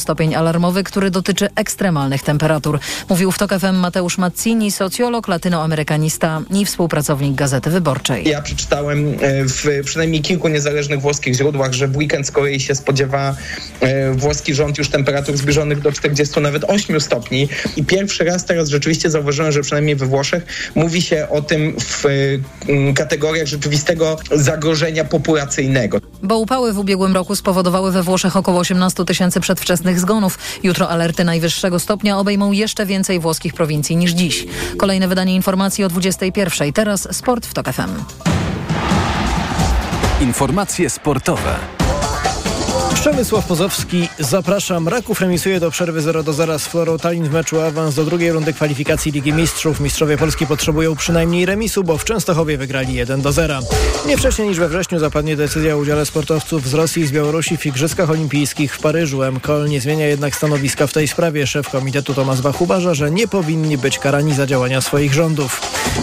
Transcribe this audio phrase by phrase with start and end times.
[0.00, 2.78] stopień alarmowy, który dotyczy ekstremalnych temperatur.
[3.08, 8.28] Mówił w TOK FM Mateusz Mazzini, socjolog, latynoamerykanista i współpracownik Gazety Wyborczej.
[8.28, 12.74] Ja przeczytałem e, w przynajmniej kilku niezależnych włoskich źródłach, że w weekend z kolei się
[12.74, 13.36] spodziewa
[13.80, 17.48] e, włoski rząd już temperatur zbliżonych do 40, nawet 8 stopni.
[17.76, 22.04] I pierwszy raz teraz rzeczywiście zauważyłem, że przynajmniej we Włoszech mówi się o tym w
[22.94, 25.98] kategoriach rzeczywistego zagrożenia populacyjnego.
[26.22, 30.38] Bo upały w ubiegłym roku spowodowały we Włoszech około 18 tysięcy przedwczesnych wczesnych zgonów.
[30.62, 34.46] Jutro alerty najwyższego stopnia obejmą jeszcze więcej włoskich prowincji niż dziś.
[34.76, 36.72] Kolejne wydanie informacji o 21.
[36.72, 37.90] Teraz sport w TOK FM.
[40.20, 41.81] Informacje sportowe.
[42.94, 44.88] Przemysław Pozowski, zapraszam.
[44.88, 48.32] Raków remisuje do przerwy 0 do 0 z Florą Tallinn w meczu awans do drugiej
[48.32, 49.80] rundy kwalifikacji Ligi Mistrzów.
[49.80, 53.60] Mistrzowie Polski potrzebują przynajmniej remisu, bo w Częstochowie wygrali 1 do 0.
[54.06, 57.56] Nie wcześniej niż we wrześniu zapadnie decyzja o udziale sportowców z Rosji i z Białorusi
[57.56, 59.32] w Igrzyskach Olimpijskich w Paryżu.
[59.32, 61.46] MKOL nie zmienia jednak stanowiska w tej sprawie.
[61.46, 65.60] Szef komitetu Tomasz Bach uważa, że nie powinni być karani za działania swoich rządów.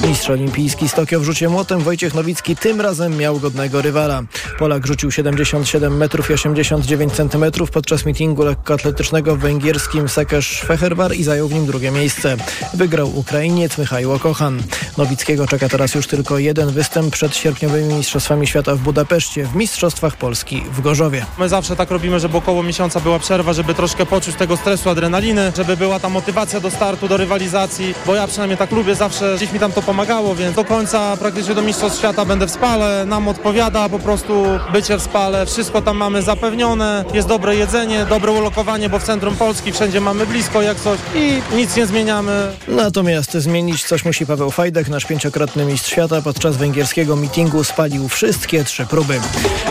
[0.07, 4.23] Mistrz olimpijski z Tokio w rzucie młotem Wojciech Nowicki tym razem miał godnego rywala.
[4.59, 11.15] Polak rzucił 77 metrów i 80 9 cm podczas mitingu lekkoatletycznego w węgierskim Sekesz Fehervar
[11.15, 12.37] i zajął w nim drugie miejsce.
[12.73, 14.61] Wygrał Ukrainiec Michał Kochan.
[14.97, 20.15] Nowickiego czeka teraz już tylko jeden występ przed sierpniowymi Mistrzostwami Świata w Budapeszcie w Mistrzostwach
[20.15, 21.25] Polski w Gorzowie.
[21.37, 25.51] My zawsze tak robimy, żeby około miesiąca była przerwa, żeby troszkę poczuć tego stresu, adrenaliny,
[25.57, 29.51] żeby była ta motywacja do startu, do rywalizacji, bo ja przynajmniej tak lubię, zawsze gdzieś
[29.51, 33.27] mi tam to pomagało, więc do końca praktycznie do Mistrzostw Świata będę w spale, nam
[33.27, 36.68] odpowiada po prostu bycie w spale, wszystko tam mamy zapewnione,
[37.13, 41.41] jest dobre jedzenie, dobre ulokowanie, bo w centrum Polski wszędzie mamy blisko jak coś i
[41.55, 42.51] nic nie zmieniamy.
[42.67, 46.21] Natomiast zmienić coś musi Paweł Fajdek, nasz pięciokrotny mistrz świata.
[46.21, 49.19] Podczas węgierskiego mitingu spalił wszystkie trzy próby.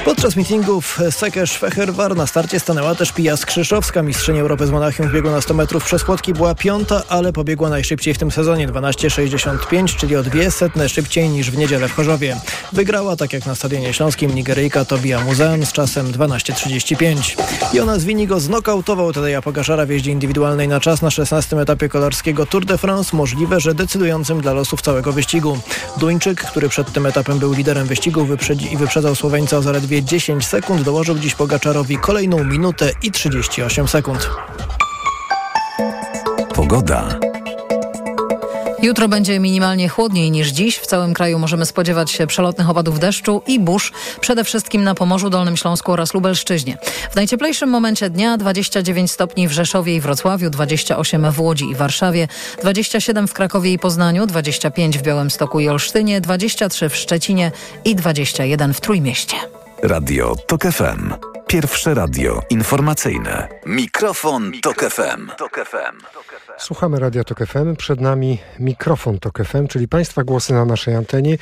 [0.04, 5.12] Podczas mitingów Sekesz Feherwar na starcie stanęła też Pija Skrzyszowska, mistrzyni Europy z Monachium w
[5.12, 9.96] biegu na 100 metrów przez płotki była piąta, ale pobiegła najszybciej w tym sezonie 12,65,
[9.96, 12.36] czyli o dwie setne szybciej niż w niedzielę w Chorzowie.
[12.72, 16.87] Wygrała, tak jak na Stadionie Śląskim, Nigeryjka Tobia Muzeum z czasem 12,35.
[16.96, 17.36] 5.
[17.72, 22.64] Jonas Winigo znokautował Tadeja Pogaszara w jeździe indywidualnej na czas na 16 etapie kolarskiego Tour
[22.64, 25.58] de France, możliwe, że decydującym dla losów całego wyścigu.
[25.96, 30.46] Duńczyk, który przed tym etapem był liderem wyścigu wyprzedzi i wyprzedzał Słoweńca o zaledwie 10
[30.46, 34.30] sekund, dołożył dziś Pogaczarowi kolejną minutę i 38 sekund.
[36.54, 37.37] Pogoda.
[38.82, 40.78] Jutro będzie minimalnie chłodniej niż dziś.
[40.78, 45.30] W całym kraju możemy spodziewać się przelotnych opadów deszczu i burz, przede wszystkim na Pomorzu,
[45.30, 46.78] Dolnym Śląsku oraz Lubelszczyźnie.
[47.10, 52.28] W najcieplejszym momencie dnia 29 stopni w Rzeszowie i Wrocławiu, 28 w Łodzi i Warszawie,
[52.62, 57.52] 27 w Krakowie i Poznaniu, 25 w Białymstoku i Olsztynie, 23 w Szczecinie
[57.84, 59.36] i 21 w Trójmieście.
[59.82, 61.37] Radio TOK FM.
[61.48, 63.48] Pierwsze radio informacyjne.
[63.66, 65.30] Mikrofon, Tok FM.
[65.38, 66.18] Tok FM.
[66.58, 67.76] Słuchamy Radia Tok FM.
[67.76, 71.38] Przed nami mikrofon Tok FM, czyli Państwa głosy na naszej antenie.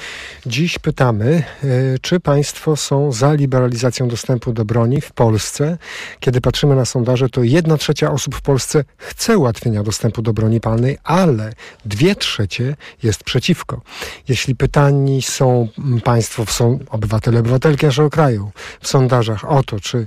[0.47, 5.79] Dziś pytamy, e, czy Państwo są za liberalizacją dostępu do broni w Polsce?
[6.21, 10.61] Kiedy patrzymy na sondaże, to jedna trzecia osób w Polsce chce ułatwienia dostępu do broni
[10.61, 11.53] palnej, ale
[11.85, 13.81] dwie trzecie jest przeciwko.
[14.29, 15.69] Jeśli pytani są
[16.05, 18.51] Państwo, są obywatele, obywatelki naszego kraju
[18.81, 20.07] w sondażach o to, czy 所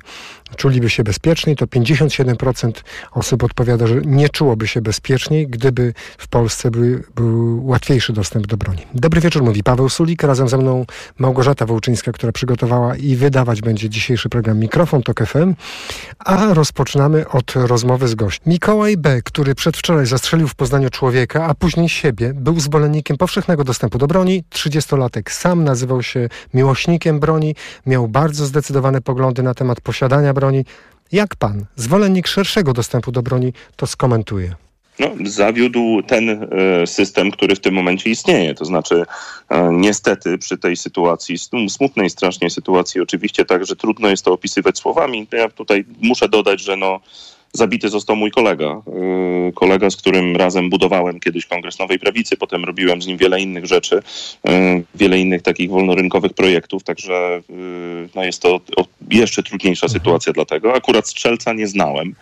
[0.56, 2.72] czuliby się bezpieczniej, to 57%
[3.12, 8.58] osób odpowiada, że nie czułoby się bezpieczniej, gdyby w Polsce był, był łatwiejszy dostęp do
[8.58, 8.82] broni.
[8.94, 10.86] Dobry wieczór, mówi Paweł Sulik, razem ze mną
[11.18, 15.56] Małgorzata Wołczyńska, która przygotowała i wydawać będzie dzisiejszy program Mikrofon Tok FM,
[16.20, 18.44] a rozpoczynamy od rozmowy z gościem.
[18.46, 23.98] Mikołaj B., który przedwczoraj zastrzelił w Poznaniu człowieka, a później siebie, był zwolennikiem powszechnego dostępu
[23.98, 24.44] do broni.
[24.52, 27.56] 30-latek sam nazywał się miłośnikiem broni,
[27.86, 30.39] miał bardzo zdecydowane poglądy na temat posiadania broni.
[31.12, 34.56] Jak pan, zwolennik szerszego dostępu do broni, to skomentuje?
[35.00, 38.56] No, zawiódł ten e, system, który w tym momencie istnieje.
[38.56, 39.06] To znaczy,
[39.50, 41.36] e, niestety przy tej sytuacji,
[41.70, 45.28] smutnej strasznie sytuacji, oczywiście tak, że trudno jest to opisywać słowami.
[45.32, 47.00] Ja tutaj muszę dodać, że no,
[47.54, 48.82] zabity został mój kolega.
[49.46, 53.42] Yy, kolega, z którym razem budowałem kiedyś Kongres Nowej Prawicy, potem robiłem z nim wiele
[53.42, 54.02] innych rzeczy,
[54.44, 54.52] yy,
[54.96, 58.62] wiele innych takich wolnorynkowych projektów, także yy, no jest to
[59.12, 60.00] jeszcze trudniejsza mhm.
[60.00, 60.74] sytuacja dlatego.
[60.74, 62.16] Akurat strzelca nie znałem.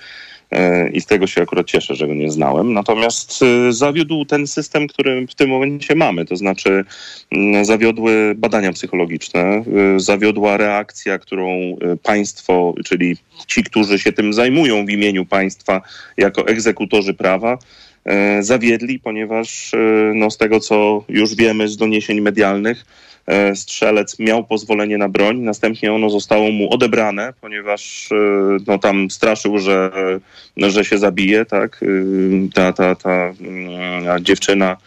[0.51, 2.73] E, i z tego się akurat cieszę, że go nie znałem.
[2.73, 6.85] Natomiast e, zawiódł ten system, który w tym momencie mamy, to znaczy
[7.31, 9.63] mm, zawiodły badania psychologiczne, e,
[9.99, 13.17] zawiodła reakcja, którą państwo, czyli
[13.47, 15.81] ci, którzy się tym zajmują w imieniu państwa
[16.17, 17.57] jako egzekutorzy prawa,
[18.39, 19.71] zawiedli, ponieważ
[20.13, 22.85] no, z tego, co już wiemy z doniesień medialnych,
[23.55, 28.09] strzelec miał pozwolenie na broń, następnie ono zostało mu odebrane, ponieważ
[28.67, 29.91] no, tam straszył, że,
[30.57, 31.81] że się zabije, tak?
[32.53, 34.77] Ta, ta, ta mm, dziewczyna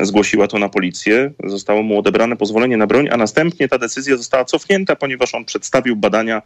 [0.00, 4.44] zgłosiła to na policję, zostało mu odebrane pozwolenie na broń, a następnie ta decyzja została
[4.44, 6.42] cofnięta, ponieważ on przedstawił badania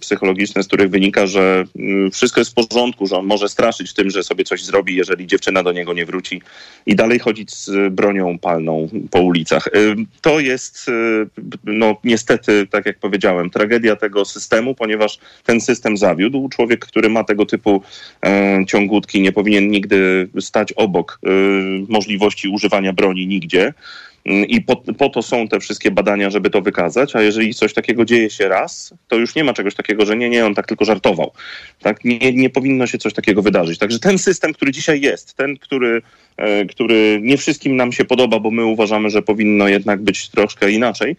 [0.00, 4.10] psychologiczne, z których wynika, że mm, wszystko jest w porządku, że on może straszyć tym,
[4.10, 6.42] że sobie coś zrobi, jeżeli dziewczyna do niego nie wróci
[6.86, 9.68] i dalej chodzić z bronią palną po ulicach.
[10.20, 10.92] To jest, y,
[11.64, 16.48] no niestety, tak jak powiedziałem, tragedia tego systemu, ponieważ ten system zawiódł.
[16.48, 17.82] Człowiek, który ma tego typu
[18.66, 21.28] ciągutki, nie powinien nigdy stać obok y,
[21.88, 23.74] możliwości używania broni nigdzie.
[24.24, 27.74] Mm, I po, po, to są te wszystkie badania, żeby to wykazać, a jeżeli coś
[27.74, 30.66] takiego dzieje się raz, to już nie ma czegoś takiego, że nie, nie, on tak
[30.66, 31.32] tylko żartował.
[31.82, 32.04] Tak?
[32.04, 33.78] Nie, nie powinno się coś takiego wydarzyć.
[33.78, 36.02] Także ten system, który dzisiaj jest, ten, który,
[36.36, 40.70] e, który nie wszystkim nam się podoba, bo my uważamy, że powinno jednak być troszkę
[40.70, 41.16] inaczej,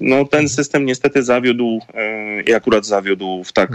[0.00, 3.70] no ten system niestety zawiódł e, i akurat zawiódł w, tak,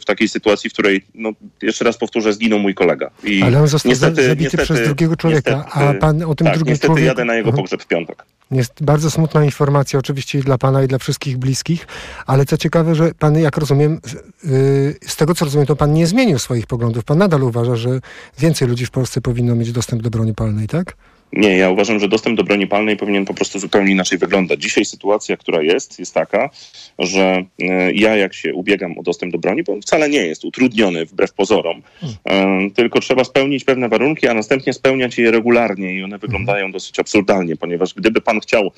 [0.00, 1.30] w takiej sytuacji, w której, no,
[1.62, 3.10] jeszcze raz powtórzę, zginął mój kolega.
[3.24, 6.46] I Ale on został niestety, zabity niestety, przez drugiego człowieka, niestety, a pan o tym
[6.46, 7.06] tak, drugim niestety człowieku...
[7.06, 8.24] jadę na jego pogrzeb w piątek.
[8.50, 11.86] Jest bardzo smutna informacja oczywiście i dla pana i dla wszystkich bliskich,
[12.26, 14.00] ale co ciekawe, że pan, jak rozumiem,
[14.44, 17.04] y, z tego co rozumiem, to pan nie zmienił swoich poglądów.
[17.04, 18.00] Pan nadal uważa, że
[18.38, 20.96] więcej ludzi w Polsce powinno mieć dostęp do broni palnej, tak?
[21.32, 24.62] Nie, ja uważam, że dostęp do broni palnej powinien po prostu zupełnie inaczej wyglądać.
[24.62, 26.50] Dzisiaj sytuacja, która jest, jest taka,
[26.98, 31.06] że e, ja jak się ubiegam o dostęp do broni, bo wcale nie jest utrudniony
[31.06, 32.70] wbrew pozorom, hmm.
[32.70, 37.56] tylko trzeba spełnić pewne warunki, a następnie spełniać je regularnie i one wyglądają dosyć absurdalnie,
[37.56, 38.70] ponieważ gdyby pan chciał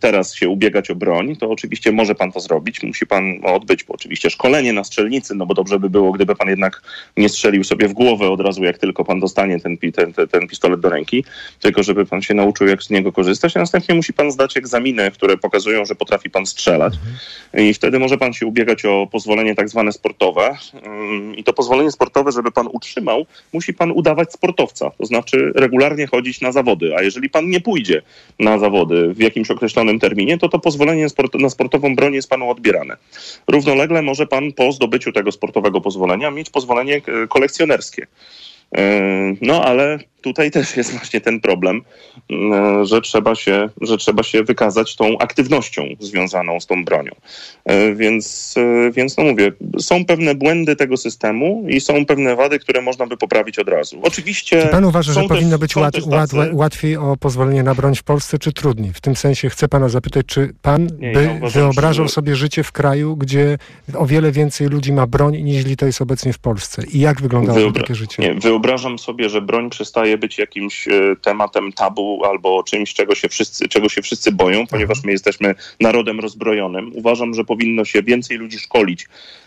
[0.00, 4.30] teraz się ubiegać o broń, to oczywiście może pan to zrobić, musi pan odbyć oczywiście
[4.30, 6.82] szkolenie na strzelnicy, no bo dobrze by było, gdyby pan jednak
[7.16, 10.80] nie strzelił sobie w głowę od razu, jak tylko pan dostanie ten, ten, ten pistolet
[10.80, 11.24] do ręki,
[11.60, 15.10] tylko żeby pan się nauczył, jak z niego korzystać, a następnie musi pan zdać egzaminy,
[15.10, 16.94] które pokazują, że potrafi pan strzelać
[17.54, 20.56] i wtedy może pan się ubiegać o pozwolenie tak zwane sportowe
[21.36, 26.40] i to pozwolenie sportowe, żeby pan utrzymał, musi pan udawać sportowca, to znaczy regularnie chodzić
[26.40, 28.02] na zawody, a jeżeli pan nie pójdzie
[28.38, 32.96] na zawody w jakimś określonym terminie, to to pozwolenie na sportową broń jest panu odbierane.
[33.48, 38.06] Równolegle może pan po zdobyciu tego sportowego pozwolenia mieć pozwolenie e, kolekcjonerskie.
[38.76, 41.82] E, no ale tutaj też jest właśnie ten problem,
[42.32, 47.12] e, że trzeba się, że trzeba się wykazać tą aktywnością związaną z tą bronią.
[47.64, 48.54] E, więc,
[48.92, 53.16] więc no mówię, są pewne błędy tego systemu i są pewne wady, które można by
[53.16, 54.00] poprawić od razu.
[54.02, 54.62] Oczywiście.
[54.62, 56.36] Czy pan uważa, że też, powinno być łat, tacy...
[56.52, 58.92] łatwiej o pozwolenie na broń w Polsce, czy trudniej?
[58.92, 62.12] W tym sensie chcę pana zapytać, czy pan Nie, by ja uważam, wyobrażał że...
[62.12, 63.58] sobie życie w kraju, gdzie
[63.94, 66.82] o wiele więcej ludzi ma broń niż to jest obecnie w Polsce?
[66.92, 67.82] I jak wyglądało Wyobra...
[67.82, 68.22] takie życie?
[68.22, 73.28] Nie, wyobrażam sobie, że broń przestaje być jakimś e, tematem tabu albo czymś, czego się
[73.28, 76.90] wszyscy, czego się wszyscy boją, ponieważ my jesteśmy narodem rozbrojonym.
[76.94, 79.06] Uważam, że powinno się więcej ludzi szkolić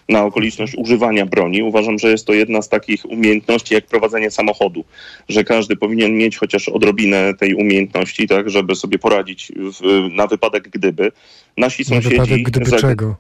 [0.10, 1.64] na okoliczność używania broni.
[1.64, 4.84] Uważam, że jest to jedna z takich umiejętności jak prowadzenie samochodu,
[5.30, 10.70] że każdy powinien mieć chociaż odrobinę tej umiejętności, tak, żeby sobie poradzić w, na wypadek
[10.70, 11.12] gdyby.
[11.58, 12.16] Nasi na sąsiedzi...
[12.16, 12.78] Wypadek gdyby za...
[12.78, 13.16] czego?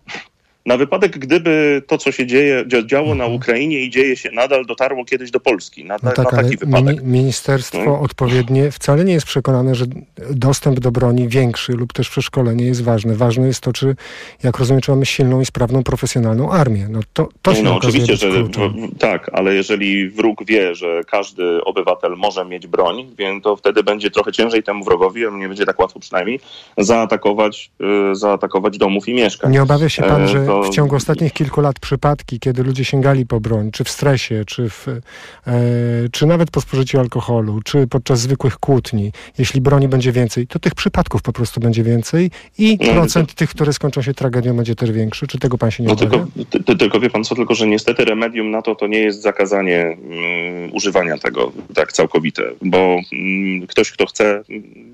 [0.68, 3.34] Na wypadek, gdyby to, co się dzieje, działo na mhm.
[3.34, 5.86] Ukrainie i dzieje się nadal, dotarło kiedyś do Polski.
[5.86, 7.04] Na, no tak, na taki wypadek.
[7.04, 8.00] ministerstwo no.
[8.00, 9.86] odpowiednie wcale nie jest przekonane, że
[10.31, 13.16] dostęp do broni większy lub też przeszkolenie jest ważne.
[13.16, 13.96] Ważne jest to, czy,
[14.44, 16.88] jak rozumiem, czy mamy silną i sprawną, profesjonalną armię.
[16.90, 18.28] No to, to się no, oczywiście, że
[19.00, 24.12] tak, ale jeżeli wróg wie, że każdy obywatel może mieć broń, więc to wtedy będzie
[24.12, 26.39] trochę ciężej temu wrogowi, on nie będzie tak łatwo przynajmniej,
[26.77, 27.72] zaatakować,
[28.12, 29.51] y, zaatakować domów i mieszkań.
[29.51, 33.40] Nie obawia się pan, e, w ciągu ostatnich kilku lat przypadki, kiedy ludzie sięgali po
[33.40, 35.00] broń, czy w stresie, czy, w, e,
[36.12, 40.76] czy nawet po spożyciu alkoholu, czy podczas zwykłych kłótni, jeśli broni będzie więcej, to tych
[40.76, 44.92] przypadków po prostu będzie więcej i no, procent tych, które skończą się tragedią będzie też
[44.92, 45.28] większy.
[45.28, 46.28] Czy tego pan się nie no, tylko,
[46.66, 49.82] ty, tylko wie pan co, tylko że niestety remedium na to to nie jest zakazanie
[49.82, 54.44] mm, używania tego tak całkowite, bo mm, ktoś, kto chce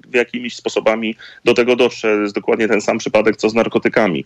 [0.08, 1.16] w jakimiś sposobami
[1.46, 4.26] do tego dotrze, jest dokładnie ten sam przypadek, co z narkotykami.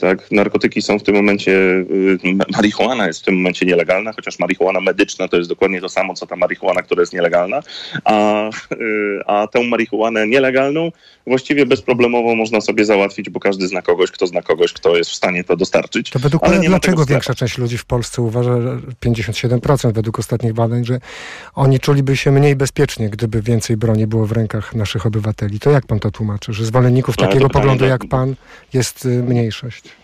[0.00, 2.18] Tak, narkotyki są w tym momencie, y,
[2.56, 6.26] marihuana jest w tym momencie nielegalna, chociaż marihuana medyczna to jest dokładnie to samo, co
[6.26, 7.60] ta marihuana, która jest nielegalna,
[8.04, 10.90] a, y, a tę marihuanę nielegalną
[11.26, 15.14] właściwie bezproblemowo można sobie załatwić, bo każdy zna kogoś, kto zna kogoś, kto jest w
[15.14, 16.10] stanie to dostarczyć.
[16.10, 18.52] To według Ale dlaczego większa część ludzi w Polsce uważa,
[19.04, 21.00] 57% według ostatnich badań, że
[21.54, 25.60] oni czuliby się mniej bezpiecznie, gdyby więcej broni było w rękach naszych obywateli?
[25.60, 28.34] To jak pan to tłumaczy, że zwolenników no, takiego poglądu jak pan
[28.72, 29.99] jest y, mniejszość?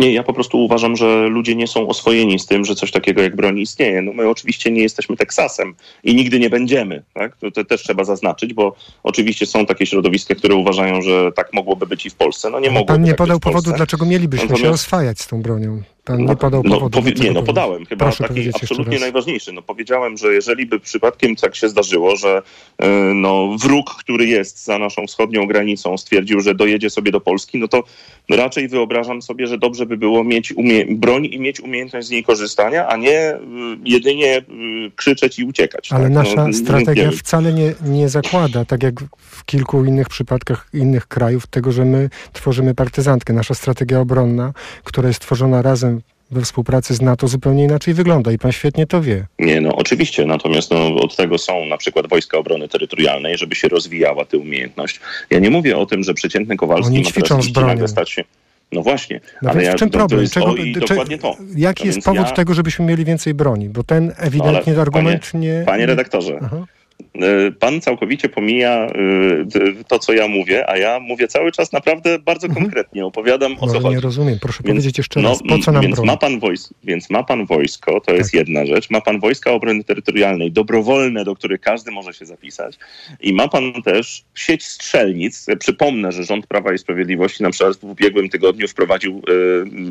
[0.00, 3.22] Nie, ja po prostu uważam, że ludzie nie są oswojeni z tym, że coś takiego
[3.22, 4.02] jak broń istnieje.
[4.02, 7.02] No my oczywiście nie jesteśmy Teksasem i nigdy nie będziemy.
[7.14, 7.36] Tak?
[7.36, 11.86] To, to też trzeba zaznaczyć, bo oczywiście są takie środowiska, które uważają, że tak mogłoby
[11.86, 12.50] być i w Polsce.
[12.50, 12.86] No nie mogło.
[12.86, 14.64] Pan nie tak podał powodu, dlaczego mielibyśmy Natomiast...
[14.64, 15.82] się oswajać z tą bronią.
[16.10, 16.98] Pan nie podał no, powodu.
[16.98, 17.86] Powie, nie, no podałem.
[17.86, 19.52] Chyba Proszę taki absolutnie najważniejszy.
[19.52, 22.42] No powiedziałem, że jeżeli by przypadkiem tak się zdarzyło, że
[22.82, 27.58] yy, no, wróg, który jest za naszą wschodnią granicą stwierdził, że dojedzie sobie do Polski,
[27.58, 27.82] no to
[28.30, 32.24] raczej wyobrażam sobie, że dobrze by było mieć umie- broń i mieć umiejętność z niej
[32.24, 33.38] korzystania, a nie yy,
[33.84, 35.92] jedynie yy, krzyczeć i uciekać.
[35.92, 36.12] Ale tak?
[36.12, 41.06] nasza no, strategia nie, wcale nie, nie zakłada, tak jak w kilku innych przypadkach innych
[41.06, 43.32] krajów, tego, że my tworzymy partyzantkę.
[43.32, 44.52] Nasza strategia obronna,
[44.84, 45.99] która jest tworzona razem
[46.30, 49.26] we współpracy z NATO zupełnie inaczej wygląda i pan świetnie to wie.
[49.38, 53.68] Nie, no oczywiście, natomiast no, od tego są na przykład Wojska Obrony Terytorialnej, żeby się
[53.68, 55.00] rozwijała ta umiejętność.
[55.30, 57.88] Ja nie mówię o tym, że przeciętny Kowalski Oni ma ćwiczą z bronią.
[57.88, 58.24] stać się
[58.72, 60.28] no właśnie, no ale ja, w czym to, problem?
[60.28, 60.54] Czego, o,
[60.88, 61.36] dokładnie to.
[61.56, 62.32] Jaki no jest powód ja...
[62.32, 63.68] tego, żebyśmy mieli więcej broni?
[63.68, 65.62] Bo ten ewidentnie no, argument panie, nie...
[65.66, 66.64] Panie redaktorze, Aha.
[67.14, 68.86] E, pan całkowicie pomija
[69.80, 72.64] y, to, co ja mówię, a ja mówię cały czas naprawdę bardzo Mhm.
[72.64, 73.06] konkretnie.
[73.06, 73.94] Opowiadam o co Może chodzi.
[73.94, 74.38] nie rozumiem.
[74.42, 76.06] Proszę Więc, powiedzieć jeszcze no, raz, po co nam więc broń?
[76.06, 78.38] ma, pan wojsko, więc ma pan wojsko, to jest Tak.
[78.38, 78.90] jedna rzecz.
[78.90, 82.78] Ma pan wojska obrony terytorialnej, dobrowolne, do których każdy może się zapisać.
[83.20, 85.46] I ma pan też sieć strzelnic.
[85.58, 89.22] Przypomnę, że rząd Prawa i Sprawiedliwości na przykład w ubiegłym tygodniu wprowadził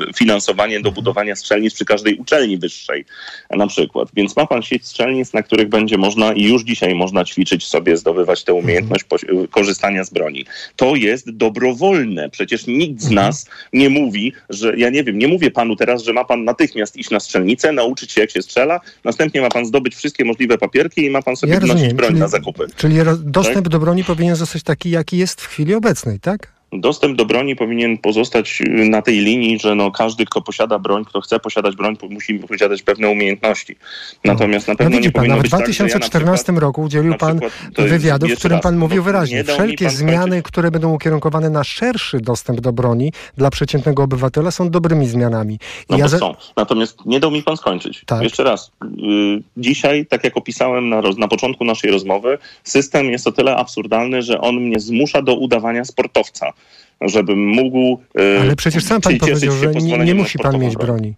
[0.08, 0.82] y, finansowanie Mhm.
[0.82, 3.04] do budowania strzelnic przy każdej uczelni wyższej
[3.50, 4.08] na przykład.
[4.14, 7.96] Więc ma pan sieć strzelnic, na których będzie można i już dzisiaj można ćwiczyć sobie,
[7.96, 10.44] zdobywać tę umiejętność poś- korzystania z broni.
[10.76, 12.30] To jest dobrowolne.
[12.30, 16.12] Przecież nikt z nas nie mówi, że ja nie wiem, nie mówię panu teraz, że
[16.12, 19.94] ma pan natychmiast iść na strzelnicę, nauczyć się jak się strzela, następnie ma pan zdobyć
[19.96, 22.66] wszystkie możliwe papierki i ma pan sobie Ja rozumiem, broń czyli- na zakupy.
[22.76, 23.68] Czyli ro- dostęp Tak?
[23.68, 26.59] do broni powinien zostać taki, jaki jest w chwili obecnej, tak?
[26.72, 31.04] Dostęp do broni powinien pozostać y, na tej linii, że no każdy, kto posiada broń,
[31.04, 33.76] kto chce posiadać broń, musi posiadać pewne umiejętności.
[34.24, 36.36] Natomiast na No pewno widzi nie pan, powinno być w tak, że ja 2014 na
[36.36, 37.40] przykład, roku udzielił pan
[37.78, 40.70] wywiadu, w którym raz, pan mówił no, wyraźnie, nie dał mi wszelkie pan zmiany, które
[40.70, 45.54] będą ukierunkowane na szerszy dostęp do broni dla przeciętnego obywatela są dobrymi zmianami.
[45.54, 45.58] I
[45.90, 46.34] No ja bo są.
[46.56, 48.02] Natomiast nie dał mi pan skończyć.
[48.06, 48.22] Tak.
[48.22, 48.70] Jeszcze raz.
[48.84, 54.22] Y, Dzisiaj, tak jak opisałem na, na początku naszej rozmowy, system jest o tyle absurdalny,
[54.22, 56.52] że on mnie zmusza do udawania sportowca,
[57.00, 58.00] żebym mógł.
[58.20, 61.14] y, Ale przecież sam pan powiedział, że nie, nie musi pan mieć broni.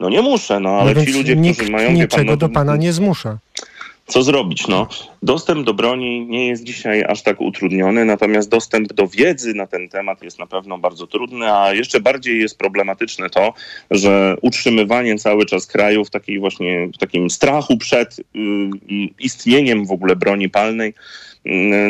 [0.00, 1.88] No nie muszę, no No ale więc ci ludzie, nikt którzy mają.
[1.88, 3.38] wie pan, niczego no, do pana nie zmusza.
[4.06, 4.68] Co zrobić?
[4.68, 4.88] No,
[5.22, 9.88] dostęp do broni nie jest dzisiaj aż tak utrudniony, natomiast dostęp do wiedzy na ten
[9.88, 13.54] temat jest na pewno bardzo trudny, a jeszcze bardziej jest problematyczne to,
[13.90, 18.22] że utrzymywanie cały czas kraju w takiej właśnie w takim strachu przed y,
[19.18, 20.94] istnieniem w ogóle broni palnej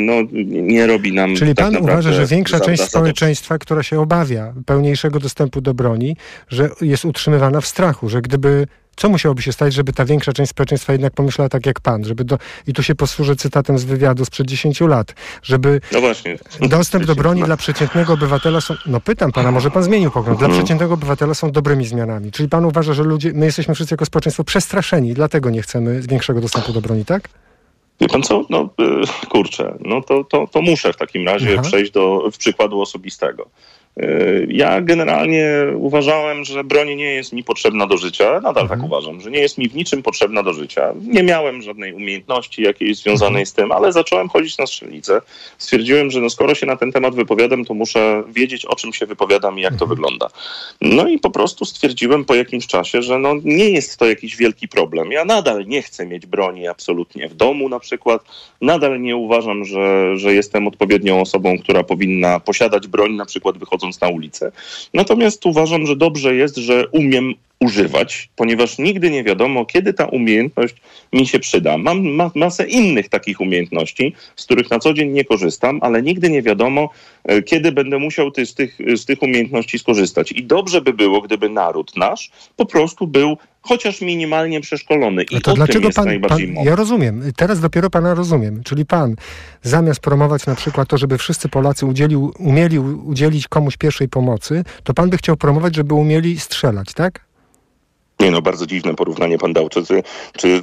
[0.01, 0.13] no,
[0.47, 3.83] nie robi nam Czyli tak pan uważa, że większa za- część za- za społeczeństwa, która
[3.83, 6.17] się obawia pełniejszego dostępu do broni,
[6.49, 8.67] że jest utrzymywana w strachu, że gdyby
[8.97, 12.25] co musiałoby się stać, żeby ta większa część społeczeństwa jednak pomyślała tak jak pan, żeby
[12.25, 16.39] do, i tu się posłużę cytatem z wywiadu sprzed 10 lat, żeby No właśnie.
[16.61, 20.47] dostęp do broni dla przeciętnego obywatela są, no pytam pana, może pan zmienił pogląd, dla
[20.49, 20.63] Mhm.
[20.65, 22.31] przeciętnego obywatela są dobrymi zmianami.
[22.33, 26.41] Czyli pan uważa, że ludzie, my jesteśmy wszyscy jako społeczeństwo przestraszeni, dlatego nie chcemy większego
[26.41, 27.29] dostępu do broni, tak?
[28.01, 28.45] Wie pan co?
[28.51, 31.63] No y, kurczę, no to, to, to muszę w takim razie Aha.
[31.63, 33.51] przejść do przykładu osobistego.
[34.01, 38.41] Y, Ja generalnie uważałem, że broń nie jest mi potrzebna do życia.
[38.41, 40.95] Nadal tak uważam, że nie jest mi w niczym potrzebna do życia.
[41.03, 45.21] Nie miałem żadnej umiejętności jakiejś związanej z tym, ale zacząłem chodzić na strzelnicę.
[45.59, 49.07] Stwierdziłem, że no skoro się na ten temat wypowiadam, to muszę wiedzieć, o czym się
[49.07, 50.29] wypowiadam i jak to wygląda.
[50.81, 54.69] No i po prostu stwierdziłem po jakimś czasie, że no nie jest to jakiś wielki
[54.69, 55.13] problem.
[55.13, 58.23] Ja nadal nie chcę mieć broni absolutnie w domu na przykład.
[58.61, 63.82] Nadal nie uważam, że, że jestem odpowiednią osobą, która powinna posiadać broń na przykład wychodząc
[64.01, 64.53] na ulicę.
[64.95, 70.75] Natomiast uważam, że dobrze jest, że umiem używać, ponieważ nigdy nie wiadomo, kiedy ta umiejętność
[71.12, 71.79] mi się przyda.
[71.79, 76.31] Mam ma, masę innych takich umiejętności, z których na co dzień nie korzystam, ale nigdy
[76.31, 76.91] nie wiadomo,
[77.25, 80.33] e, kiedy będę musiał ty, z, tych, z tych umiejętności skorzystać.
[80.33, 85.23] I dobrze by było, gdyby naród nasz po prostu był chociaż minimalnie przeszkolony.
[85.23, 88.87] I No to dlaczego jest pan, najbardziej pan, ja rozumiem, teraz dopiero pana rozumiem, czyli
[88.87, 89.16] pan
[89.62, 94.95] zamiast promować na przykład to, żeby wszyscy Polacy udzielił, umieli udzielić komuś pierwszej pomocy, to
[94.95, 97.32] pan by chciał promować, żeby umieli strzelać, tak?
[98.23, 99.69] Nie no, bardzo dziwne porównanie pan dał.
[99.69, 100.02] Czy, czy,
[100.38, 100.62] czy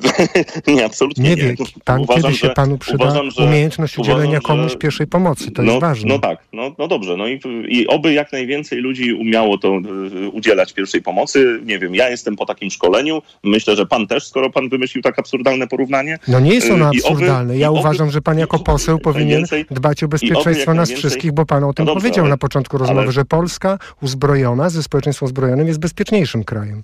[0.68, 1.30] nie, absolutnie nie.
[1.30, 4.72] Nie wie, pan uważam, kiedy się że, panu przyda uważam, że, umiejętność udzielenia uważam, komuś
[4.72, 5.52] że, pierwszej pomocy.
[5.52, 6.10] To no, jest ważne.
[6.10, 7.18] No tak, no, no dobrze.
[7.18, 9.78] No i, i oby jak najwięcej ludzi umiało to
[10.26, 11.60] y, udzielać pierwszej pomocy.
[11.66, 13.22] Nie wiem, ja jestem po takim szkoleniu.
[13.44, 16.20] Myślę, że pan też, skoro pan wymyślił tak absurdalne porównanie.
[16.28, 17.58] No nie jest ono Y, i oby- absurdalne.
[17.58, 21.64] Ja oby- uważam, że pan jako poseł powinien dbać o bezpieczeństwo nas wszystkich, bo pan
[21.64, 25.26] o tym No dobrze, powiedział ale- na początku rozmowy, ale- że Polska uzbrojona ze społeczeństwem
[25.26, 26.84] uzbrojonym jest bezpieczniejszym krajem.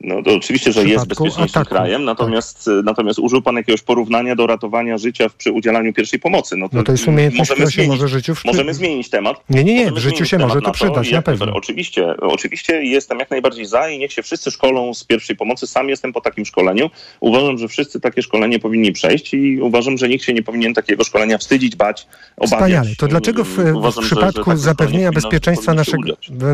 [0.00, 1.74] No to oczywiście, że jest przypadku bezpieczniejszym ataku.
[1.74, 1.82] Tak.
[1.82, 6.56] krajem, natomiast, natomiast użył pan jakiegoś porównania do ratowania życia w, przy udzielaniu pierwszej pomocy.
[6.56, 8.44] No to, No to jest umiejętność, możemy zmienić, może życiu w...
[8.44, 9.36] Możemy zmienić temat.
[9.50, 11.52] Nie, nie, nie, w życiu się może to na przydać, na jak pewno.
[11.54, 15.66] Oczywiście, oczywiście jestem jak najbardziej za i niech się wszyscy szkolą z pierwszej pomocy.
[15.66, 16.90] Sam jestem po takim szkoleniu.
[17.20, 21.04] Uważam, że wszyscy takie szkolenie powinni przejść i uważam, że nikt się nie powinien takiego
[21.04, 22.58] szkolenia wstydzić, bać, obawiać.
[22.58, 22.90] Wspaniale.
[22.98, 26.02] To dlaczego w, w Uważam, że- że przypadku zapewnienia bezpieczeństwa naszego,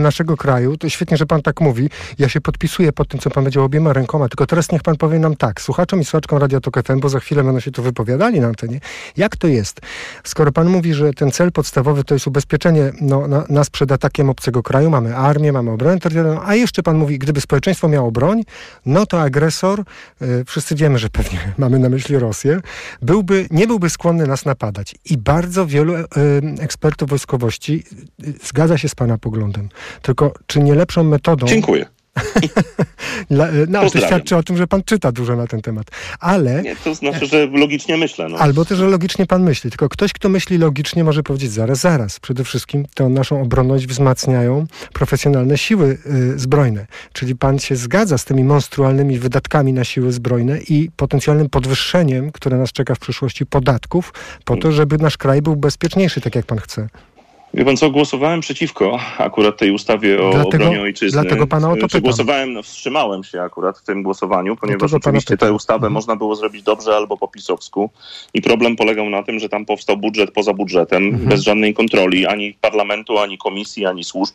[0.01, 1.89] naszego kraju, to świetnie, że pan tak mówi.
[2.19, 5.19] Ja się podpisuję pod tym, co pan powiedział obiema rękoma, tylko teraz niech pan powie
[5.19, 8.41] nam tak, słuchaczom i słuchaczkom Radia Tok FM, bo za chwilę będą się tu wypowiadali
[8.41, 8.81] na antenie.
[9.17, 9.81] Jak to jest?
[10.25, 14.31] Skoro pan mówi, że ten cel podstawowy to jest ubezpieczenie no, na, nas przed atakiem
[14.31, 18.43] obcego kraju, mamy armię, mamy obronę terytorialną, a jeszcze pan mówi, gdyby społeczeństwo miało broń,
[18.87, 19.81] no to agresor,
[20.23, 22.61] y, wszyscy wiemy, że pewnie mamy na myśli Rosję,
[23.03, 24.95] byłby, nie byłby skłonny nas napadać.
[25.11, 26.07] I bardzo wielu y,
[26.61, 27.85] ekspertów wojskowości
[28.25, 29.69] y, zgadza się z pana poglądem.
[30.03, 31.47] Tylko czy nie lepszą metodą...
[31.47, 31.95] Dziękuję.
[33.31, 35.87] La, y, no, to świadczy o tym, że pan czyta dużo na ten temat.
[36.21, 36.63] Ale...
[36.63, 38.29] Nie, to znaczy, że logicznie myślę.
[38.29, 38.39] No.
[38.39, 39.71] Albo też, że logicznie pan myśli.
[39.71, 42.21] Tylko ktoś, kto myśli logicznie, może powiedzieć zaraz, zaraz.
[42.21, 45.99] Przede wszystkim tę naszą obronność wzmacniają profesjonalne siły
[46.35, 46.87] y, zbrojne.
[47.13, 52.59] Czyli pan się zgadza z tymi monstrualnymi wydatkami na siły zbrojne i potencjalnym podwyższeniem, które
[52.59, 54.13] nas czeka w przyszłości, podatków,
[54.45, 56.89] po to, żeby nasz kraj był bezpieczniejszy, tak jak pan chce.
[57.57, 61.21] Wie pan co, głosowałem przeciwko akurat tej ustawie o Dlatego- obronie ojczyzny.
[61.23, 62.01] dlatego pana o to pytam.
[62.01, 65.93] głosowałem, no, wstrzymałem się akurat w tym głosowaniu, ponieważ Dlatego oczywiście tę ustawę Mhm.
[65.93, 67.91] można było zrobić dobrze albo po pisowsku.
[68.35, 71.29] I problem polegał na tym, że tam powstał budżet poza budżetem, Mhm.
[71.29, 74.35] bez żadnej kontroli, ani parlamentu, ani komisji, ani służb.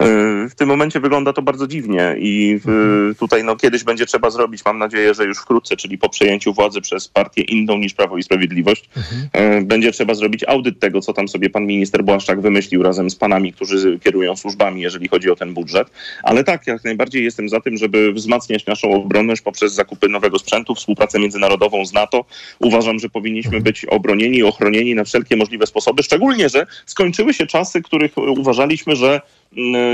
[0.00, 3.08] Yy, W tym momencie wygląda to bardzo dziwnie i Mhm.
[3.08, 6.52] yy, tutaj no, kiedyś będzie trzeba zrobić, mam nadzieję, że już wkrótce, czyli po przejęciu
[6.52, 9.28] władzy przez partię inną niż Prawo i Sprawiedliwość, Mhm.
[9.32, 13.16] E, będzie trzeba zrobić audyt tego, co tam sobie pan minister Błaszczak wymyślił razem z
[13.16, 15.88] panami, którzy kierują służbami, jeżeli chodzi o ten budżet.
[16.22, 20.74] Ale tak, jak najbardziej jestem za tym, żeby wzmacniać naszą obronność poprzez zakupy nowego sprzętu,
[20.74, 22.24] współpracę międzynarodową z NATO.
[22.58, 27.46] Uważam, że powinniśmy być obronieni i ochronieni na wszelkie możliwe sposoby, szczególnie, że skończyły się
[27.46, 29.20] czasy, których uważaliśmy, że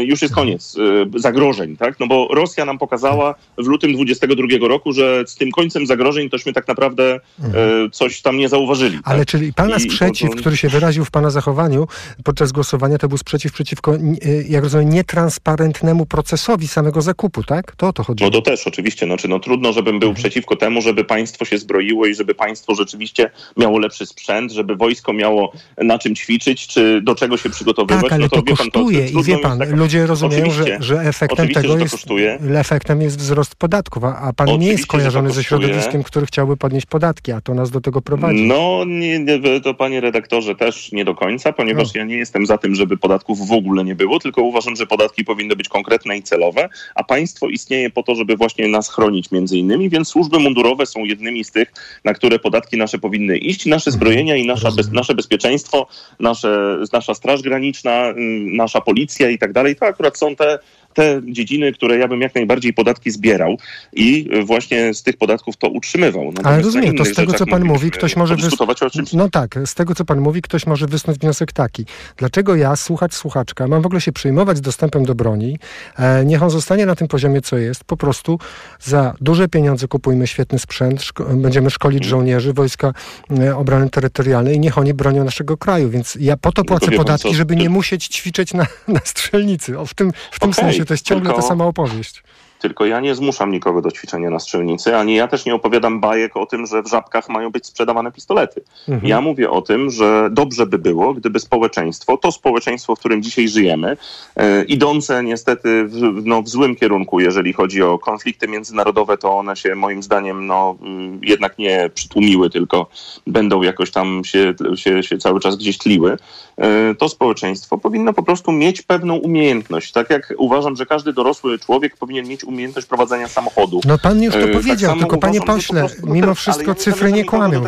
[0.05, 0.77] już jest koniec
[1.17, 2.01] y, zagrożeń, tak?
[2.01, 6.53] No bo Rosja nam pokazała w lutym 22 roku, że z tym końcem zagrożeń tośmy
[6.53, 7.51] tak naprawdę y,
[7.93, 8.97] coś tam nie zauważyli.
[8.97, 9.03] Mhm.
[9.07, 9.29] Ale tak?
[9.29, 11.89] czyli pana I sprzeciw, to- to- który się wyraził w pana zachowaniu
[12.25, 17.77] podczas głosowania, to był sprzeciw przeciwko, y, jak rozumiem, nietransparentnemu procesowi samego zakupu, tak?
[17.77, 18.25] To o to chodzi.
[18.25, 20.01] No to też oczywiście, znaczy, no trudno, żebym Mhm.
[20.13, 24.77] był przeciwko temu, żeby państwo się zbroiło i żeby państwo rzeczywiście miało lepszy sprzęt, żeby
[24.77, 28.03] wojsko miało na czym ćwiczyć, czy do czego się przygotowywać.
[28.03, 30.65] Tak, ale no to, wie pan, kosztuje i wie mi pan, tak- ludzie rozumieją, że,
[30.81, 32.39] że efektem tego że jest kosztuje.
[32.57, 36.03] efektem jest wzrost podatków, a, a pan nie Oczywiście, jest że to kojarzony ze środowiskiem,
[36.03, 38.47] który chciałby podnieść podatki, a to nas do tego prowadzi.
[38.47, 41.99] No, nie, nie, to panie redaktorze też nie do końca, ponieważ No.
[42.01, 45.25] ja nie jestem za tym, żeby podatków w ogóle nie było, tylko uważam, że podatki
[45.25, 49.57] powinny być konkretne i celowe, a państwo istnieje po to, żeby właśnie nas chronić między
[49.57, 51.73] innymi, więc służby mundurowe są jednymi z tych,
[52.05, 53.67] na które podatki nasze powinny iść.
[53.67, 55.87] Nasze zbrojenia i nasza bez, nasze bezpieczeństwo,
[56.21, 60.59] nasze, nasza straż graniczna, ym, nasza policja i tak dalej, to akurat są te
[60.95, 63.57] te dziedziny, które ja bym jak najbardziej podatki zbierał
[63.93, 66.23] i y, właśnie z tych podatków to utrzymywał.
[66.23, 68.37] Ale Natomiast rozumiem, to z tego, co pan mówi, ktoś może...
[68.37, 68.61] Wys...
[68.83, 71.85] o czymś No tak, z tego, co pan mówi, ktoś może wysnuć wniosek taki.
[72.17, 75.59] Dlaczego ja, słuchacz, słuchaczka, mam w ogóle się przejmować dostępem do broni?
[75.99, 77.85] E, niech on zostanie na tym poziomie, co jest.
[77.85, 78.39] Po prostu
[78.81, 82.11] za duże pieniądze kupujmy świetny sprzęt, szko- będziemy szkolić Mhm.
[82.11, 82.93] żołnierzy, wojska
[83.39, 85.91] e, obrony terytorialnej i niech oni bronią naszego kraju.
[85.91, 89.79] Więc ja po to płacę wie pan podatki, żeby nie musieć ćwiczyć na, na strzelnicy.
[89.79, 92.23] O, w tym, w tym Okej, sensie to jest ciągle ta sama opowieść.
[92.59, 96.37] Tylko ja nie zmuszam nikogo do ćwiczenia na strzelnicy, ani ja też nie opowiadam bajek
[96.37, 98.61] o tym, że w żabkach mają być sprzedawane pistolety.
[98.89, 99.09] Mhm.
[99.09, 103.49] Ja mówię o tym, że dobrze by było, gdyby społeczeństwo, to społeczeństwo, w którym dzisiaj
[103.49, 103.97] żyjemy,
[104.37, 109.57] e, idące niestety w, no, w złym kierunku, jeżeli chodzi o konflikty międzynarodowe, to one
[109.57, 112.87] się moim zdaniem no, mm, jednak nie przytłumiły, tylko
[113.27, 116.17] będą jakoś tam się, się, się cały czas gdzieś tliły.
[116.57, 119.93] E, to społeczeństwo powinno po prostu mieć pewną umiejętność.
[119.93, 123.81] Tak jak uważam, że każdy dorosły człowiek powinien mieć umiejętność prowadzenia samochodu.
[123.85, 126.69] No pan już to Tak powiedział, tylko uważam, panie po pośle, no mimo teraz- wszystko
[126.69, 127.63] ja cyfry nie kłamią.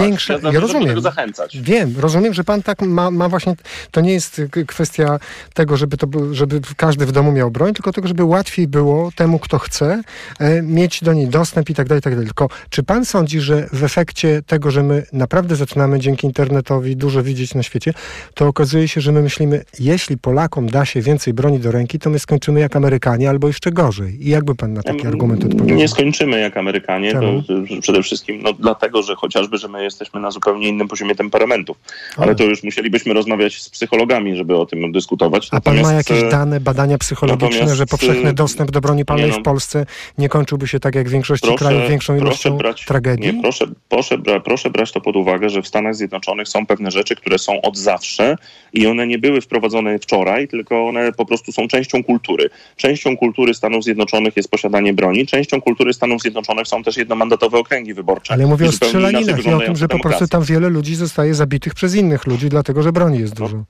[0.00, 0.88] Większe, ja, ja rozumiem.
[0.88, 1.58] tego zachęcać.
[1.60, 3.54] Wiem, rozumiem, że pan tak ma, ma właśnie,
[3.90, 5.18] to nie jest kwestia
[5.54, 9.38] tego, żeby, to, żeby każdy w domu miał broń, tylko tego, żeby łatwiej było temu,
[9.38, 10.02] kto chce,
[10.38, 12.26] e, mieć do niej dostęp i tak dalej, i tak dalej.
[12.26, 17.22] Tylko czy pan sądzi, że w efekcie tego, że my naprawdę zaczynamy dzięki internetowi dużo
[17.22, 17.94] widzieć na świecie,
[18.34, 22.10] to okazuje się, że my myślimy, jeśli Polakom da się więcej broni do ręki, to
[22.10, 24.17] my skończymy jak Amerykanie albo jeszcze gorzej.
[24.20, 25.76] I jakby pan na taki argument odpowiedział?
[25.76, 27.42] Nie skończymy jak Amerykanie, to,
[27.80, 31.76] przede wszystkim no, dlatego, że chociażby, że my jesteśmy na zupełnie innym poziomie temperamentów.
[32.16, 35.48] Ale to już musielibyśmy rozmawiać z psychologami, żeby o tym dyskutować.
[35.50, 38.80] A pan ma Natomiast, jakieś e, dane, badania psychologiczne, natomiast, że powszechny e, dostęp do
[38.80, 39.36] broni palnej no.
[39.38, 39.86] w Polsce
[40.18, 43.34] nie kończyłby się tak jak w większości krajów większą ilością brać, tragedii?
[43.34, 47.16] Nie, proszę, proszę, proszę brać to pod uwagę, że w Stanach Zjednoczonych są pewne rzeczy,
[47.16, 48.36] które są od zawsze
[48.72, 52.50] i one nie były wprowadzone wczoraj, tylko one po prostu są częścią kultury.
[52.76, 57.94] Częścią kultury Stanów Zjednoczonych jest posiadanie broni, częścią kultury Stanów Zjednoczonych są też jednomandatowe okręgi
[57.94, 58.32] wyborcze.
[58.34, 61.74] Ale mówię o strzelaninach i o tym, że po prostu tam wiele ludzi zostaje zabitych
[61.74, 63.64] przez innych ludzi, dlatego że broni jest dużo.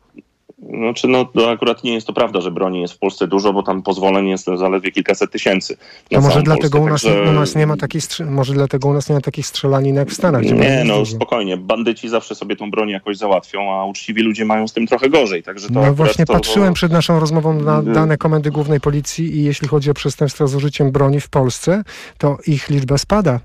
[0.63, 3.63] Znaczy, no to akurat nie jest to prawda, że broni jest w Polsce dużo, bo
[3.63, 5.77] tam pozwoleń jest zaledwie kilkaset tysięcy.
[6.11, 9.09] To może dlatego u nas, także- u nas nie ma takiej może dlatego u nas
[9.09, 11.17] nie ma takich strzelanin jak w Stanach, Nie, no dużo.
[11.17, 11.57] spokojnie.
[11.57, 15.43] Bandyci zawsze sobie tą broń jakoś załatwią, a uczciwi ludzie mają z tym trochę gorzej.
[15.43, 17.95] Także to No właśnie to, patrzyłem przed naszą rozmową na Mm.
[17.95, 21.83] dane Komendy Głównej Policji i jeśli chodzi o przestępstwa z użyciem broni w Polsce,
[22.19, 23.41] to ich liczba spada.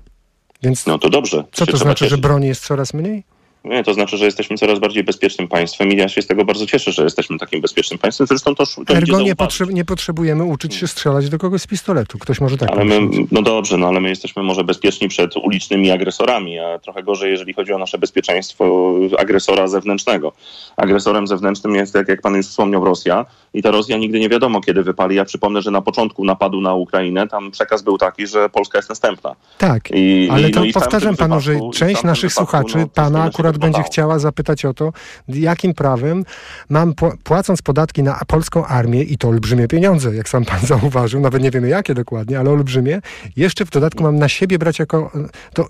[0.62, 1.44] Więc No to dobrze.
[1.52, 2.22] co to znaczy, że cieszyć.
[2.22, 3.24] broni jest coraz mniej?
[3.64, 6.66] Nie, to znaczy, że jesteśmy coraz bardziej bezpiecznym państwem i ja się z tego bardzo
[6.66, 8.26] cieszę, że jesteśmy takim bezpiecznym państwem.
[8.26, 12.18] Zresztą to, to Ergo nie, potrze- nie potrzebujemy uczyć się strzelać do kogoś z pistoletu.
[12.18, 13.00] Ktoś może tak Ale my,
[13.32, 17.52] no dobrze, no ale my jesteśmy może bezpieczni przed ulicznymi agresorami, a trochę gorzej, jeżeli
[17.54, 20.32] chodzi o nasze bezpieczeństwo agresora zewnętrznego.
[20.76, 24.60] Agresorem zewnętrznym jest, jak, jak pan już wspomniał, Rosja i ta Rosja nigdy nie wiadomo,
[24.60, 25.16] kiedy wypali.
[25.16, 28.88] Ja przypomnę, że na początku napadu na Ukrainę tam przekaz był taki, że Polska jest
[28.88, 29.34] następna.
[29.58, 32.52] Tak, I, ale i, to no w powtarzam panu, że wypadku- w część naszych wypadku,
[32.52, 34.92] słuchaczy no, pana to akurat będzie chciała zapytać o to,
[35.28, 36.24] jakim prawem
[36.68, 41.20] mam pł- płacąc podatki na polską armię i to olbrzymie pieniądze, jak sam pan zauważył,
[41.20, 43.00] nawet nie wiemy jakie dokładnie, ale olbrzymie,
[43.36, 45.10] jeszcze w dodatku mam na siebie brać jako,
[45.54, 45.68] to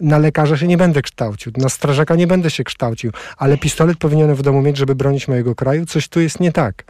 [0.00, 4.36] na lekarza się nie będę kształcił, na strażaka nie będę się kształcił, ale pistolet powinienem
[4.36, 6.84] w domu mieć, żeby bronić mojego kraju, coś tu jest nie tak.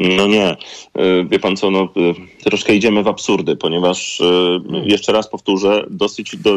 [0.00, 0.56] No nie.
[0.98, 4.24] Y, Wie pan co, no, y, troszkę idziemy w absurdy, ponieważ y,
[4.84, 6.56] jeszcze raz powtórzę, dosyć do,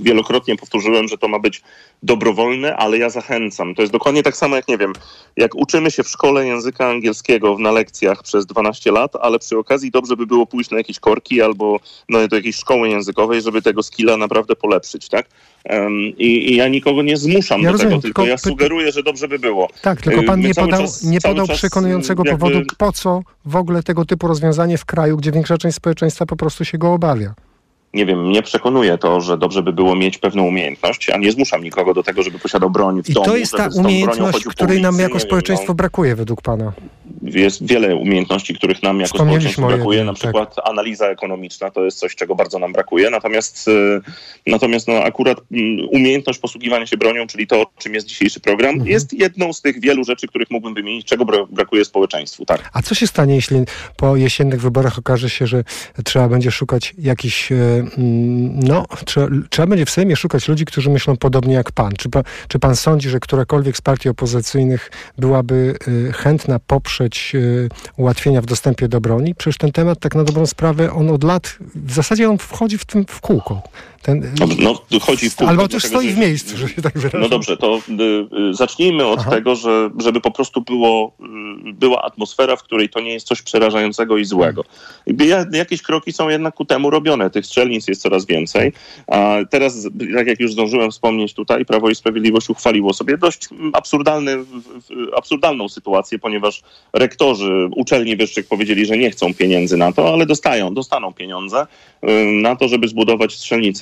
[0.00, 1.62] wielokrotnie powtórzyłem, że to ma być
[2.02, 3.74] dobrowolne, ale ja zachęcam.
[3.74, 4.92] To jest dokładnie tak samo jak, nie wiem,
[5.36, 9.90] jak uczymy się w szkole języka angielskiego na lekcjach przez 12 lat, ale przy okazji
[9.90, 13.82] dobrze by było pójść na jakieś korki albo no, do jakiejś szkoły językowej, żeby tego
[13.82, 15.28] skilla naprawdę polepszyć, tak?
[16.18, 19.02] I, I ja nikogo nie zmuszam Ja do rozumiem, tego, tylko tylko ja sugeruję, że
[19.02, 19.68] dobrze by było.
[19.82, 23.56] Tak, tylko pan my nie podał, czas- nie podał przekonującego jakby- powodu, po co w
[23.56, 27.34] ogóle tego typu rozwiązanie w kraju, gdzie większa część społeczeństwa po prostu się go obawia.
[27.94, 31.64] Nie wiem, mnie przekonuje to, że dobrze by było mieć pewną umiejętność, a nie zmuszam
[31.64, 33.26] nikogo do tego, żeby posiadał broń w I domu.
[33.26, 36.64] to jest ta umiejętność, której nam jako nie wiem, społeczeństwo brakuje według pana.
[36.64, 36.72] no,
[37.22, 42.14] jest wiele umiejętności, których nam jako społeczeństwo brakuje, na przykład analiza ekonomiczna, to jest coś,
[42.14, 44.00] czego bardzo nam brakuje, natomiast, y,
[44.46, 48.90] natomiast no, akurat mm, umiejętność posługiwania się bronią, czyli to, czym jest dzisiejszy program, Mhm.
[48.90, 52.70] jest jedną z tych wielu rzeczy, których mógłbym wymienić, czego bra- brakuje społeczeństwu, tak.
[52.72, 53.56] A co się stanie, jeśli
[53.96, 55.64] po jesiennych wyborach okaże się, że
[56.04, 57.77] trzeba będzie szukać jakichś, mm,
[58.54, 61.92] no, trzeba, trzeba będzie w Sejmie szukać ludzi, którzy myślą podobnie jak pan.
[61.92, 65.74] Czy, pa, czy pan sądzi, że którakolwiek z partii opozycyjnych byłaby
[66.08, 67.38] e, chętna poprzeć e,
[67.96, 69.34] ułatwienia w dostępie do broni?
[69.34, 72.84] Przecież ten temat, tak na dobrą sprawę, on od lat, w zasadzie on wchodzi w
[72.84, 73.62] tym w kółko.
[74.02, 76.98] Ten, Dobrze, no, chodzi w kółko, albo też stoi że- w miejscu, że się tak
[76.98, 77.18] wyrażę.
[77.18, 79.30] No dobrze, to y, y, zacznijmy od Aha.
[79.30, 81.12] tego, że, żeby po prostu było,
[81.68, 84.64] y, była atmosfera, w której to nie jest coś przerażającego i złego.
[85.06, 87.30] Ja- Jakieś kroki są jednak ku temu robione.
[87.30, 88.72] Tych strzelnic jest coraz więcej.
[89.06, 94.36] A teraz, tak jak już zdążyłem wspomnieć tutaj, Prawo i Sprawiedliwość uchwaliło sobie dość absurdalny,
[95.16, 100.74] absurdalną sytuację, ponieważ rektorzy uczelni wyższych powiedzieli, że nie chcą pieniędzy na to, ale dostają,
[100.74, 101.66] dostaną pieniądze
[102.04, 102.08] y,
[102.42, 103.34] na to, żeby zbudować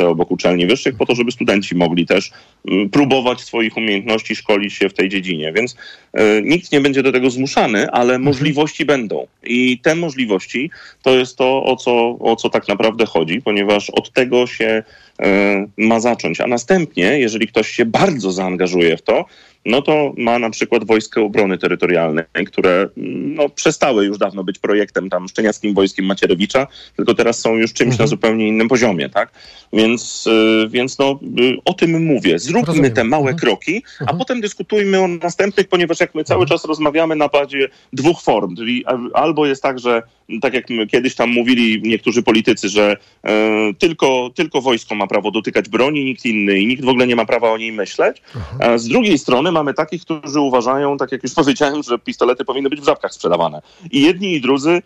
[0.08, 2.32] obok uczelni wyższych, po to, żeby studenci mogli też
[2.68, 5.52] mm, próbować swoich umiejętności, szkolić się w tej dziedzinie.
[5.52, 5.76] Więc
[6.12, 9.26] e, nikt nie będzie do tego zmuszany, ale możliwości będą.
[9.44, 10.70] I te możliwości
[11.02, 14.82] to jest to, o co, o co tak naprawdę chodzi, ponieważ od tego się
[15.20, 16.40] e, ma zacząć.
[16.40, 19.24] A następnie, jeżeli ktoś się bardzo zaangażuje w to,
[19.66, 25.10] no to ma na przykład Wojska Obrony Terytorialnej, które no, przestały już dawno być projektem
[25.10, 27.98] tam szczeniackim wojskiem Macierewicza, tylko teraz są już czymś mhm.
[27.98, 29.32] na zupełnie innym poziomie, tak?
[29.72, 32.38] Więc, y, więc no, y, o tym mówię.
[32.38, 32.92] Zróbmy Rozumiem.
[32.92, 33.38] te małe mhm.
[33.38, 34.18] kroki, a mhm.
[34.18, 36.58] potem dyskutujmy o następnych, ponieważ jak my cały mhm.
[36.58, 40.02] czas rozmawiamy na bazie dwóch form, czyli albo jest tak, że
[40.40, 45.68] tak jak kiedyś tam mówili niektórzy politycy, że e, tylko, tylko wojsko ma prawo dotykać
[45.68, 48.22] broni, nikt inny i nikt w ogóle nie ma prawa o niej myśleć.
[48.60, 52.70] A z drugiej strony mamy takich, którzy uważają, tak jak już powiedziałem, że pistolety powinny
[52.70, 53.62] być w żabkach sprzedawane.
[53.90, 54.82] I jedni i drudzy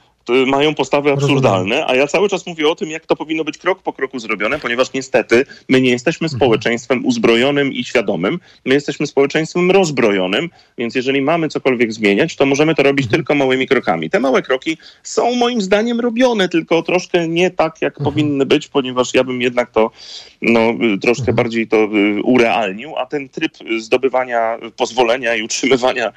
[0.46, 3.82] mają postawy absurdalne, a ja cały czas mówię o tym, jak to powinno być krok
[3.82, 6.38] po kroku zrobione, ponieważ niestety my nie jesteśmy mhm.
[6.38, 12.74] społeczeństwem uzbrojonym i świadomym, my jesteśmy społeczeństwem rozbrojonym, więc jeżeli mamy cokolwiek zmieniać, to możemy
[12.74, 13.18] to robić mhm.
[13.18, 14.10] tylko małymi krokami.
[14.10, 18.04] Te małe kroki są moim zdaniem robione, tylko troszkę nie tak, jak mhm.
[18.04, 19.90] powinny być, ponieważ ja bym jednak to
[20.42, 20.60] no,
[21.02, 26.12] troszkę bardziej to y, urealnił, a ten tryb zdobywania pozwolenia i utrzymywania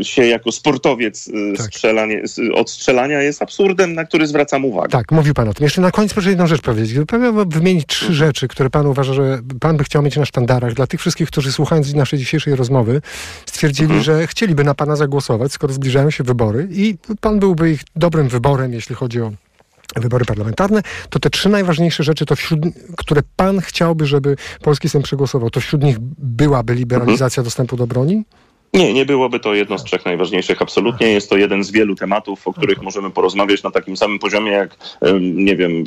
[0.00, 1.66] y, się jako sportowiec tak.
[1.66, 2.22] strzelanie,
[2.54, 4.88] od strzelania jest absurdem, na który zwracam uwagę.
[4.88, 5.64] Tak, mówił pan o tym.
[5.64, 6.92] Jeszcze na koniec proszę jedną rzecz powiedzieć.
[6.92, 8.16] Gdyby pan miał wymienić trzy mhm.
[8.16, 11.52] rzeczy, które pan uważa, że pan by chciał mieć na sztandarach, dla tych wszystkich, którzy
[11.52, 13.02] słuchając naszej dzisiejszej rozmowy
[13.46, 14.02] stwierdzili, mhm.
[14.02, 18.72] że chcieliby na pana zagłosować, skoro zbliżają się wybory i pan byłby ich dobrym wyborem,
[18.72, 19.32] jeśli chodzi o
[19.96, 22.60] wybory parlamentarne, to te trzy najważniejsze rzeczy, to wśród,
[22.96, 27.44] które pan chciałby, żeby polski Sejm przegłosował, to wśród nich byłaby liberalizacja mhm.
[27.44, 28.24] dostępu do broni?
[28.74, 30.62] Nie, nie byłoby to jedno z trzech najważniejszych.
[30.62, 34.50] Absolutnie jest to jeden z wielu tematów, o których możemy porozmawiać na takim samym poziomie
[34.52, 34.76] jak,
[35.20, 35.84] nie wiem,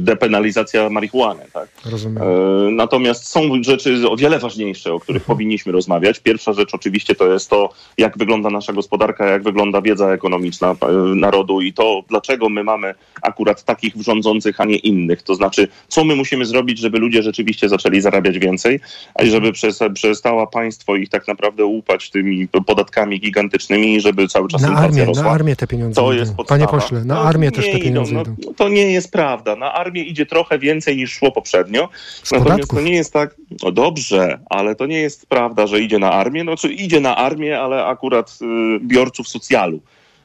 [0.00, 1.42] depenalizacja marihuany.
[1.52, 1.68] Tak?
[1.84, 2.22] Rozumiem.
[2.22, 2.26] E,
[2.70, 5.36] natomiast są rzeczy o wiele ważniejsze, o których mhm.
[5.36, 6.20] powinniśmy rozmawiać.
[6.20, 10.92] Pierwsza rzecz oczywiście to jest to, jak wygląda nasza gospodarka, jak wygląda wiedza ekonomiczna e,
[11.14, 15.22] narodu i to, dlaczego my mamy akurat takich rządzących, a nie innych.
[15.22, 18.80] To znaczy, co my musimy zrobić, żeby ludzie rzeczywiście zaczęli zarabiać więcej,
[19.14, 19.52] a żeby
[19.94, 25.22] przestała państwo ich tak naprawdę łupać tymi podatkami gigantycznymi, żeby cały czas na inflacja armię.
[25.22, 26.20] Na armię te pieniądze to idą.
[26.20, 26.66] jest podstawa.
[26.66, 28.36] Panie pośle, na no, armię no, też te pieniądze idą.
[28.46, 29.56] No, to nie jest prawda.
[29.56, 31.88] Na armię idzie trochę więcej niż szło poprzednio.
[32.22, 32.78] Z Natomiast podatków.
[32.78, 36.44] to nie jest tak, no dobrze, ale to nie jest prawda, że idzie na armię.
[36.44, 39.80] No, czy idzie na armię, ale akurat y, biorców socjalu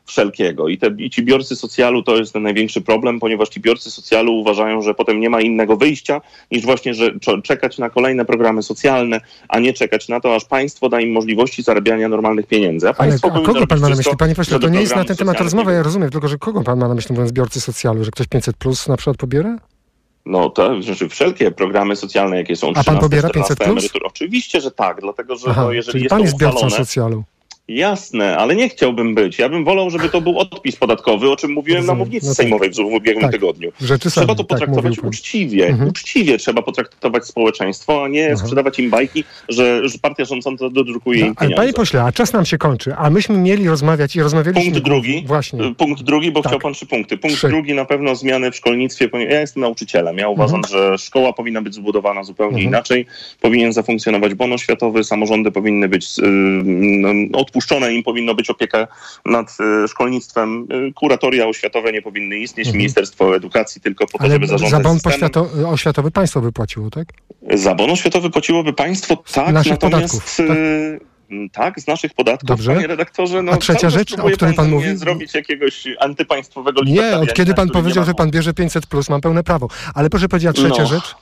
[0.08, 0.68] wszelkiego.
[0.68, 4.34] I, te, I ci biorcy socjalu to jest ten największy problem, ponieważ ci biorcy socjalu
[4.34, 7.12] uważają, że potem nie ma innego wyjścia niż właśnie, że
[7.44, 11.64] czekać na kolejne programy socjalne, a nie czekać na to, aż państwo da im możliwości
[11.64, 12.90] zarabiania normalnych pieniędzy.
[12.90, 14.12] A, Ale, a kogo pan ma na myśli?
[14.18, 16.80] Panie pośle, to nie jest na ten temat rozmowa, ja rozumiem, tylko że kogo pan
[16.80, 19.58] ma na myśli mówiąc biorcy socjalu, że ktoś 500 plus na przykład pobiera?
[20.26, 23.70] No to znaczy wszelkie programy socjalne, jakie są 13, A pan pobiera 500 plus?
[23.70, 24.02] Emerytur.
[24.06, 27.24] Oczywiście, że tak, dlatego że Aha, no, jeżeli czyli jest pan jest biorcą socjalu.
[27.68, 29.40] Jasne, ale nie chciałbym być.
[29.40, 31.98] Ja bym wolał, żeby to był odpis podatkowy, o czym mówiłem Rozumiem.
[31.98, 32.38] na mównicy no tak.
[32.38, 33.32] sejmowej w ubiegłym tak.
[33.32, 33.72] tygodniu.
[33.82, 35.68] Rzeczy trzeba to tak potraktować uczciwie.
[35.68, 35.90] Mhm.
[35.90, 38.38] Uczciwie trzeba potraktować społeczeństwo, a nie mhm.
[38.38, 41.56] sprzedawać im bajki, że, że partia rządząca dodrukuje no, im pieniądze.
[41.56, 44.72] Panie pośle, a czas nam się kończy, a myśmy mieli rozmawiać i rozmawialiśmy...
[44.72, 45.74] Punkt drugi, właśnie.
[45.78, 46.52] punkt drugi, bo tak.
[46.52, 47.18] chciał pan trzy punkty.
[47.18, 47.48] Punkt trzy.
[47.48, 49.10] drugi na pewno zmiany w szkolnictwie.
[49.30, 50.18] Ja jestem nauczycielem.
[50.18, 50.74] Ja uważam, mhm.
[50.74, 52.68] że szkoła powinna być zbudowana zupełnie mhm.
[52.68, 53.06] inaczej.
[53.42, 56.28] Powinien zafunkcjonować bon oświatowy, samorządy powinny być yy,
[57.58, 58.88] odpuszczone, im powinno być opiekę
[59.26, 60.68] nad e, szkolnictwem.
[60.90, 62.78] E, kuratoria oświatowe nie powinny istnieć, mhm.
[62.78, 67.08] Ministerstwo Edukacji tylko po to, Ale żeby zarządzać za bon poświato- oświatowy państwo wypłaciło, tak?
[67.54, 70.14] Za bon oświatowy płaciłoby państwo, tak, Naszych natomiast...
[70.14, 70.58] Podatków, tak?
[71.52, 72.74] Tak, z naszych podatków, Dobrze.
[72.74, 73.42] panie redaktorze.
[73.42, 74.98] No, A trzecia rzecz, o której pan, pan mówi?
[74.98, 79.44] zrobić jakiegoś antypaństwowego Nie, od kiedy pan powiedział, że pan bierze 500+, plus, mam pełne
[79.44, 79.68] prawo.
[79.94, 80.88] Ale proszę powiedzieć, a trzecia no.
[80.88, 81.16] rzecz?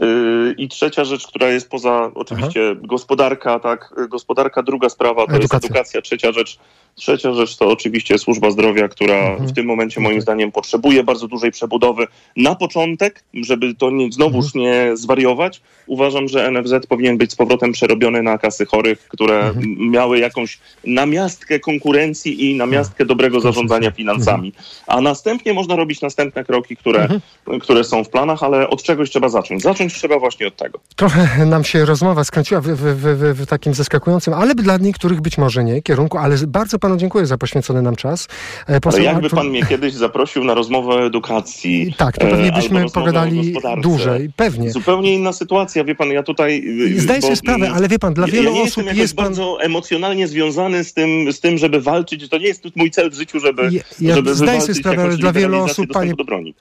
[0.00, 2.80] Yy, I trzecia rzecz, która jest poza oczywiście Aha.
[2.84, 5.42] gospodarka, tak, gospodarka, druga sprawa to edukacja.
[5.42, 6.58] jest edukacja, trzecia rzecz
[6.94, 9.48] Trzecia rzecz to oczywiście służba zdrowia, która mhm.
[9.48, 12.06] w tym momencie moim zdaniem potrzebuje bardzo dużej przebudowy.
[12.36, 14.64] Na początek, żeby to nie, znowuż mhm.
[14.64, 19.90] nie zwariować, uważam, że NFZ powinien być z powrotem przerobiony na kasy chorych, które mhm.
[19.90, 24.52] miały jakąś namiastkę konkurencji i namiastkę dobrego zarządzania finansami.
[24.86, 27.08] A następnie można robić następne kroki, które,
[27.60, 29.62] które są w planach, ale od czegoś trzeba zacząć.
[29.62, 30.78] Zacząć trzeba właśnie od tego.
[30.96, 35.38] Trochę nam się rozmowa skręciła w, w, w, w takim zaskakującym, ale dla niektórych być
[35.38, 38.28] może nie, kierunku, ale bardzo panu dziękuję za poświęcony nam czas.
[38.66, 41.94] E, poseł Ale jakby pan mnie kiedyś zaprosił na rozmowę o edukacji.
[41.96, 44.70] Tak, to pewnie e, byśmy pogadali dłużej, pewnie.
[44.70, 46.64] Zupełnie inna sytuacja, wie pan, ja tutaj...
[46.96, 49.24] Zdaję sobie sprawę, ale wie pan, dla wielu ja nie osób jest pan...
[49.24, 52.28] bardzo emocjonalnie związany z tym, z tym, żeby walczyć.
[52.28, 55.16] To nie jest mój cel w życiu, żeby, ja, ja żeby zdaję sobie sprawę, ale
[55.16, 56.12] dla wielu osób, panie,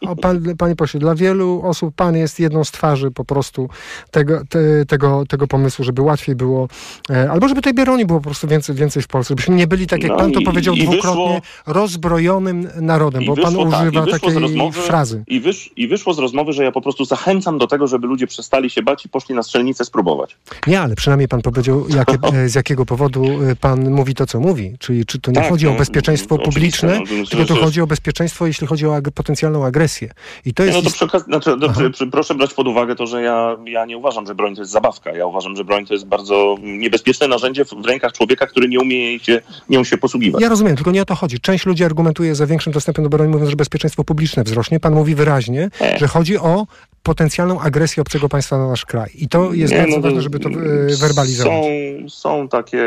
[0.02, 3.70] o, pan, panie pośle, dla wielu osób pan jest jedną z twarzy po prostu
[4.12, 6.68] tego, te, tego, tego pomysłu, żeby łatwiej było,
[7.10, 9.88] e, albo żeby tej broni było po prostu więcej, więcej w Polsce, żebyśmy nie byli,
[9.88, 11.42] tak jak No pan to i- powiedział i dwukrotnie, wyszło-
[11.74, 15.24] rozbrojonym narodem, bo pan wyszło tak, używa z takiej rozmowy- frazy.
[15.28, 18.28] I, wysz, I wyszło z rozmowy, że ja po prostu zachęcam do tego, żeby ludzie
[18.28, 20.36] przestali się bać i poszli na strzelnicę spróbować.
[20.68, 24.40] Nie, ale przynajmniej pan powiedział, jakie, e, z jakiego powodu e, pan mówi to, co
[24.40, 24.74] mówi.
[24.80, 27.56] Czyli czy to nie Tak, chodzi o no, bezpieczeństwo no, publiczne, no, to- tylko to
[27.56, 30.10] że- chodzi o bezpieczeństwo, jeśli chodzi o ag- potencjalną agresję.
[30.46, 30.76] I to jest...
[30.76, 33.58] no to ist- przy okazji, znaczy, no, przy, proszę brać pod uwagę to, że ja,
[33.66, 35.12] ja nie uważam, że broń to jest zabawka.
[35.18, 38.80] Ja uważam, że broń to jest bardzo niebezpieczne narzędzie w, w rękach człowieka, który nie
[38.80, 40.42] umie jej się, nią się posługiwać.
[40.42, 41.40] Ja rozumiem, tylko nie o to chodzi.
[41.40, 44.80] Część ludzi argumentuje za większym dostępem do broni, mówiąc, że bezpieczeństwo publiczne wzrośnie.
[44.80, 45.98] Pan mówi wyraźnie, Nie.
[45.98, 46.68] że chodzi o
[47.04, 49.10] potencjalną agresję obcego państwa na nasz kraj.
[49.16, 50.54] I to jest Nie, bardzo no, ważne, żeby to e,
[51.02, 51.54] werbalizować.
[51.54, 52.84] Są, są takie,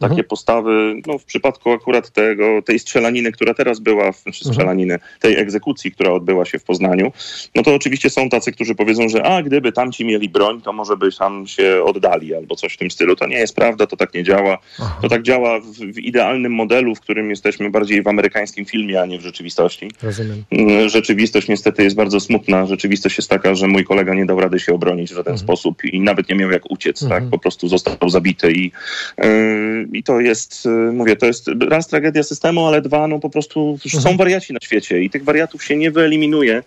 [0.00, 0.24] takie Mhm.
[0.28, 4.32] postawy, no w przypadku akurat tego, tej strzelaniny, która teraz była, w- Mhm.
[4.32, 7.12] czy strzelaniny, tej egzekucji, która odbyła się w Poznaniu,
[7.54, 10.96] no to oczywiście są tacy, którzy powiedzą, że a gdyby tamci mieli broń, to może
[10.96, 13.16] by tam się oddali albo coś w tym stylu.
[13.16, 14.58] To nie jest prawda, to tak nie działa.
[14.80, 14.98] Aha.
[15.02, 19.06] To tak działa w, w idealnym modelu, w którym jesteśmy bardziej w amerykańskim filmie, a
[19.06, 19.90] nie w rzeczywistości.
[20.02, 20.44] Rozumiem.
[20.50, 22.66] Mm, Rzeczywistość niestety jest bardzo smutna.
[22.66, 26.00] Rzeczywistość jest taka, że mój kolega nie dał rady się obronić w żaden sposób i
[26.00, 27.22] nawet nie miał jak uciec, Mhm.
[27.22, 27.30] tak?
[27.30, 28.72] Po prostu został zabity i,
[29.18, 33.30] yy, i to jest, yy, mówię, to jest raz tragedia systemu, ale dwa, no po
[33.30, 34.02] prostu Mhm.
[34.02, 36.62] są wariaci na świecie i tych wariatów się nie wyeliminuje.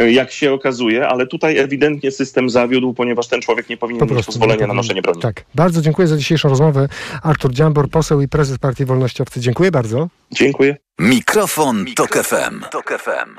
[0.00, 4.02] yy, Jak się okazuje, ale tutaj ewidentnie system zawiódł, ponieważ ten człowiek nie Po powinien
[4.04, 4.32] mieć prostu.
[4.32, 5.20] pozwolenia na noszenie broni.
[5.22, 5.44] Tak.
[5.54, 6.88] Bardzo dziękuję za dzisiejszą rozmowę.
[7.22, 9.40] Artur Dziambor, poseł i prezes Partii Wolnościowcy.
[9.40, 10.08] Dziękuję bardzo.
[10.32, 10.76] Dziękuję.
[10.98, 12.60] Mikrofon, Tok FM.
[12.70, 13.30] Tok FM.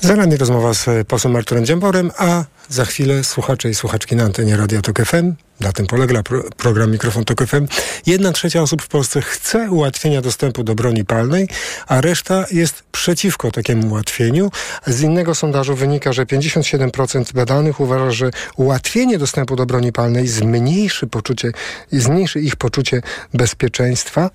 [0.00, 4.24] Za nami rozmowa z e, posłem Arturem Dziamborem, a za chwilę słuchacze i słuchaczki na
[4.24, 5.32] antenie Radia Tok FM.
[5.60, 7.66] Na tym polega pro, program Mikrofon Tok FM.
[8.06, 11.48] Jedna trzecia osób w Polsce chce ułatwienia dostępu do broni palnej,
[11.86, 14.50] a reszta jest przeciwko takiemu ułatwieniu.
[14.86, 21.06] Z innego sondażu wynika, że 57% badanych uważa, że ułatwienie dostępu do broni palnej zmniejszy
[21.06, 21.52] poczucie,
[21.92, 23.00] zmniejszy ich poczucie
[23.34, 24.30] bezpieczeństwa.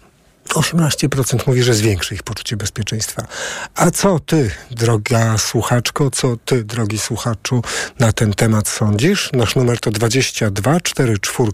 [0.53, 3.27] 18% mówi, że zwiększy ich poczucie bezpieczeństwa.
[3.75, 7.61] A co ty, droga słuchaczko, co ty, drogi słuchaczu,
[7.99, 9.29] na ten temat sądzisz?
[9.33, 11.53] Nasz numer to 22 44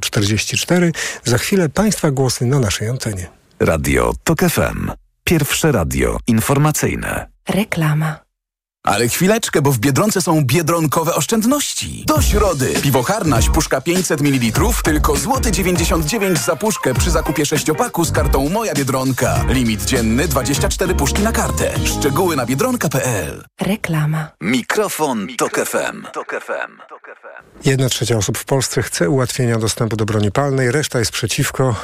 [0.00, 0.92] 044.
[1.24, 3.26] Za chwilę Państwa głosy na naszej antenie.
[3.60, 4.90] Radio Tok FM.
[5.24, 7.26] Pierwsze radio informacyjne.
[7.48, 8.29] Reklama.
[8.82, 12.04] Ale chwileczkę, bo w Biedronce są biedronkowe oszczędności.
[12.06, 12.74] Do środy.
[12.82, 18.48] Piwo Harnaś, puszka 500 ml, tylko złoty 99 za puszkę przy zakupie sześciopaku z kartą
[18.48, 19.44] Moja Biedronka.
[19.48, 21.74] Limit dzienny 24 puszki na kartę.
[21.84, 24.28] Szczegóły na biedronka.pl Reklama.
[24.40, 26.06] Mikrofon, Tok FM.
[27.64, 31.74] Jedna trzecia osób w Polsce chce ułatwienia dostępu do broni palnej, reszta jest przeciwko.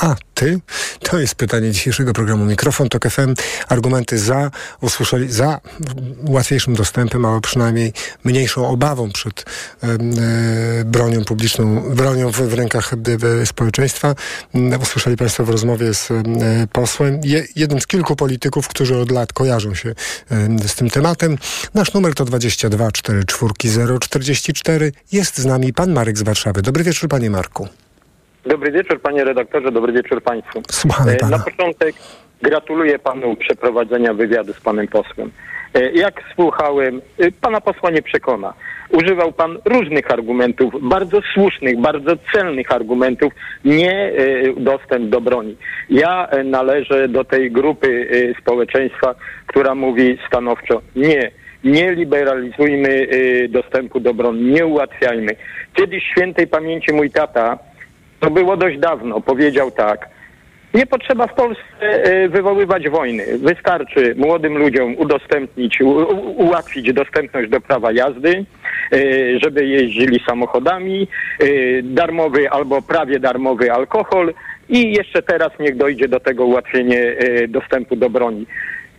[0.00, 0.60] A ty?
[1.02, 3.34] To jest pytanie dzisiejszego programu Mikrofon Tok FM.
[3.68, 5.60] Argumenty za usłyszeli za
[6.28, 7.92] łatwiejszym dostępem, albo przynajmniej
[8.24, 9.44] mniejszą obawą przed
[9.82, 9.98] e,
[10.84, 12.92] bronią publiczną, bronią w, w rękach
[13.42, 14.14] e, społeczeństwa.
[14.54, 16.14] Mm, Usłyszeli Państwo w rozmowie z e,
[16.72, 19.94] posłem, je, jednym z kilku polityków, którzy od lat kojarzą się
[20.66, 21.38] z tym tematem.
[21.74, 24.92] Nasz numer to 22 44 044.
[25.12, 26.62] Jest z nami pan Marek z Warszawy.
[26.62, 27.68] Dobry wieczór, panie Marku.
[28.46, 30.62] Dobry wieczór panie redaktorze, dobry wieczór państwu.
[30.70, 31.36] Słuchamy E, pana.
[31.36, 31.94] Na początek
[32.42, 35.30] gratuluję panu przeprowadzenia wywiadu z panem posłem.
[35.74, 38.54] E, Jak słuchałem, e, pana posła nie przekona.
[38.90, 43.32] Używał pan różnych argumentów, bardzo słusznych, bardzo celnych argumentów,
[43.64, 44.12] nie
[44.56, 45.56] dostęp do broni.
[45.90, 48.08] Ja należę do tej grupy
[48.40, 49.14] społeczeństwa,
[49.46, 51.30] która mówi stanowczo nie.
[51.64, 53.06] Nie liberalizujmy
[53.48, 55.36] dostępu do broni, nie ułatwiajmy.
[55.74, 57.58] Kiedyś świętej pamięci mój tata,
[58.20, 60.08] to było dość dawno, powiedział tak.
[60.74, 63.38] Nie potrzeba w Polsce e, wywoływać wojny.
[63.38, 65.80] Wystarczy młodym ludziom udostępnić,
[66.36, 68.44] ułatwić dostępność do prawa jazdy,
[68.92, 68.96] e,
[69.42, 71.08] żeby jeździli samochodami,
[71.40, 71.46] e,
[71.82, 74.34] darmowy albo prawie darmowy alkohol
[74.68, 77.16] i jeszcze teraz niech dojdzie do tego ułatwienie
[77.48, 78.46] dostępu do broni.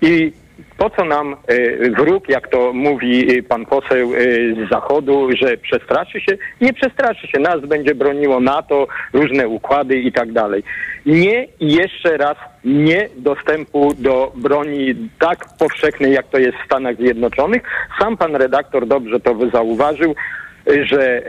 [0.02, 0.32] I
[0.78, 4.18] po co nam e, wróg, jak to mówi e, pan poseł e,
[4.66, 6.38] z zachodu, że przestraszy się?
[6.62, 7.40] Nie przestraszy się.
[7.40, 10.64] Nas będzie broniło NATO, różne układy i tak dalej.
[11.06, 16.96] Nie i jeszcze raz nie dostępu do broni tak powszechnej, jak to jest w Stanach
[16.96, 17.62] Zjednoczonych.
[18.00, 20.16] Sam pan redaktor dobrze to zauważył,
[20.84, 21.24] że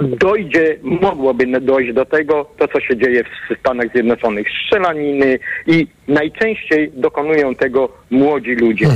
[0.00, 4.46] dojdzie, mogłoby dojść do tego, to co się dzieje w Stanach Zjednoczonych.
[4.64, 8.86] Strzelaniny i najczęściej dokonują tego młodzi ludzie.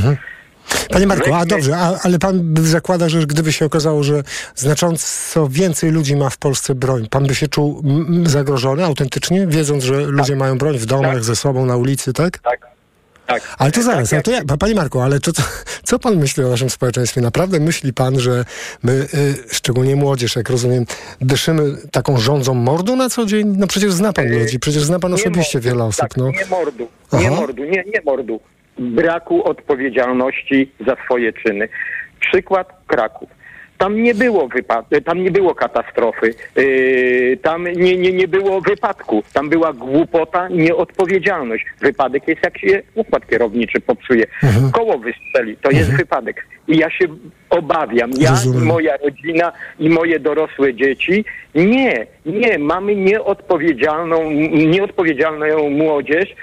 [0.90, 4.22] Panie Marku, a dobrze, a, ale pan zakłada, że gdyby się okazało, że
[4.54, 7.82] znacząco więcej ludzi ma w Polsce broń, pan by się czuł
[8.24, 11.24] zagrożony autentycznie, wiedząc, że ludzie mają broń w domach, Tak.
[11.24, 12.38] ze sobą, na ulicy, tak?
[12.38, 12.75] Tak.
[13.26, 13.42] Tak.
[13.58, 15.42] Ale to zaraz, tak, ale to ja, panie Marku, ale to, co,
[15.82, 17.20] co pan myśli o naszym społeczeństwie?
[17.20, 18.44] Naprawdę myśli pan, że
[18.82, 20.84] my, y, szczególnie młodzież, jak rozumiem,
[21.20, 21.62] dyszymy
[21.92, 23.54] taką rządzą mordu na co dzień?
[23.58, 26.00] No przecież zna pan ludzi, przecież zna pan Nie osobiście wiele osób.
[26.00, 26.30] Tak, no.
[26.30, 27.36] Nie mordu, nie Aha.
[27.36, 28.40] mordu, nie, nie mordu.
[28.78, 31.68] Braku odpowiedzialności za swoje czyny.
[32.20, 33.35] Przykład Kraków.
[33.78, 39.22] Tam nie było wypad- tam nie było katastrofy, yy, tam nie, nie, nie było wypadku,
[39.32, 41.66] tam była głupota, nieodpowiedzialność.
[41.80, 44.24] Wypadek jest jak się układ kierowniczy popsuje.
[44.42, 44.70] Mhm.
[44.72, 46.46] Koło wystrzeli, to jest wypadek.
[46.68, 47.04] I ja się
[47.56, 48.62] obawiam, ja Rozumiem.
[48.62, 56.34] i moja rodzina i moje dorosłe dzieci, nie, nie, mamy nieodpowiedzialną, nieodpowiedzialną młodzież,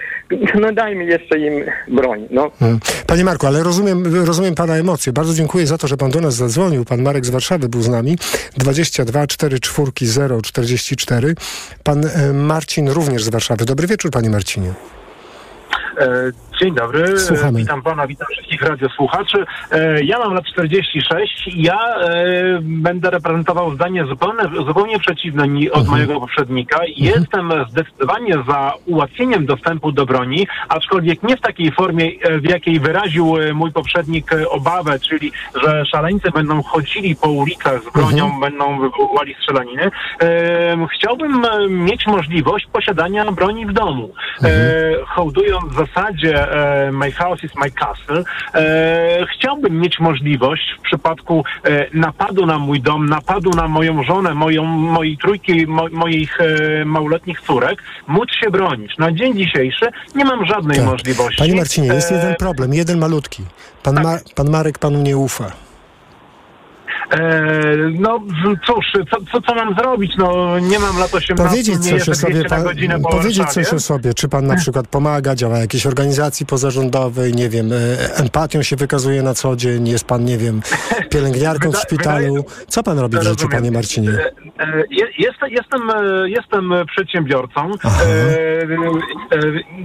[0.62, 2.28] no dajmy jeszcze im broń.
[2.30, 2.52] No.
[2.62, 2.80] Mm.
[3.08, 5.14] Panie Marku, ale rozumiem, rozumiem pana emocje.
[5.14, 6.86] Bardzo dziękuję za to, że pan do nas zadzwonił.
[6.86, 8.18] Pan Marek z Warszawy był z nami.
[8.58, 11.36] 22 44 0 44.
[11.84, 13.66] Pan e, Marcin również z Warszawy.
[13.66, 14.74] Dobry wieczór, panie Marcinie.
[16.64, 17.60] Dzień dobry, Słuchamy.
[17.60, 19.46] Witam pana, witam wszystkich radiosłuchaczy.
[19.72, 22.14] E, Ja mam lat 46 i ja e,
[22.62, 26.80] będę reprezentował zdanie zupełnie, zupełnie przeciwne od mojego poprzednika.
[26.98, 32.80] Jestem zdecydowanie za ułatwieniem dostępu do broni, aczkolwiek nie w takiej formie, e, w jakiej
[32.80, 35.32] wyraził mój poprzednik obawę, czyli
[35.64, 39.92] że szaleńcy będą chodzili po ulicach z bronią, będą wywoływali strzelaniny.
[40.94, 44.14] Chciałbym mieć możliwość posiadania broni w domu.
[44.44, 44.50] E,
[45.06, 46.53] hołdując w zasadzie
[46.92, 48.24] My house is my castle,
[48.56, 54.34] e, chciałbym mieć możliwość w przypadku e, napadu na mój dom, napadu na moją żonę,
[54.34, 58.98] moją, mojej trójki, mo, moich e, małoletnich córek, móc się bronić.
[58.98, 59.86] Na dzień dzisiejszy
[60.16, 60.86] nie mam żadnej Tak.
[60.86, 61.40] możliwości.
[61.40, 63.44] Panie Marcinie, jest E, jeden problem, jeden malutki.
[63.84, 65.52] Pan, Ma, pan Marek panu nie ufa.
[67.14, 68.20] E, no
[68.66, 70.14] cóż, co, co, co mam zrobić?
[70.18, 72.50] No nie mam lat 18, Powiedzieć nie coś o sobie, 200
[72.88, 73.66] na pan, po powiedzieć Warszawie.
[73.66, 74.14] coś o sobie.
[74.14, 79.22] Czy pan na przykład pomaga, działa jakiejś organizacji pozarządowej, nie wiem, e, empatią się wykazuje
[79.24, 80.62] na co dzień, jest pan, nie wiem,
[81.10, 82.46] pielęgniarką w szpitalu.
[82.68, 84.10] Co pan robi w życiu, panie Marcinie?
[84.60, 85.82] E, je- Jestem, jestem,
[86.26, 87.72] jestem przedsiębiorcą.
[87.84, 88.04] Aha.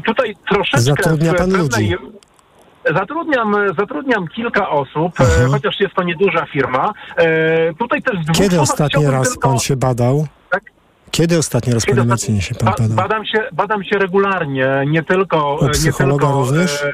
[0.06, 0.80] Tutaj troszeczkę...
[0.80, 1.94] Zatrudnia pan ludzi.
[2.94, 5.46] Zatrudniam, zatrudniam kilka osób, e, Aha.
[5.50, 6.92] chociaż jest to nieduża firma.
[7.16, 10.26] E, Tutaj też Kiedy ostatni raz tylko- pan się badał?
[10.50, 10.62] Tak?
[11.10, 12.96] Kiedy ostatni raz, Kiedy panie ostatni- się pan ba- badał?
[12.96, 15.54] Badam się, badam się regularnie, nie tylko...
[15.62, 16.84] U psychologa nie tylko, również?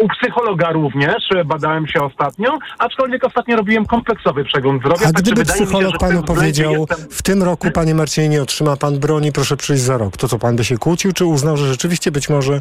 [0.00, 5.06] U psychologa również e, badałem się ostatnio, aczkolwiek ostatnio robiłem kompleksowy przegląd zdrowia.
[5.08, 8.42] A także gdyby się, psycholog w panu powiedział, jestem- w tym roku, panie Marcinie, nie
[8.42, 11.56] otrzyma pan broni, proszę przyjść za rok, to co, pan by się kłócił, czy uznał,
[11.56, 12.60] że rzeczywiście być może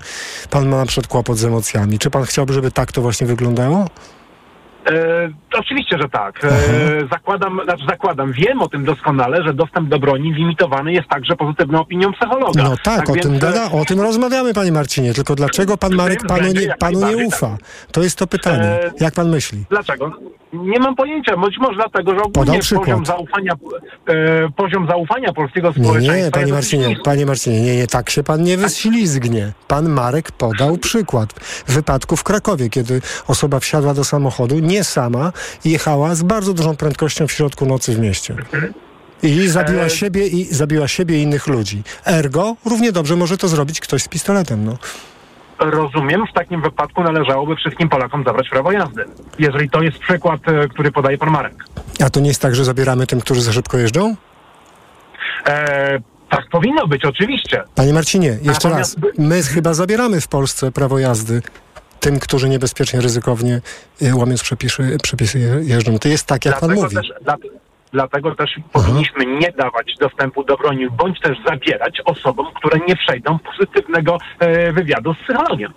[0.50, 2.00] pan ma na przykład kłopot z emocjami?
[2.00, 3.88] Czy pan chciałby, żeby tak to właśnie wyglądało?
[4.88, 6.46] E, oczywiście, że tak.
[6.46, 6.50] E,
[7.12, 11.80] zakładam, znaczy zakładam, wiem o tym doskonale, że dostęp do broni limitowany jest także pozytywną
[11.82, 12.64] opinią psychologa.
[12.64, 15.96] No tak, o, więc, tym e, gada, o tym rozmawiamy, panie Marcinie, tylko dlaczego pan
[15.96, 17.58] Marek panu nie, panu nie ufa?
[17.92, 18.64] To jest to pytanie.
[18.64, 19.64] E, Jak pan myśli?
[19.70, 20.12] Dlaczego?
[20.54, 21.38] Nie mam pojęcia.
[21.38, 23.54] Być może dlatego, że ogólnie poziom zaufania,
[24.08, 28.10] e, poziom zaufania polskiego Nie, społeczeństwa nie, panie jest Marcinie, panie Marcinie, nie, nie, tak
[28.10, 29.52] się pan nie wyślizgnie.
[29.68, 31.34] Pan Marek podał przykład
[31.68, 35.32] wypadku w Krakowie, kiedy osoba wsiadła do samochodu, nie sama,
[35.66, 38.36] jechała z bardzo dużą prędkością w środku nocy w mieście.
[39.24, 41.84] I zabiła E, siebie i zabiła siebie i innych ludzi.
[42.06, 44.78] Ergo, równie dobrze może to zrobić ktoś z pistoletem, no.
[45.60, 49.06] Rozumiem, w takim wypadku należałoby wszystkim Polakom zabrać prawo jazdy.
[49.40, 51.64] Jeżeli to jest przykład, e, który podaje pan Marek.
[52.06, 54.16] A to nie jest tak, że zabieramy tym, którzy za szybko jeżdżą?
[55.48, 56.00] E,
[56.30, 57.64] tak powinno być, oczywiście.
[57.76, 58.96] Panie Marcinie, jeszcze raz.
[59.18, 61.42] My chyba zabieramy w Polsce prawo jazdy
[62.00, 63.62] tym, którzy niebezpiecznie, ryzykownie,
[64.02, 66.00] y, łamiąc przepisy, przepisy je- jeżdżą.
[66.00, 66.96] To jest tak, jak pan Dlatego mówi.
[66.96, 67.36] też, dla,
[67.94, 73.40] dlatego też powinniśmy nie dawać dostępu do broni, bądź też zabierać osobom, które nie przejdą
[73.40, 75.74] pozytywnego e, wywiadu z psychologiem.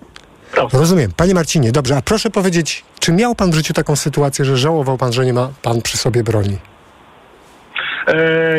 [0.52, 0.78] Proste.
[0.78, 1.10] Rozumiem.
[1.16, 4.98] Panie Marcinie, dobrze, a proszę powiedzieć, czy miał pan w życiu taką sytuację, że żałował
[4.98, 6.58] pan, że nie ma pan przy sobie broni?
[8.08, 8.58] E,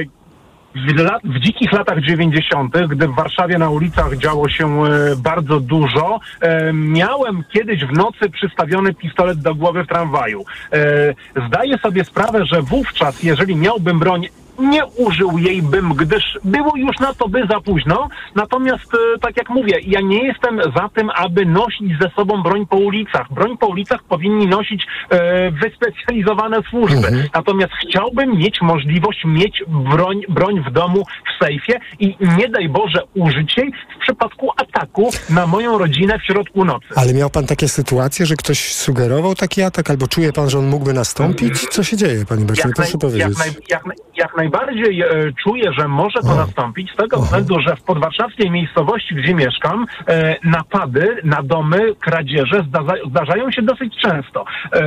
[0.75, 5.59] w, lat, w dzikich latach 90., gdy w Warszawie na ulicach działo się e, bardzo
[5.59, 10.45] dużo, e, miałem kiedyś w nocy przystawiony pistolet do głowy w tramwaju.
[10.71, 11.13] E,
[11.47, 14.27] zdaję sobie sprawę, że wówczas, jeżeli miałbym broń,
[14.59, 18.09] nie użył jej bym, gdyż było już na to by za późno.
[18.35, 22.65] Natomiast, e, tak jak mówię, ja nie jestem za tym, aby nosić ze sobą broń
[22.67, 23.33] po ulicach.
[23.33, 27.29] Broń po ulicach powinni nosić e, wyspecjalizowane służby.
[27.35, 32.99] Natomiast chciałbym mieć możliwość mieć broń, broń w domu w sejfie i nie daj Boże
[33.15, 36.87] użyć jej w przypadku ataku na moją rodzinę w środku nocy.
[36.95, 40.67] Ale miał pan takie sytuacje, że ktoś sugerował taki atak, albo czuje pan, że on
[40.67, 41.67] mógłby nastąpić?
[41.67, 42.69] Co się dzieje, panie Marcinie?
[42.69, 43.29] Jak, naj, Proszę powiedzieć.
[43.29, 45.07] jak, naj, jak, naj, jak najbardziej e,
[45.43, 50.35] czuję, że może to nastąpić z tego względu, że w podwarszawskiej miejscowości, gdzie mieszkam, e,
[50.43, 54.45] napady na domy, kradzieże zdarza, zdarzają się dosyć często.
[54.73, 54.83] E,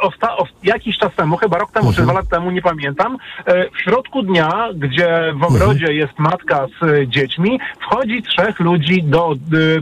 [0.00, 3.16] osta, o, jakiś czas temu, chyba rok temu czy dwa lata temu, nie pamiętam,
[3.76, 9.34] w środku dnia, gdzie w ogrodzie jest matka z dziećmi, wchodzi trzech ludzi do,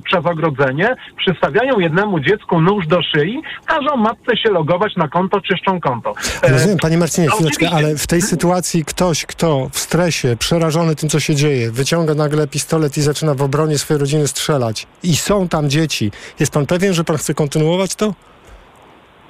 [0.04, 5.80] przez ogrodzenie, przystawiają jednemu dziecku nóż do szyi, każą matce się logować na konto, czyszczą
[5.80, 6.14] konto.
[6.42, 11.20] Rozumiem, panie Marcinie, chwileczkę, ale w tej sytuacji ktoś, kto w stresie, przerażony tym, co
[11.20, 15.70] się dzieje, wyciąga nagle pistolet i zaczyna w obronie swojej rodziny strzelać i są tam
[15.70, 18.14] dzieci, jest pan pewien, że pan chce kontynuować to?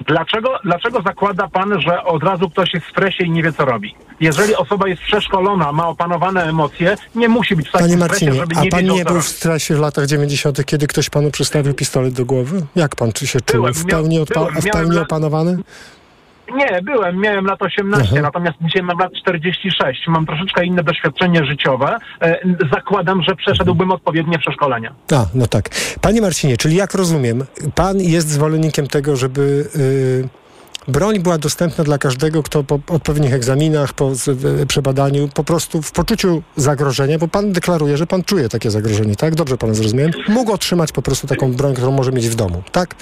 [0.07, 3.65] Dlaczego, dlaczego zakłada pan, że od razu ktoś jest w stresie i nie wie, co
[3.65, 3.95] robi?
[4.19, 8.33] Jeżeli osoba jest przeszkolona, ma opanowane emocje, nie musi być w takim Panie stresie, Marcinie,
[8.33, 11.31] żeby a nie pan wiedział, nie był w stresie w latach 90., kiedy ktoś panu
[11.31, 12.61] przystawił pistolet do głowy?
[12.75, 13.55] Jak pan czy się czuł?
[13.59, 15.57] Byłem, W pełni, odpa- w pełni opanowany?
[16.55, 18.21] Nie, byłem, miałem lat 18, Aha.
[18.21, 20.07] natomiast dzisiaj mam lat 46.
[20.07, 21.97] Mam troszeczkę inne doświadczenie życiowe.
[22.21, 22.39] E,
[22.73, 24.93] zakładam, że przeszedłbym odpowiednie przeszkolenia.
[25.11, 25.69] A, no tak.
[26.01, 27.43] Panie Marcinie, czyli jak rozumiem,
[27.75, 33.93] pan jest zwolennikiem tego, żeby y, broń była dostępna dla każdego, kto po odpowiednich egzaminach,
[33.93, 34.11] po
[34.67, 39.35] przebadaniu, po prostu w poczuciu zagrożenia, bo pan deklaruje, że pan czuje takie zagrożenie, tak?
[39.35, 40.11] Dobrze pana zrozumiałem?
[40.27, 42.95] Mógł otrzymać po prostu taką broń, którą może mieć w domu, tak?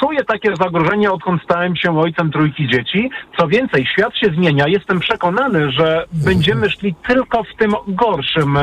[0.00, 3.10] Czuję takie zagrożenie, odkąd stałem się ojcem trójki dzieci.
[3.38, 4.68] Co więcej, świat się zmienia.
[4.68, 8.60] Jestem przekonany, że będziemy szli tylko w tym gorszym, e,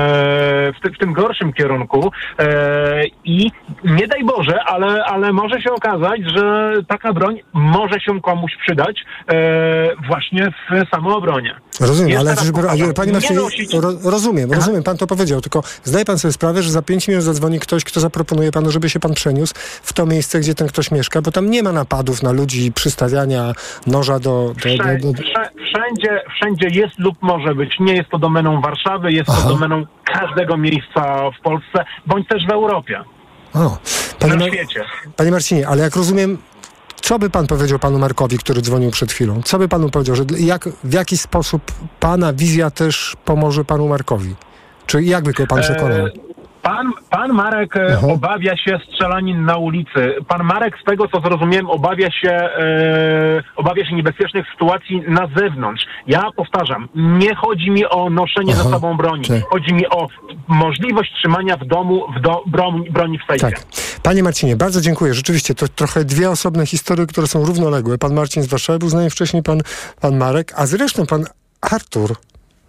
[0.74, 2.12] w, ty, w tym gorszym kierunku.
[2.40, 3.52] E, I
[3.84, 9.06] nie daj Boże, ale, ale może się okazać, że taka broń może się komuś przydać
[9.28, 11.56] e, właśnie w samoobronie.
[11.80, 12.36] Rozumiem, ale
[12.70, 16.64] ale panie nie Marcinie, ro, rozumiem, rozumiem, pan to powiedział, tylko zdaje pan sobie sprawę,
[16.64, 19.54] że za pięć minut zadzwoni ktoś, kto zaproponuje panu, żeby się pan przeniósł
[19.84, 23.54] w to miejsce, gdzie ten ktoś mieszka, bo tam nie ma napadów na ludzi, przystawiania
[23.88, 24.54] noża do...
[24.64, 27.80] do, do, do, wszę- wszędzie, wszędzie jest lub może być.
[27.80, 29.42] Nie jest to domeną Warszawy, jest Aha.
[29.44, 33.04] to domeną każdego miejsca w Polsce, bądź też w Europie,
[33.54, 33.78] O,
[34.20, 34.84] panie, na świecie.
[35.18, 36.38] panie Marcinie, ale jak rozumiem,
[37.02, 39.42] co by pan powiedział panu Markowi, który dzwonił przed chwilą?
[39.44, 41.62] Co by panu powiedział, że jak, w jaki sposób
[42.00, 44.36] pana wizja też pomoże panu Markowi?
[44.86, 46.06] Czy jakby go pan przekonał?
[46.06, 46.12] E,
[46.62, 48.08] Pan, pan Marek e, Aha.
[48.08, 50.16] obawia się strzelanin na ulicy.
[50.28, 55.86] Pan Marek, z tego co zrozumiałem, obawia się, e, obawia się niebezpiecznych sytuacji na zewnątrz.
[56.08, 58.64] Ja powtarzam, nie chodzi mi o noszenie Aha.
[58.64, 59.26] ze sobą broni.
[59.26, 59.50] Tak.
[59.50, 60.08] Chodzi mi o
[60.48, 63.52] możliwość trzymania w domu w do, broń, broni w sejfie.
[63.52, 63.66] Tak.
[64.04, 65.14] Panie Marcinie, bardzo dziękuję.
[65.14, 67.98] Rzeczywiście to trochę dwie osobne historie, które są równoległe.
[67.98, 69.62] Pan Marcin z Warszawy był z nami wcześniej, pan,
[70.02, 71.26] pan Marek, a zresztą pan
[71.62, 72.16] Artur,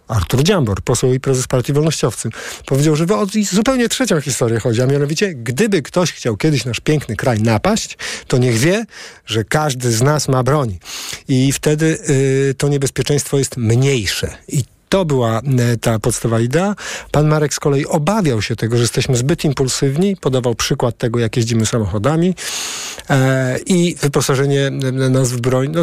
[0.07, 2.29] Artur Dziambor, poseł i prezes Partii Wolnościowcy,
[2.65, 7.15] powiedział, że o zupełnie trzecią historię chodzi, a mianowicie, gdyby ktoś chciał kiedyś nasz piękny
[7.15, 7.97] kraj napaść,
[8.27, 8.85] to niech wie,
[9.25, 10.77] że każdy z nas ma broń.
[11.27, 14.37] I wtedy y, to niebezpieczeństwo jest mniejsze.
[14.47, 14.63] I
[14.93, 16.75] to była e, ta podstawowa idea.
[17.11, 20.15] Pan Marek z kolei obawiał się tego, że jesteśmy zbyt impulsywni.
[20.17, 22.35] Podawał przykład tego, jak jeździmy samochodami.
[23.09, 24.71] E, I wyposażenie e,
[25.09, 25.81] nas w broń no,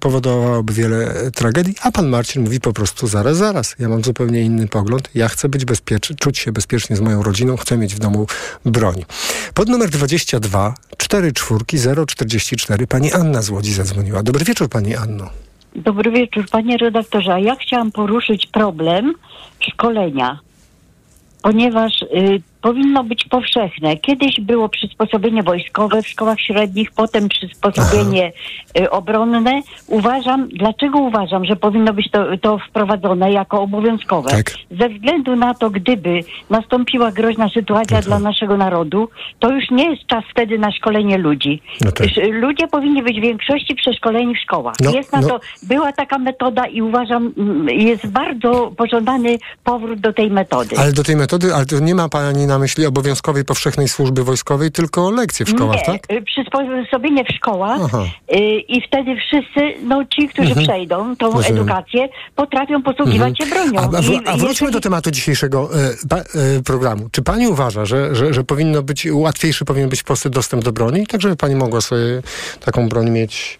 [0.00, 1.74] powodowałoby wiele e, tragedii.
[1.82, 3.74] A pan Marcin mówi po prostu zaraz, zaraz.
[3.78, 5.08] Ja mam zupełnie inny pogląd.
[5.14, 7.56] Ja chcę być bezpieczny, czuć się bezpiecznie z moją rodziną.
[7.56, 8.26] Chcę mieć w domu
[8.64, 9.04] broń.
[9.54, 14.22] Pod numer 22 44 044 pani Anna z Łodzi zadzwoniła.
[14.22, 15.30] Dobry wieczór pani Anno.
[15.76, 17.34] Dobry wieczór, panie redaktorze.
[17.34, 19.14] A ja chciałam poruszyć problem
[19.60, 20.38] szkolenia,
[21.42, 23.96] ponieważ y, powinno być powszechne.
[23.96, 28.32] Kiedyś było przysposobienie wojskowe w szkołach średnich, potem przysposobienie
[28.80, 29.60] y, obronne.
[29.86, 34.30] Uważam, dlaczego uważam, że powinno być to, to wprowadzone jako obowiązkowe?
[34.30, 34.50] Tak.
[34.80, 39.08] Ze względu na to, gdyby nastąpiła groźna sytuacja dla naszego narodu,
[39.38, 41.62] to już nie jest czas wtedy na szkolenie ludzi.
[41.80, 42.06] No tak.
[42.30, 44.74] Ludzie powinni być w większości przeszkoleni w szkołach.
[44.80, 45.28] No, jest na no.
[45.28, 50.76] to, była taka metoda i uważam, mm, jest bardzo pożądany powrót do tej metody.
[50.78, 54.70] Ale do tej metody, ale to nie ma pani na myśli obowiązkowej powszechnej służby wojskowej,
[54.70, 56.10] tylko lekcje w szkołach, nie, tak?
[56.12, 58.04] y, przysposobienie w szkołach Aha.
[58.32, 58.36] y,
[58.68, 60.66] i wtedy wszyscy, no ci, którzy Mhm.
[60.66, 61.52] przejdą tą Rozumiem.
[61.62, 63.80] edukację, potrafią posługiwać się bronią.
[64.26, 65.90] A, a, wróćmy do tematu dzisiejszego e,
[66.20, 67.08] e, programu.
[67.12, 70.72] Czy pani uważa, że, że, że powinno być, łatwiejszy powinien być w Polsce dostęp do
[70.72, 72.22] broni, tak żeby pani mogła sobie
[72.64, 73.58] taką broń mieć?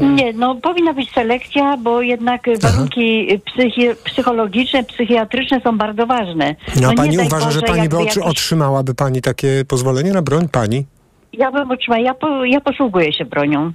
[0.00, 6.56] Nie, no powinna być selekcja, bo jednak y, warunki psychi- psychologiczne, psychiatryczne są bardzo ważne.
[6.80, 10.22] No, a nie pani uważa, że Boże, pani by jakiś- otrzymałaby pani takie pozwolenie na
[10.22, 10.48] broń?
[10.48, 10.86] Pani?
[11.32, 13.72] Ja bym otrzymała, ja, po, ja posługuję się bronią.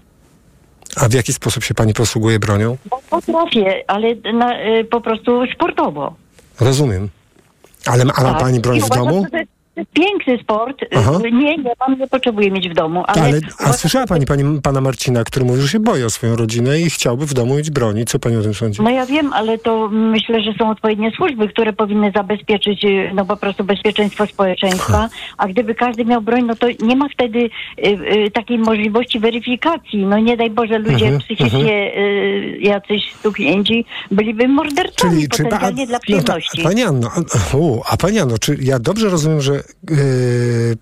[0.96, 2.78] A w jaki sposób się pani posługuje bronią?
[3.10, 6.14] Potrafię, ale na, y, po prostu sportowo.
[6.60, 7.10] Rozumiem.
[7.86, 8.40] Ale ma, a ma Tak.
[8.42, 9.26] pani broń w domu?
[9.34, 9.40] że
[9.94, 10.78] piękny sport.
[10.96, 11.12] Aha.
[11.24, 13.22] Nie, nie mam, nie potrzebuję mieć w domu, ale...
[13.22, 16.80] Ale, a słyszała pani, pani pana Marcina, który mówił, że się boi o swoją rodzinę
[16.82, 18.06] i chciałby w domu mieć broni.
[18.06, 18.82] Co pani o tym sądzi?
[18.82, 23.26] No ja wiem, ale to myślę, że są odpowiednie służby, które powinny zabezpieczyć y, no
[23.26, 27.88] po prostu bezpieczeństwo społeczeństwa, a gdyby każdy miał broń, no to nie ma wtedy y,
[28.26, 30.06] y, takiej możliwości weryfikacji.
[30.06, 36.02] No nie daj Boże, ludzie Mhm, psychicznie y, jacyś stuknięci byliby mordercami potencjalnie dla no
[36.02, 36.58] przyjemności.
[36.58, 37.12] ta, pani Anno,
[37.54, 39.64] a, u, a pani Anno, czy ja dobrze rozumiem, że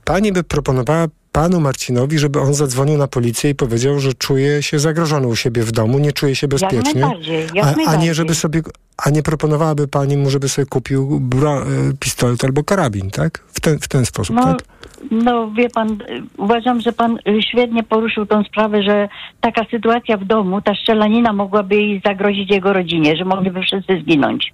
[0.05, 4.79] pani by proponowała panu Marcinowi, żeby on zadzwonił na policję i powiedział, że czuje się
[4.79, 8.13] zagrożony u siebie w domu, nie czuje się bezpiecznie, najbardziej, jak a, a nie najbardziej.
[8.13, 8.61] żeby sobie,
[9.05, 11.21] a nie proponowałaby pani mu, żeby sobie kupił
[11.91, 13.43] y, pistolet albo karabin, tak?
[13.47, 14.57] W ten, w ten sposób, No, tak?
[15.11, 19.09] no wie pan, y, uważam, że pan y, świetnie poruszył tą sprawę, że
[19.41, 24.53] taka sytuacja w domu, ta strzelanina mogłaby jej zagrozić jego rodzinie, że mogliby wszyscy zginąć.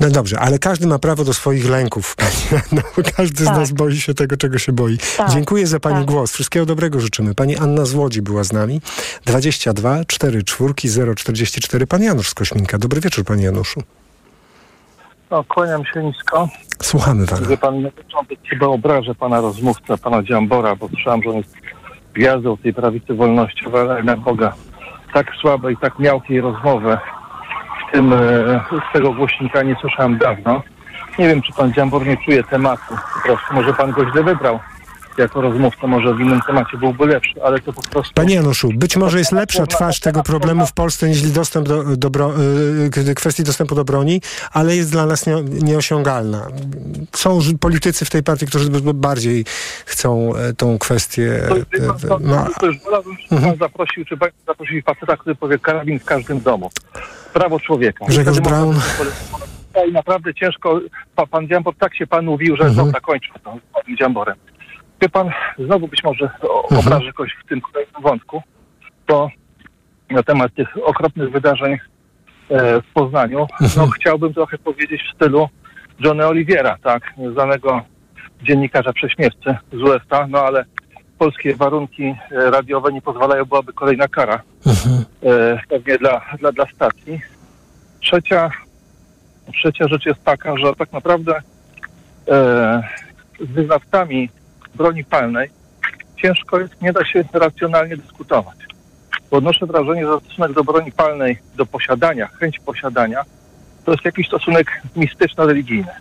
[0.00, 2.14] No dobrze, ale każdy ma prawo do swoich lęków.
[2.16, 2.82] Pani Anno.
[3.16, 3.56] Każdy z Tak.
[3.56, 4.98] nas boi się tego, czego się boi.
[5.16, 6.04] Tak, Dziękuję za Pani tak.
[6.04, 6.32] głos.
[6.32, 7.34] Wszystkiego dobrego życzymy.
[7.34, 8.80] Pani Anna z Łodzi była z nami.
[9.24, 10.74] 22 4 4
[11.14, 11.86] 044.
[11.86, 12.78] Pan Janusz z Kośminka.
[12.78, 13.82] Dobry wieczór, Panie Januszu.
[15.30, 16.48] No, kłaniam się nisko.
[16.82, 17.46] Słuchamy Pana.
[17.46, 21.54] Wie pan, na początek chyba obrażę pana rozmówcę, pana Dziambora, bo słyszałem, że on jest
[22.14, 24.52] gwiazdą tej prawicy wolnościowej, ale na Boga.
[25.14, 26.98] Tak słabej, tak miałkiej rozmowy
[27.92, 30.62] tym, e, z tego głośnika nie słyszałem dawno.
[31.18, 32.94] Nie wiem, czy pan Dziambor nie czuje tematu.
[33.14, 34.60] Po prostu może pan go źle wybrał
[35.18, 38.14] jako rozmówca, może w innym temacie byłby lepszy, ale to po prostu...
[38.14, 42.10] Panie Januszu, być może jest lepsza twarz tego problemu w Polsce niż dostęp do, do
[42.10, 42.32] bro,
[43.08, 44.20] y, kwestii dostępu do broni,
[44.52, 46.48] ale jest dla nas nie, nieosiągalna.
[47.16, 49.44] Są politycy w tej partii, którzy bardziej
[49.86, 51.42] chcą e, tą kwestię...
[52.08, 55.58] To, e, no, to już wolałbym, żeby pan zaprosił, czy pan zaprosił faceta, który powie
[55.58, 56.70] karabin w każdym domu.
[57.32, 58.04] Prawo człowieka.
[58.08, 58.76] Grzegorz Braun.
[59.88, 60.80] I naprawdę ciężko,
[61.16, 62.86] pa, pan Dziambor tak się pan mówił, że Mhm.
[62.86, 64.36] dobra, kończmy to z panem Dziamborem.
[65.02, 66.80] Wie pan, znowu być może Mhm.
[66.80, 68.42] obrażę kogoś w tym kolejnym wątku,
[69.08, 69.30] bo
[70.10, 71.78] na temat tych okropnych wydarzeń e,
[72.82, 73.70] w Poznaniu, Mhm.
[73.76, 75.48] no chciałbym trochę powiedzieć w stylu
[76.00, 77.02] Johnny Oliviera, tak,
[77.32, 77.82] znanego
[78.42, 80.64] dziennikarza prześmiewcy z USA, no ale
[81.22, 82.16] polskie warunki e,
[82.50, 85.04] radiowe nie pozwalają, byłaby kolejna kara Mhm.
[85.22, 87.20] e, pewnie dla, dla, dla stacji.
[88.00, 88.50] Trzecia,
[89.52, 91.34] trzecia rzecz jest taka, że tak naprawdę
[92.28, 92.82] e,
[93.40, 94.30] z wyznawcami
[94.74, 95.50] broni palnej
[96.16, 98.56] ciężko jest, nie da się racjonalnie dyskutować.
[99.30, 103.24] Odnoszę wrażenie, że stosunek do broni palnej, do posiadania, chęć posiadania,
[103.84, 105.92] to jest jakiś stosunek mistyczno-religijny.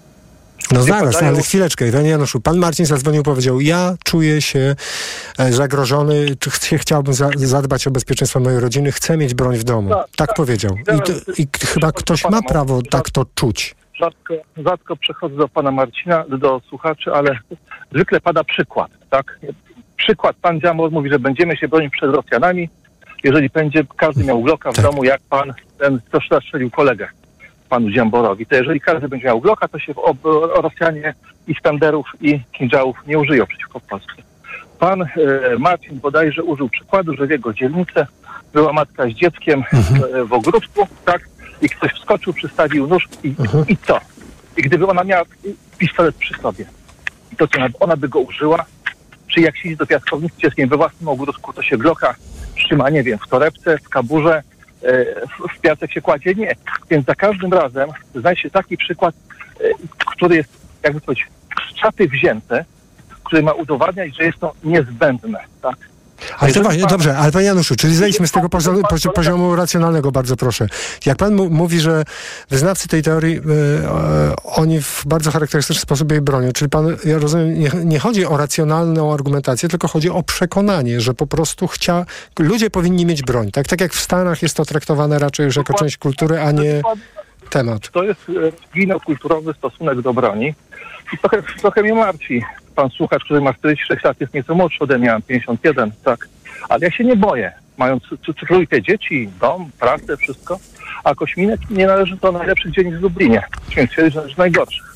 [0.73, 2.41] No zaraz, padają- ale chwileczkę, Panie Januszu.
[2.41, 4.75] Pan Marcin zadzwonił, powiedział, ja czuję się
[5.39, 9.63] e, zagrożony, czy ch- chciałbym za, zadbać o bezpieczeństwo mojej rodziny, chcę mieć broń w
[9.63, 9.89] domu.
[9.89, 10.35] Tak, Tak, tak.
[10.35, 10.75] powiedział.
[10.97, 13.75] I, to, I chyba ktoś ma prawo tak to czuć.
[13.99, 17.39] rzadko, rzadko przechodzę do pana Marcina, do słuchaczy, ale
[17.95, 19.39] zwykle pada przykład, tak?
[19.97, 22.69] Przykład, pan Dziamor mówi, że będziemy się bronić przed Rosjanami,
[23.23, 24.85] jeżeli będzie każdy miał Glocka w Tak.
[24.85, 27.07] domu, jak pan, ten, kto zastrzelił kolegę
[27.71, 28.45] panu Dziamborowi.
[28.45, 30.17] To jeżeli każdy będzie miał Glocka, to się ob,
[30.63, 31.13] Rosjanie
[31.47, 34.21] Iskanderów i Kinżałów nie użyją przeciwko Polsce.
[34.79, 35.07] Pan e,
[35.59, 38.05] Marcin bodajże użył przykładu, że w jego dzielnicy
[38.53, 39.63] była matka z dzieckiem
[40.13, 41.21] e, w ogródku, tak?
[41.61, 43.35] I ktoś wskoczył, przystawił nóż i,
[43.67, 43.99] i co?
[44.57, 45.23] I gdyby ona miała
[45.77, 46.65] pistolet przy sobie,
[47.37, 48.65] to co ona, ona by go użyła?
[49.27, 52.15] Czy jak siedzi do piaskownicy z dzieckiem we własnym ogródku, to się Glocka
[52.55, 54.43] trzyma, nie wiem, w torebce, w kaburze,
[54.81, 56.33] w, w piasek się kładzie?
[56.35, 56.55] Nie.
[56.89, 59.15] Więc za każdym razem znajdzie się taki przykład,
[59.59, 59.63] e,
[60.15, 60.49] który jest,
[60.83, 61.27] jakby powiedzieć,
[61.71, 62.65] z czapy wzięty,
[63.23, 65.39] który ma udowadniać, że jest to niezbędne.
[65.61, 65.90] Tak?
[66.37, 70.11] Ale to właśnie, dobrze, ale panie Januszu, czyli zejdźmy z tego poziomu, pozi- poziomu racjonalnego,
[70.11, 70.67] bardzo proszę.
[71.05, 72.03] Jak pan mówi, że
[72.49, 73.41] wyznawcy tej teorii, e,
[74.43, 78.37] oni w bardzo charakterystyczny sposób jej bronią, czyli pan, ja rozumiem, nie, nie chodzi o
[78.37, 82.05] racjonalną argumentację, tylko chodzi o przekonanie, że po prostu chcia,
[82.39, 83.67] ludzie powinni mieć broń, tak?
[83.67, 86.81] Tak jak w Stanach jest to traktowane raczej już jako część kultury, a nie
[87.49, 87.89] temat.
[87.91, 90.53] To jest e, religijno-kulturowy stosunek do broni.
[91.13, 92.43] I trochę, trochę mnie martwi
[92.75, 96.29] pan słuchacz, który ma 46 lat, jest nieco młodszy ode mnie, mam 51, tak.
[96.69, 100.59] Ale ja się nie boję, mając tr- tr- trójkę dzieci, dom, pracę, wszystko.
[101.03, 103.43] A Kośminek nie należy do najlepszych dzielnic w Lublinie.
[103.97, 104.95] Że z najgorszych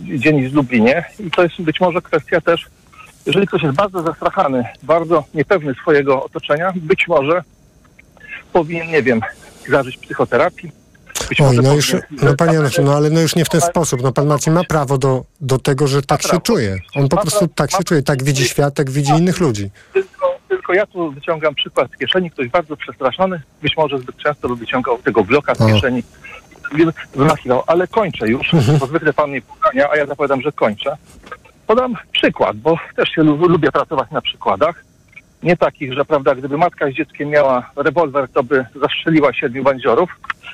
[0.00, 1.04] dzielnic w Lublinie.
[1.26, 2.66] I to jest być może kwestia też,
[3.26, 7.42] jeżeli ktoś jest bardzo zastrachany, bardzo niepewny swojego otoczenia, być może
[8.52, 9.20] powinien, nie wiem,
[9.68, 10.81] zażyć psychoterapii,
[11.48, 11.92] Oj, no już,
[12.22, 14.02] no panie Januszu, no ale no już nie w ten sposób.
[14.02, 16.78] No pan Marcin ma prawo do, do tego, że tak się czuje.
[16.94, 19.70] On po prostu tak się czuje, tak widzi świat, tak widzi innych ludzi.
[19.92, 22.30] Tylko, tylko ja tu wyciągam przykład z kieszeni.
[22.30, 26.02] Ktoś bardzo przestraszony, być może zbyt często by wyciągał tego bloka z kieszeni.
[27.16, 28.78] Wymachiwał, ale kończę już, Mhm.
[28.78, 30.96] bo zwykle pan mnie pogania, a ja zapowiadam, że kończę.
[31.66, 34.84] Podam przykład, bo też się lu- lubię pracować na przykładach.
[35.42, 40.10] Nie takich, że prawda, gdyby matka z dzieckiem miała rewolwer, to by zastrzeliła siedmiu bandziorów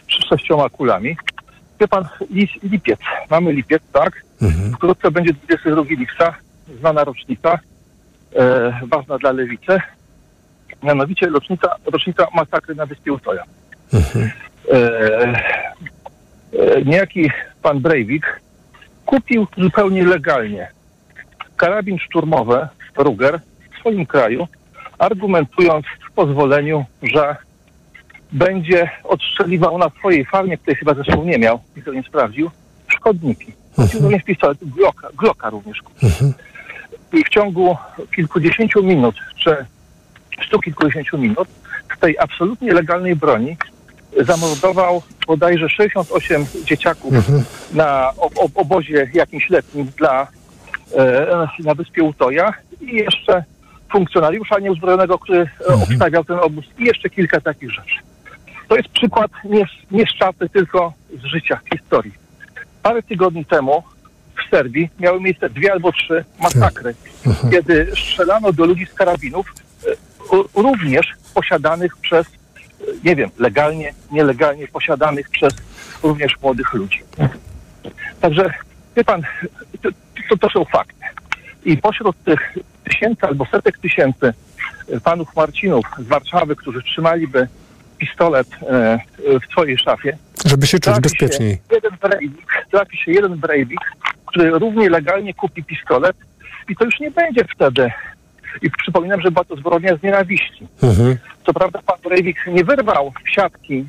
[0.08, 1.16] sześcioma kulami.
[1.80, 2.04] Wie pan,
[2.62, 3.00] lipiec.
[3.30, 4.22] Mamy lipiec, tak?
[4.74, 6.34] Wkrótce będzie 22 lipca,
[6.80, 7.58] znana rocznica,
[8.36, 9.80] e, ważna dla lewicy.
[10.82, 13.44] Mianowicie rocznica, rocznica masakry na wyspie Utoja.
[14.72, 14.76] E,
[16.58, 17.30] e, niejaki
[17.62, 18.40] pan Breivik
[19.06, 20.68] kupił zupełnie legalnie
[21.58, 23.40] karabin szturmowy Ruger
[23.76, 24.48] w swoim kraju,
[24.98, 27.36] argumentując w pozwoleniu, że
[28.32, 32.50] będzie odstrzeliwał na swojej farmie, której chyba zresztą nie miał, nikt to nie sprawdził,
[32.88, 33.52] szkodniki.
[33.76, 36.08] Kupił również pistolet, Glocka, Glocka również kupił.
[37.12, 37.76] I w ciągu
[38.16, 39.14] kilkudziesięciu minut,
[39.44, 39.56] czy
[40.46, 41.48] stu kilkudziesięciu minut,
[41.96, 43.56] z tej absolutnie legalnej broni
[44.20, 47.12] zamordował bodajże 68 dzieciaków
[47.72, 50.26] na ob- ob- obozie jakimś letnim dla,
[50.96, 53.44] e, na wyspie Utoja i jeszcze
[53.92, 55.38] funkcjonariusza nieuzbrojonego, który
[55.70, 57.98] e, obstawiał ten obóz i jeszcze kilka takich rzeczy.
[58.68, 60.92] To jest przykład nie, z- z tylko
[61.22, 62.12] z życia, historii.
[62.82, 63.82] Parę tygodni temu
[64.46, 66.94] w Serbii miały miejsce dwie albo trzy masakry,
[67.50, 69.46] kiedy strzelano do ludzi z karabinów,
[69.86, 72.32] e, również posiadanych przez, e,
[73.04, 75.54] nie wiem, legalnie, nielegalnie posiadanych przez
[76.02, 77.02] również młodych ludzi.
[78.20, 78.52] Także,
[78.96, 79.22] wie pan,
[79.82, 79.88] to,
[80.28, 80.94] to, to są fakty.
[81.64, 82.54] I pośród tych
[82.84, 84.32] tysięcy albo setek tysięcy
[84.92, 87.48] e, panów Marcinów z Warszawy, którzy trzymaliby
[87.98, 88.98] pistolet e,
[89.40, 91.52] w swojej szafie, Żeby się czuć bezpieczniej.
[91.52, 93.80] Się jeden Breivik, trafi się jeden Breivik,
[94.26, 96.16] który równie legalnie kupi pistolet
[96.68, 97.90] i to już nie będzie wtedy.
[98.62, 100.66] I przypominam, że była to zbrodnia z nienawiści.
[100.82, 101.16] Mhm.
[101.46, 103.84] Co prawda pan Breivik nie wyrwał siatki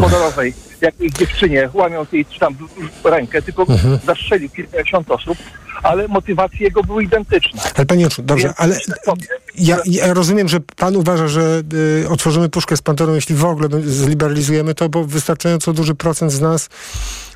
[0.00, 2.56] kolorowej jakiejś dziewczynie, łamiąc jej tam
[3.04, 3.98] rękę, tylko Mhm.
[4.06, 5.38] zastrzelił kilkadziesiąt osób,
[5.82, 7.60] ale motywacje jego były identyczne.
[7.76, 8.76] Ale panie Jaczu, dobrze, Więc ale
[9.58, 11.62] ja, ja rozumiem, że pan uważa, że
[12.02, 16.40] y, otworzymy puszkę z Pandorą, jeśli w ogóle zliberalizujemy to, bo wystarczająco duży procent z
[16.40, 16.68] nas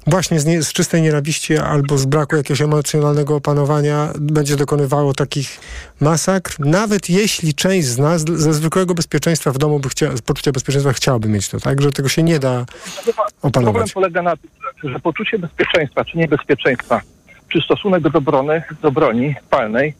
[0.07, 5.61] właśnie z, nie, z czystej nienawiści albo z braku jakiegoś emocjonalnego opanowania będzie dokonywało takich
[6.01, 10.53] masakr, nawet jeśli część z nas ze zwykłego bezpieczeństwa w domu by chciała, z poczucia
[10.53, 11.81] bezpieczeństwa chciałaby mieć to, tak?
[11.83, 12.65] Że tego się nie da
[13.05, 13.93] pan, Problem opanować.
[13.93, 14.51] polega na tym,
[14.93, 17.01] że poczucie bezpieczeństwa czy niebezpieczeństwa,
[17.49, 19.95] czy stosunek do brony, do broni palnej,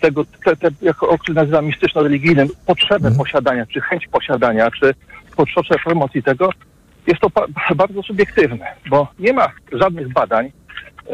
[0.00, 4.94] tego, te, te, jako, o którym nazywam mistyczno-religijnym, potrzebę posiadania, czy chęć posiadania, czy
[5.36, 6.50] potrzebę promocji tego,
[7.06, 7.28] jest to
[7.74, 10.52] bardzo subiektywne, bo nie ma żadnych badań,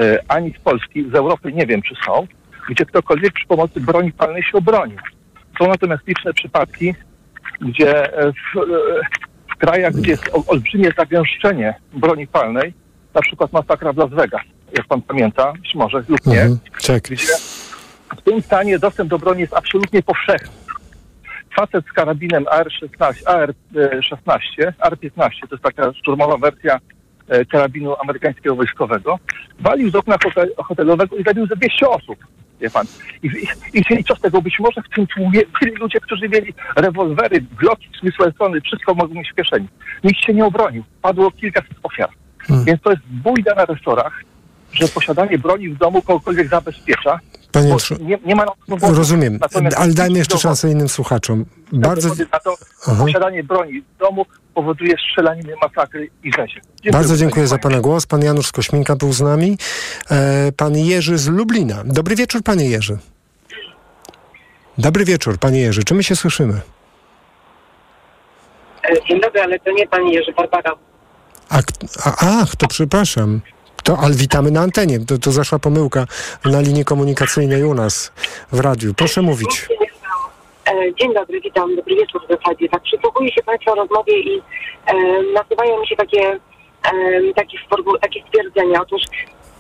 [0.01, 2.27] e, ani z Polski, z Europy nie wiem, czy są,
[2.69, 4.99] gdzie ktokolwiek przy pomocy broni palnej się obronił.
[5.59, 6.95] Są natomiast liczne przypadki,
[7.61, 8.61] gdzie e, w, e,
[9.55, 12.75] w krajach, gdzie jest ol- olbrzymie zagęszczenie broni palnej,
[13.15, 14.43] na przykład masakra w Las Vegas,
[14.77, 16.59] jak pan pamięta, być może lub nie, Mhm.
[16.81, 17.03] Czek.
[17.09, 17.27] gdzie
[18.17, 20.49] w tym stanie dostęp do broni jest absolutnie powszechny.
[21.57, 26.79] Facet z karabinem AR-16, AR-16, AR-15, to jest taka szturmowa wersja
[27.29, 29.19] e, karabinu amerykańskiego wojskowego,
[29.61, 32.19] walił z okna hotel, hotelowego i zabił ze 200 osób,
[32.61, 32.87] wie pan.
[33.23, 33.27] I,
[33.75, 34.43] i, i, co z tego?
[34.43, 39.31] Być może w tym tłumie byli ludzie, którzy mieli rewolwery, bloki, smysłowne, wszystko mogli mieć
[39.33, 39.69] w kieszeni.
[40.05, 40.85] Nikt się nie obronił.
[41.03, 42.09] Padło kilkaset ofiar.
[42.65, 44.23] Więc to jest bójda na resorach,
[44.73, 47.21] że posiadanie broni w domu kogokolwiek zabezpiecza.
[47.53, 48.95] Panie Jaczu, nie, nie ma na to powodu.
[48.95, 51.45] Rozumiem, Natomiast ale dajmy jeszcze szansę innym słuchaczom.
[51.73, 52.55] Bardzo, Na to
[52.87, 53.05] Aha.
[53.05, 56.55] posiadanie broni w domu powoduje strzelaniny, masakry i rzezie.
[56.55, 58.07] Dziękuję Bardzo dziękuję za Pana głos.
[58.07, 59.59] Pan Janusz z Kośminka był z nami.
[60.11, 61.83] E, pan Jerzy z Lublina.
[61.85, 62.99] Dobry wieczór, Panie Jerzy.
[64.79, 65.85] Dobry wieczór, Panie Jerzy.
[65.85, 66.61] Czy my się słyszymy?
[68.85, 70.73] E, Dzień dobry, ale to nie pani Jerzy Barbara.
[71.49, 71.59] A,
[72.05, 73.41] a, ach, to przepraszam.
[73.83, 75.01] To, ale witamy na antenie.
[75.01, 76.07] To, to zaszła pomyłka
[76.45, 78.13] na linii komunikacyjnej u nas
[78.53, 78.95] w radiu.
[78.95, 79.69] Proszę mówić.
[80.69, 82.69] E, Dzień dobry, witam, dobry wieczór w zasadzie.
[82.69, 84.43] Tak, przysłuchuję się Państwa rozmowie i
[84.87, 84.95] e,
[85.35, 86.39] nasuwają mi się takie,
[86.85, 87.59] e, takie,
[88.01, 88.83] takie stwierdzenia.
[88.83, 89.03] Otóż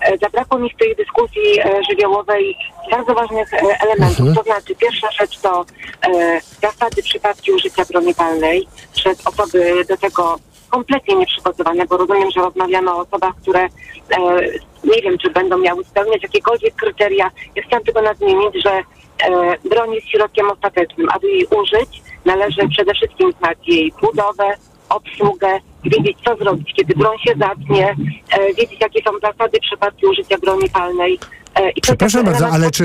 [0.01, 2.57] e, zabrakło mi w tej dyskusji e, żywiołowej
[2.91, 4.21] bardzo ważnych e, elementów.
[4.21, 4.37] Mhm.
[4.37, 5.65] To znaczy, pierwsza rzecz to
[6.07, 10.39] e, zasady przypadki użycia broni palnej przez osoby do tego
[10.71, 13.69] kompletnie nieprzygotowane, bo rozumiem, że rozmawiamy o osobach, które e,
[14.85, 17.31] nie wiem, czy będą miały spełniać jakiekolwiek kryteria.
[17.57, 18.83] Ja chciałam tylko nadmienić, że e,
[19.71, 21.09] broń jest środkiem ostatecznym.
[21.11, 24.55] Aby jej użyć, należy przede wszystkim znać jej budowę,
[24.89, 27.97] obsługę, wiedzieć, co zrobić, kiedy broń się zatnie,
[28.33, 31.19] e, wiedzieć, jakie są zasady przypadki użycia broni palnej.
[31.77, 32.85] I Przepraszam bardzo, ale czy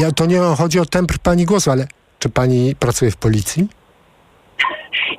[0.00, 1.86] ja, to nie chodzi o temp Pani głosu, ale
[2.18, 3.68] czy Pani pracuje w policji?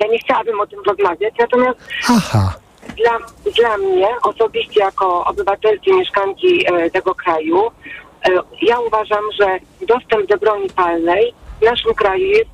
[0.00, 1.78] Ja nie chciałabym o tym rozmawiać, natomiast
[2.08, 2.54] Aha.
[2.96, 3.18] dla,
[3.52, 7.70] dla mnie osobiście jako obywatelki, mieszkanki e, tego kraju,
[8.62, 12.50] ja uważam, że dostęp do broni palnej w naszym kraju jest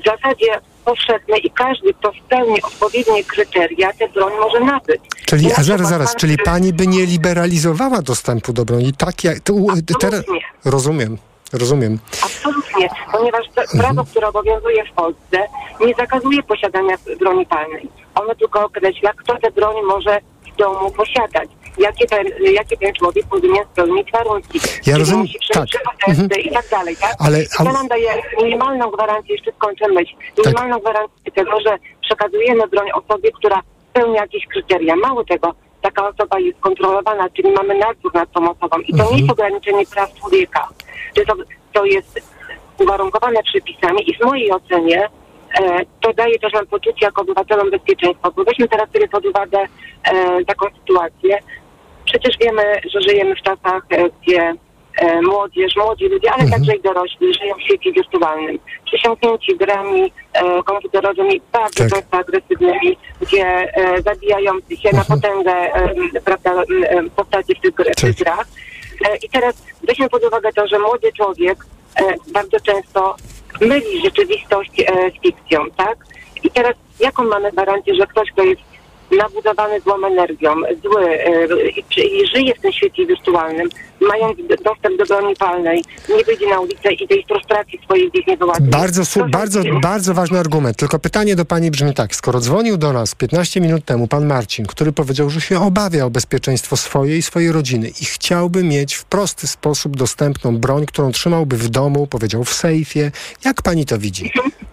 [0.00, 5.00] w zasadzie powszechny i każdy, kto spełni odpowiednie kryteria, tę broń może nabyć.
[5.26, 9.40] Czyli, a zaraz, zaraz, czyli pani by nie liberalizowała dostępu do broni, tak jak...
[9.40, 9.54] To,
[10.00, 10.22] teraz,
[10.64, 11.18] rozumiem,
[11.52, 11.98] rozumiem.
[12.24, 13.46] Absolutnie, ponieważ
[13.78, 15.38] prawo, które obowiązuje w Polsce,
[15.80, 17.88] nie zakazuje posiadania broni palnej.
[18.14, 20.20] Ono tylko określa, kto tę broń może
[20.52, 21.48] w domu posiadać.
[21.78, 24.60] Jakie ten, jakie ten człowiek powinien spełnić warunki.
[24.84, 25.66] Czyli rozumiem, musi tak.
[26.08, 26.28] Mhm.
[26.40, 27.14] i tak dalej, tak?
[27.18, 30.46] Ale- ale- to nam daje minimalną gwarancję, jeszcze skończę myśl, Tak.
[30.46, 34.96] minimalną gwarancję tego, że przekazujemy broń osobie, która spełnia jakieś kryteria.
[34.96, 39.10] Mało tego, taka osoba jest kontrolowana, czyli mamy nadzór nad tą osobą i to Mhm.
[39.12, 40.68] nie jest ograniczenie praw człowieka.
[41.14, 42.20] To, jest- to jest
[42.80, 45.08] uwarunkowane przepisami i w mojej ocenie
[45.60, 48.30] e, to daje też nam poczucie jako obywatelom bezpieczeństwa.
[48.30, 49.58] Bo weźmy teraz sobie pod uwagę
[50.04, 51.38] e, taką sytuację.
[52.04, 52.62] Przecież wiemy,
[52.92, 54.54] że żyjemy w czasach, e, gdzie
[55.22, 58.58] młodzież, młodzi ludzie, ale także i dorośli żyją w świecie wirtualnym.
[58.84, 61.92] Przysiągnięci grami e, komputerowymi bardzo Tak.
[61.92, 68.00] często agresywnymi, gdzie e, zabijający się na potęgę e, prawda, e, postaci w tych, w
[68.00, 68.46] tych grach.
[69.08, 71.58] E, I teraz weźmy pod uwagę to, że młody człowiek
[72.00, 73.16] e, bardzo często
[73.60, 75.96] myli rzeczywistość e, z fikcją, tak?
[76.44, 78.62] I teraz jaką mamy gwarancję, że ktoś, kto jest
[79.10, 81.46] nabudowany złą energią, zły e,
[82.04, 83.68] i, żyje w tym świecie wirtualnym,
[84.00, 88.36] mając dostęp do broni palnej, nie wyjdzie na ulicę i tej frustracji swojej gdzieś nie
[88.36, 88.62] wyładzi.
[88.62, 90.76] Bardzo, bardzo, bardzo ważny argument.
[90.76, 92.14] Tylko pytanie do pani brzmi tak.
[92.14, 96.10] Skoro dzwonił do nas 15 minut temu pan Marcin, który powiedział, że się obawia o
[96.10, 101.56] bezpieczeństwo swoje i swojej rodziny i chciałby mieć w prosty sposób dostępną broń, którą trzymałby
[101.56, 103.10] w domu, powiedział w sejfie.
[103.44, 104.32] Jak pani to widzi?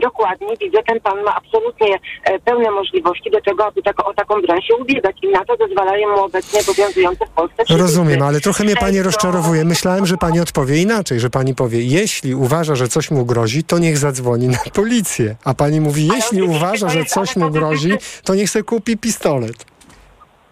[0.00, 4.42] Dokładnie, widzę, ten pan ma absolutnie e, pełne możliwości do tego, aby tako, o taką
[4.42, 7.78] broń się ubiegać i na to zezwalają mu obecnie obowiązujące w Polsce przepisy.
[7.82, 9.64] Rozumiem, ale trochę mnie pani rozczarowuje.
[9.64, 13.78] Myślałem, że pani odpowie inaczej, że pani powie, jeśli uważa, że coś mu grozi, to
[13.78, 15.36] niech zadzwoni na policję.
[15.44, 17.92] A pani mówi, jeśli uważa, że coś mu grozi,
[18.24, 19.71] to niech sobie kupi pistolet.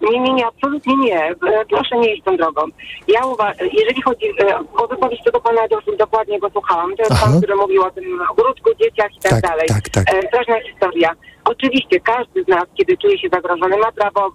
[0.00, 1.20] Nie, nie, nie, absolutnie nie.
[1.28, 1.34] E,
[1.70, 2.62] Proszę nie iść tą drogą.
[3.08, 5.60] Ja uwa- jeżeli chodzi e, o wypowiedź tego pana,
[5.98, 6.96] dokładnie go słuchałam.
[6.96, 7.26] To jest Aha.
[7.26, 9.68] pan, który mówił o tym ogródku, dzieciach i tak, Tak, dalej.
[9.68, 10.14] tak, tak.
[10.14, 11.10] E, Straszna historia.
[11.44, 14.32] Oczywiście każdy z nas, kiedy czuje się zagrożony, ma prawo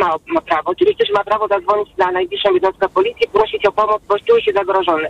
[0.00, 4.02] ma, ma prawo, oczywiście, że ma prawo zadzwonić na najbliższą jednostkę policji, prosić o pomoc,
[4.08, 5.08] bo czuje się zagrożony.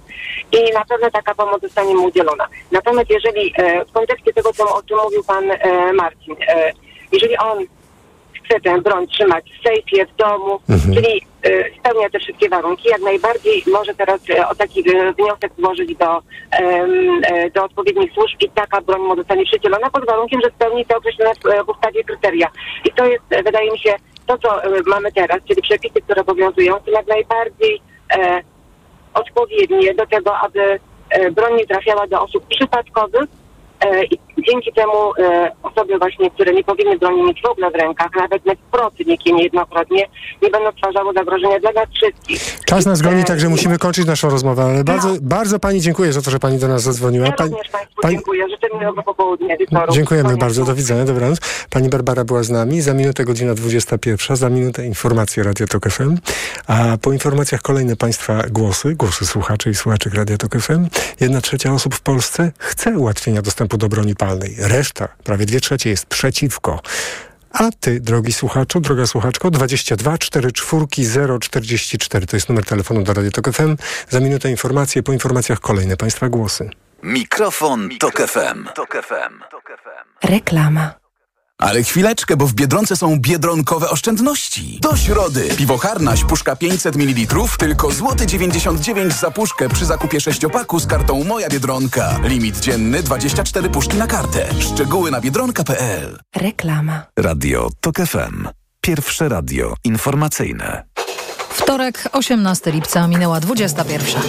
[0.52, 2.46] I na pewno taka pomoc zostanie mu udzielona.
[2.72, 6.72] Natomiast jeżeli e, w kontekście tego, co, o czym mówił pan e, Marcin, e,
[7.12, 7.58] jeżeli on
[8.44, 10.94] chce tę broń trzymać w sejfie, w domu, Mhm.
[10.94, 15.52] czyli e, spełnia te wszystkie warunki, jak najbardziej może teraz e, o taki e, wniosek
[15.58, 16.22] złożyć do,
[16.52, 20.96] e, do odpowiednich służb i taka broń mu zostanie przydzielona pod warunkiem, że spełni te
[20.96, 22.48] określone w, e, ustawie kryteria.
[22.84, 23.94] I to jest, e, wydaje mi się,
[24.26, 24.48] to, co
[24.86, 27.80] mamy teraz, czyli przepisy, które obowiązują, są jak najbardziej
[29.14, 30.80] odpowiednie do tego, aby
[31.32, 33.28] broń nie trafiała do osób przypadkowych,
[34.10, 34.18] I
[34.50, 38.42] dzięki temu e, osoby właśnie, które nie powinny broni mieć w ogóle w rękach, nawet
[38.72, 40.06] procy niekie niejednokrotnie,
[40.42, 42.64] nie będą stwarzały zagrożenia dla nas wszystkich.
[42.64, 46.22] Czas nas goni, E, także musimy kończyć naszą rozmowę, ale bardzo, bardzo pani dziękuję za
[46.22, 47.26] to, że pani do nas zadzwoniła.
[47.26, 48.44] Ja Pani, również Państwu pani- dziękuję.
[48.50, 49.56] Życzę miłego popołudnia.
[49.90, 50.40] Dziękujemy Koniec.
[50.40, 51.38] bardzo, do widzenia, dobranoc.
[51.70, 56.16] Pani Barbara była z nami, za minutę godzina 21, za minutę informacje Radio Tok FM,
[56.66, 60.86] a po informacjach kolejne Państwa głosy, głosy słuchaczy i słuchaczek Radio Tok FM.
[61.20, 65.90] Jedna trzecia osób w Polsce chce ułatwienia dostępu do broni palnej, reszta, prawie dwie trzecie
[65.90, 66.80] jest przeciwko.
[67.52, 70.86] A ty, drogi słuchaczu, droga słuchaczko, 22 44
[71.40, 73.76] 044 to jest numer telefonu do Radio Tok FM.
[74.08, 76.70] Za minutę informacje, po informacjach kolejne Państwa głosy.
[77.02, 78.64] Mikrofon, Tok FM.
[78.74, 79.42] Tok FM.
[80.22, 81.03] Reklama.
[81.58, 84.78] Ale chwileczkę, bo w Biedronce są biedronkowe oszczędności.
[84.82, 85.48] Do środy.
[85.56, 91.24] Piwo Harnaś, puszka 500 ml, tylko złoty 99 za puszkę przy zakupie sześciopaku z kartą
[91.24, 92.18] Moja Biedronka.
[92.22, 94.46] Limit dzienny 24 puszki na kartę.
[94.60, 96.18] Szczegóły na biedronka.pl.
[96.36, 97.02] Reklama.
[97.18, 98.48] Radio Tok FM.
[98.80, 100.84] Pierwsze radio informacyjne.
[101.48, 104.22] Wtorek, 18 lipca, minęła 21.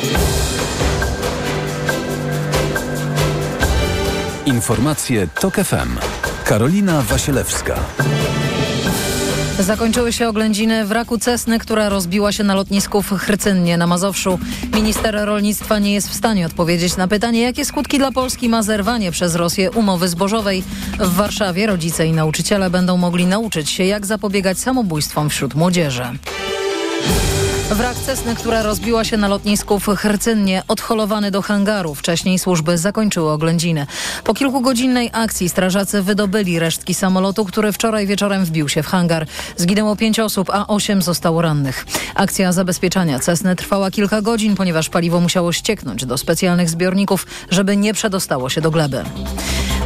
[4.45, 6.14] Informacje Tok FM.
[6.45, 7.79] Karolina Wasielewska.
[9.59, 14.39] Zakończyły się oględziny wraku Cessny, która rozbiła się na lotnisku w Chrycynnie na Mazowszu.
[14.73, 19.11] Minister rolnictwa nie jest w stanie odpowiedzieć na pytanie, jakie skutki dla Polski ma zerwanie
[19.11, 20.63] przez Rosję umowy zbożowej.
[20.99, 26.03] W Warszawie rodzice i nauczyciele będą mogli nauczyć się, jak zapobiegać samobójstwom wśród młodzieży.
[27.72, 31.95] Wrak Cessny, która rozbiła się na lotnisku w Hercynnie, odholowany do hangaru.
[31.95, 33.88] Wcześniej służby zakończyły oględziny.
[34.24, 39.28] Po kilkugodzinnej akcji strażacy wydobyli resztki samolotu, który wczoraj wieczorem wbił się w hangar.
[39.57, 41.86] Zginęło pięć osób, a osiem zostało rannych.
[42.16, 47.93] Akcja zabezpieczania Cessny trwała kilka godzin, ponieważ paliwo musiało ścieknąć do specjalnych zbiorników, żeby nie
[47.93, 49.03] przedostało się do gleby.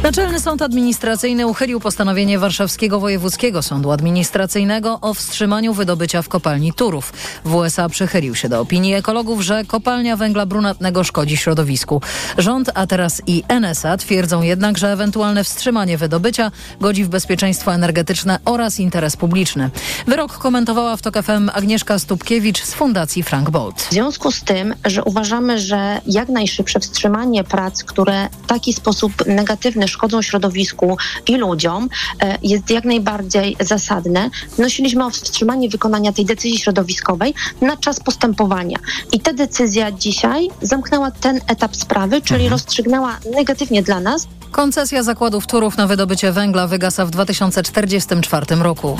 [0.02, 7.12] Naczelny Sąd Administracyjny uchylił postanowienie Warszawskiego Wojewódzkiego Sądu Administracyjnego o wstrzymaniu wydobycia w kopalni Turów.
[7.44, 12.02] W USA przychylił się do opinii ekologów, że kopalnia węgla brunatnego szkodzi środowisku.
[12.38, 18.38] Rząd, a teraz i NSA twierdzą jednak, że ewentualne wstrzymanie wydobycia godzi w bezpieczeństwo energetyczne
[18.44, 19.70] oraz interes publiczny.
[20.06, 23.82] Wyrok komentowała w TOK FM Agnieszka Stupkiewicz z Fundacji Frank Bolt.
[23.82, 29.26] W związku z tym, że uważamy, że jak najszybsze wstrzymanie prac, które w taki sposób
[29.26, 30.96] negatywny szkodzą środowisku
[31.28, 31.88] i ludziom,
[32.22, 34.30] e, jest jak najbardziej zasadne.
[34.56, 38.78] Wnosiliśmy o wstrzymanie wykonania tej decyzji środowiskowej na czas postępowania.
[39.12, 42.52] I ta decyzja dzisiaj zamknęła ten etap sprawy, czyli Mhm.
[42.52, 44.26] rozstrzygnęła negatywnie dla nas.
[44.50, 48.96] Koncesja zakładów Turów na wydobycie węgla wygasa w 2044 roku.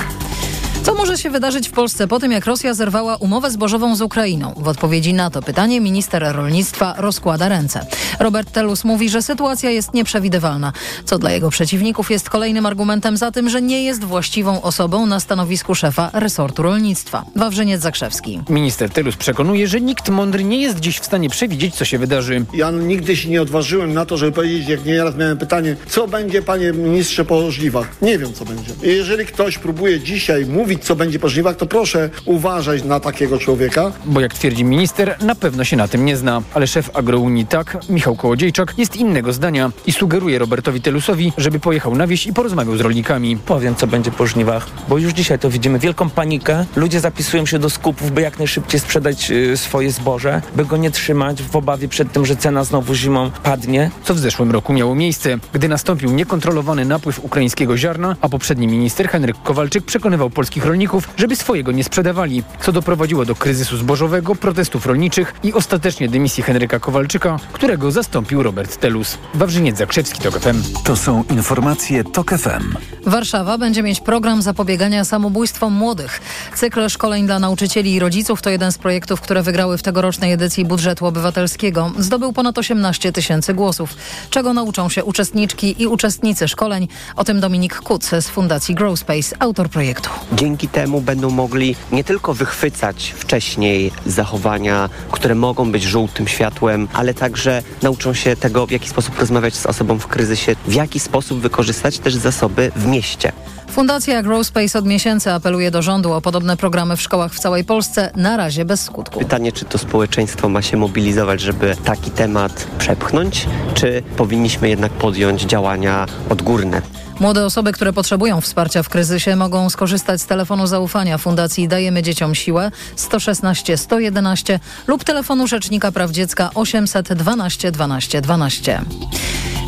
[0.83, 4.53] Co może się wydarzyć w Polsce po tym, jak Rosja zerwała umowę zbożową z Ukrainą?
[4.57, 7.85] W odpowiedzi na to pytanie minister rolnictwa rozkłada ręce.
[8.19, 10.73] Robert Telus mówi, że sytuacja jest nieprzewidywalna,
[11.05, 15.19] co dla jego przeciwników jest kolejnym argumentem za tym, że nie jest właściwą osobą na
[15.19, 17.25] stanowisku szefa resortu rolnictwa.
[17.35, 18.41] Wawrzyniec Zakrzewski.
[18.49, 22.45] Minister Telus przekonuje, że nikt mądry nie jest dziś w stanie przewidzieć, co się wydarzy.
[22.53, 26.41] Ja nigdy się nie odważyłem na to, żeby powiedzieć, jak nieraz miałem pytanie, co będzie,
[26.41, 27.87] panie ministrze, po żniwach.
[28.01, 28.71] Nie wiem, co będzie.
[28.83, 33.91] Jeżeli ktoś próbuje dzisiaj mówić, co będzie po żniwach, to proszę uważać na takiego człowieka.
[34.05, 36.41] Bo jak twierdzi minister, na pewno się na tym nie zna.
[36.53, 41.95] Ale szef Agrounii tak, Michał Kołodziejczak, jest innego zdania i sugeruje Robertowi Telusowi, żeby pojechał
[41.95, 43.37] na wieś i porozmawiał z rolnikami.
[43.37, 46.65] Powiem, co będzie po żniwach, bo już dzisiaj to widzimy wielką panikę.
[46.75, 50.91] Ludzie zapisują się do skupów, by jak najszybciej sprzedać y, swoje zboże, by go nie
[50.91, 53.91] trzymać w obawie przed tym, że cena znowu zimą padnie.
[54.03, 59.09] Co w zeszłym roku miało miejsce, gdy nastąpił niekontrolowany napływ ukraińskiego ziarna, a poprzedni minister
[59.09, 64.85] Henryk Kowalczyk przekonywał polskich rolników, żeby swojego nie sprzedawali, co doprowadziło do kryzysu zbożowego, protestów
[64.85, 69.17] rolniczych i ostatecznie dymisji Henryka Kowalczyka, którego zastąpił Robert Telus.
[69.33, 70.63] Wawrzyniec Zakrzewski, TOK FM.
[70.83, 72.75] To są informacje TOK FM.
[73.05, 76.21] Warszawa będzie mieć program zapobiegania samobójstwom młodych.
[76.55, 80.65] Cykl szkoleń dla nauczycieli i rodziców to jeden z projektów, które wygrały w tegorocznej edycji
[80.65, 81.91] budżetu obywatelskiego.
[81.97, 83.95] Zdobył ponad 18 tysięcy głosów.
[84.29, 86.87] Czego nauczą się uczestniczki i uczestnicy szkoleń?
[87.15, 90.09] O tym Dominik Kuc z Fundacji Growspace, autor projektu.
[90.33, 97.13] Dzięki temu będą mogli nie tylko wychwycać wcześniej zachowania, które mogą być żółtym światłem, ale
[97.13, 101.39] także nauczą się tego, w jaki sposób rozmawiać z osobą w kryzysie, w jaki sposób
[101.39, 103.31] wykorzystać też zasoby w mieście.
[103.71, 108.11] Fundacja Growspace od miesięcy apeluje do rządu o podobne programy w szkołach w całej Polsce,
[108.15, 109.19] na razie bez skutku.
[109.19, 115.41] Pytanie, czy to społeczeństwo ma się mobilizować, żeby taki temat przepchnąć, czy powinniśmy jednak podjąć
[115.41, 116.81] działania odgórne.
[117.21, 122.35] Młode osoby, które potrzebują wsparcia w kryzysie mogą skorzystać z telefonu zaufania Fundacji Dajemy Dzieciom
[122.35, 128.81] Siłę 116 111 lub telefonu Rzecznika Praw Dziecka 800 12 12 12.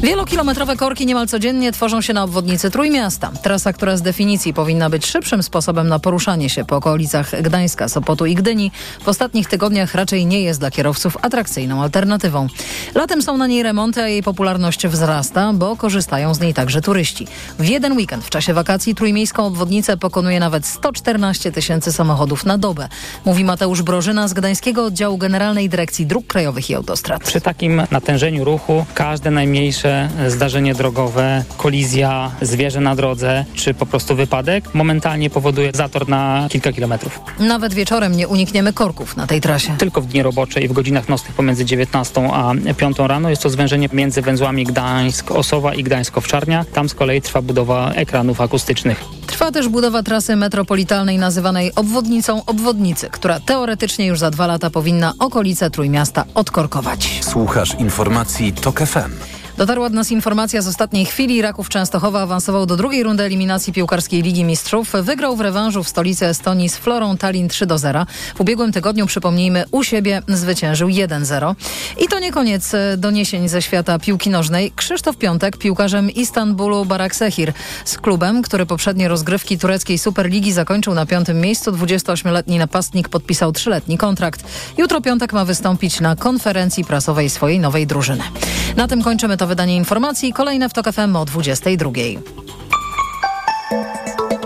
[0.04, 3.32] Wielokilometrowe korki niemal codziennie tworzą się na obwodnicy Trójmiasta.
[3.44, 8.26] Trasa, która z definicji powinna być szybszym sposobem na poruszanie się po okolicach Gdańska, Sopotu
[8.26, 8.72] i Gdyni,
[9.04, 12.48] w ostatnich tygodniach raczej nie jest dla kierowców atrakcyjną alternatywą.
[12.96, 17.28] Latem są na niej remonty, a jej popularność wzrasta, bo korzystają z niej także turyści.
[17.60, 22.90] W jeden weekend w czasie wakacji trójmiejską obwodnicę pokonuje nawet 114 tysięcy samochodów na dobę,
[23.26, 27.24] mówi Mateusz Brożyna z Gdańskiego Oddziału Generalnej Dyrekcji Dróg Krajowych i Autostrad.
[27.24, 34.16] Przy takim natężeniu ruchu każde najmniejsze zdarzenie drogowe, kolizja, zwierzę na drodze czy po prostu
[34.16, 37.20] wypadek momentalnie powoduje zator na kilka kilometrów.
[37.40, 39.78] Nawet wieczorem nie unikniemy korków na tej trasie.
[39.78, 43.50] Tylko w dni robocze i w godzinach nocnych pomiędzy 19 a 5 rano jest to
[43.50, 46.66] zwężenie między węzłami Gdańsk-Osowa i Gdańsk-Owczarnia.
[46.74, 49.04] Tam z kolei trwa budowa ekranów akustycznych.
[49.28, 55.14] Trwa też budowa trasy metropolitalnej nazywanej obwodnicą obwodnicy, która teoretycznie już za dwa lata powinna
[55.20, 57.20] okolice Trójmiasta odkorkować.
[57.22, 59.43] Słuchasz informacji TOK FM.
[59.58, 61.42] Dotarła do nas informacja z ostatniej chwili.
[61.42, 64.92] Raków Częstochowa awansował do drugiej rundy eliminacji piłkarskiej Ligi Mistrzów.
[65.02, 68.06] Wygrał w rewanżu w stolicy Estonii z Florą Tallinn 3 do 0.
[68.36, 71.56] W ubiegłym tygodniu, przypomnijmy, u siebie zwyciężył 1-0.
[72.00, 74.72] I to nie koniec e, doniesień ze świata piłki nożnej.
[74.76, 77.54] Krzysztof Piątek, piłkarzem Istanbulu Baraksehir
[77.86, 81.72] z klubem, który poprzednie rozgrywki tureckiej Superligi zakończył na piątym miejscu.
[81.72, 84.44] 28-letni napastnik podpisał trzyletni kontrakt.
[84.78, 88.24] Jutro Piątek ma wystąpić na konferencji prasowej swojej nowej drużyny.
[88.76, 90.34] Na tym kończymy to wydanie informacji.
[90.34, 91.92] Kolejne w TOK FM o 22.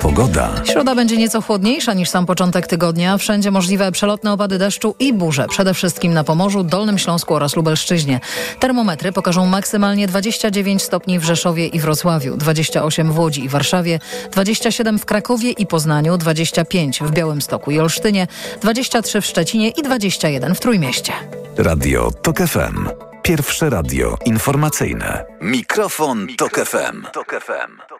[0.07, 0.49] Pogoda.
[0.63, 3.17] Środa będzie nieco chłodniejsza niż sam początek tygodnia.
[3.17, 5.47] Wszędzie możliwe przelotne opady deszczu i burze.
[5.49, 8.19] Przede wszystkim na Pomorzu, Dolnym Śląsku oraz Lubelszczyźnie.
[8.59, 13.99] Termometry pokażą maksymalnie 29 stopni w Rzeszowie i Wrocławiu, 28 w Łodzi i Warszawie,
[14.31, 18.27] 27 w Krakowie i Poznaniu, 25 w Białymstoku i Olsztynie,
[18.61, 21.13] 23 w Szczecinie i 21 w Trójmieście.
[21.57, 22.89] Radio TOK FM.
[23.21, 25.25] Pierwsze radio informacyjne.
[25.41, 27.96] Mikrofon, Tok FM.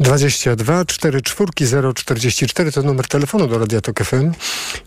[0.00, 4.32] 22 44 044 to numer telefonu do Radia Tok FM.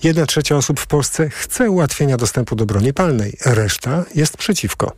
[0.03, 4.91] Jedna trzecia osób w Polsce chce ułatwienia dostępu do broni palnej, reszta jest przeciwko.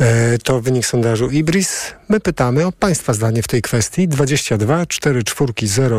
[0.00, 1.92] E, to wynik sondażu IBRIS.
[2.08, 4.08] My pytamy o Państwa zdanie w tej kwestii.
[4.08, 5.52] 22 44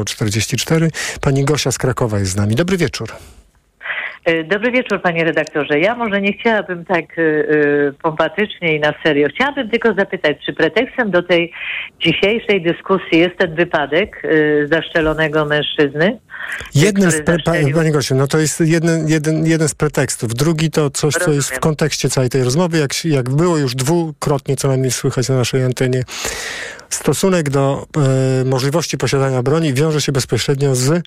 [0.06, 0.92] 044.
[1.22, 2.56] Pani Gosia z Krakowa jest z nami.
[2.56, 3.14] Dobry wieczór.
[4.26, 5.80] E, Dobry wieczór, panie redaktorze.
[5.80, 9.28] Ja może nie chciałabym tak y, y, pompatycznie i na serio.
[9.36, 11.52] Chciałabym tylko zapytać, czy pretekstem do tej
[12.00, 14.22] dzisiejszej dyskusji jest ten wypadek
[14.72, 16.20] zaszczelonego mężczyzny?
[16.76, 20.34] Jednym z pre, pa, zaszczelił- Pani Gosiu, no to jest jeden, jeden, jeden z pretekstów.
[20.34, 21.62] Drugi to coś, co jest w Rozumiem.
[21.62, 26.04] kontekście całej tej rozmowy, jak, jak było już dwukrotnie co najmniej słychać na naszej antenie.
[26.90, 27.86] Stosunek do
[28.42, 31.04] e, możliwości posiadania broni wiąże się bezpośrednio z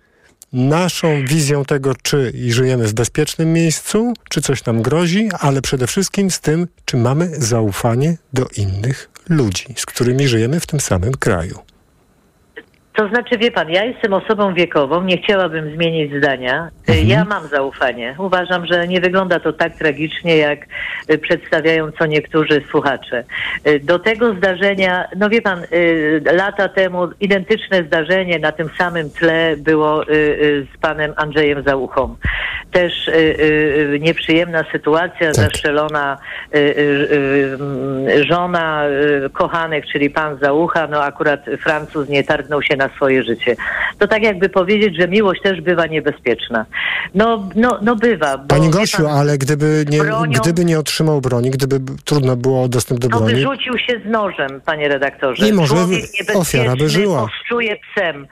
[0.53, 6.31] naszą wizją tego, czy żyjemy w bezpiecznym miejscu, czy coś nam grozi, ale przede wszystkim
[6.31, 11.59] z tym, czy mamy zaufanie do innych ludzi, z którymi żyjemy w tym samym kraju.
[12.99, 16.69] To znaczy, wie pan, ja jestem osobą wiekową, nie chciałabym zmienić zdania.
[16.89, 17.09] Y, Mhm.
[17.09, 18.15] Ja mam zaufanie.
[18.19, 20.59] Uważam, że nie wygląda to tak tragicznie, jak
[21.11, 23.25] y, przedstawiają co niektórzy słuchacze.
[23.67, 25.63] Y, Do tego zdarzenia, no wie pan,
[26.33, 30.05] lata temu identyczne zdarzenie na tym samym tle było
[30.75, 32.17] z panem Andrzejem Załuchą.
[32.73, 33.11] Też
[34.01, 36.19] nieprzyjemna sytuacja, zaszczelona
[36.53, 38.83] mm, żona
[39.33, 43.57] kochanek, czyli pan Załucha, no akurat Francuz nie targnął się na swoje życie.
[43.99, 46.67] To tak jakby powiedzieć, że miłość też bywa niebezpieczna.
[47.15, 48.39] No, no, no bywa.
[48.39, 52.69] Bo, Pani Gosiu, pan, ale gdyby nie, bronią- gdyby nie otrzymał broni, gdyby trudno było
[52.69, 55.49] dostęp do no broni, wyrzucił się z nożem, panie redaktorze.
[55.49, 55.75] I może
[56.35, 57.21] ofiara by żyła.
[57.23, 58.27] poszczuje psem.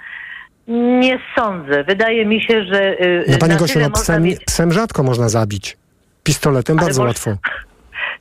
[1.00, 1.84] Nie sądzę.
[1.84, 5.76] Wydaje mi się, że y, no Pani Gosiu, no psem, mieć psem rzadko można zabić.
[6.22, 7.30] Pistoletem Ale bardzo może- łatwo.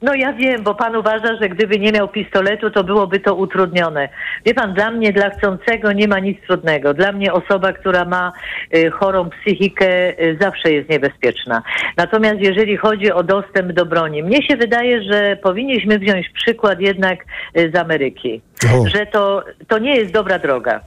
[0.05, 4.09] No ja wiem, bo pan uważa, że gdyby nie miał pistoletu, to byłoby to utrudnione.
[4.45, 6.93] Wie pan, dla mnie, dla chcącego nie ma nic trudnego.
[6.93, 8.31] Dla mnie osoba, która ma
[8.75, 11.63] y, chorą psychikę, y, zawsze jest niebezpieczna.
[11.97, 17.19] Natomiast jeżeli chodzi o dostęp do broni, mnie się wydaje, że powinniśmy wziąć przykład jednak
[17.57, 18.41] y, z Ameryki.
[18.73, 18.87] O.
[18.87, 20.81] Że to, to nie jest dobra droga.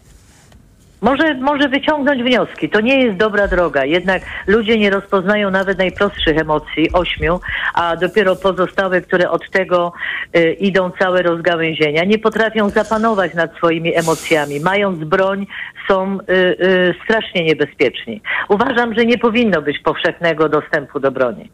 [1.00, 2.68] Może, może wyciągnąć wnioski.
[2.70, 3.84] To nie jest dobra droga.
[3.84, 7.40] Jednak ludzie nie rozpoznają nawet najprostszych emocji, ośmiu,
[7.74, 9.92] a dopiero pozostałe, które od tego
[10.36, 14.60] y, idą całe rozgałęzienia, nie potrafią zapanować nad swoimi emocjami.
[14.60, 15.46] Mając broń,
[15.88, 18.22] są y, y, strasznie niebezpieczni.
[18.48, 21.50] Uważam, że nie powinno być powszechnego dostępu do broni.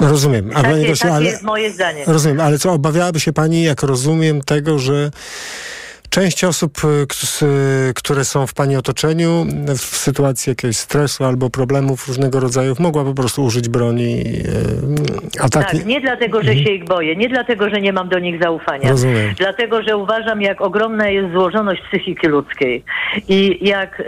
[0.00, 0.50] Rozumiem.
[0.54, 2.04] A Pani Takie, takie ale, jest moje zdanie.
[2.06, 5.10] rozumiem, ale co, obawiałaby się Pani, jak rozumiem, tego, że
[6.12, 6.88] część osób, y,
[7.46, 13.04] y, które są w Pani otoczeniu w sytuacji jakiegoś stresu albo problemów różnego rodzaju, mogła
[13.04, 15.70] po prostu użyć broni, y, a tak...
[15.72, 18.90] Tak, nie dlatego, że się ich boję, nie dlatego, że nie mam do nich zaufania.
[18.90, 19.34] Rozumiem.
[19.38, 22.84] Dlatego, że uważam, jak ogromna jest złożoność psychiki ludzkiej
[23.28, 24.02] i jak,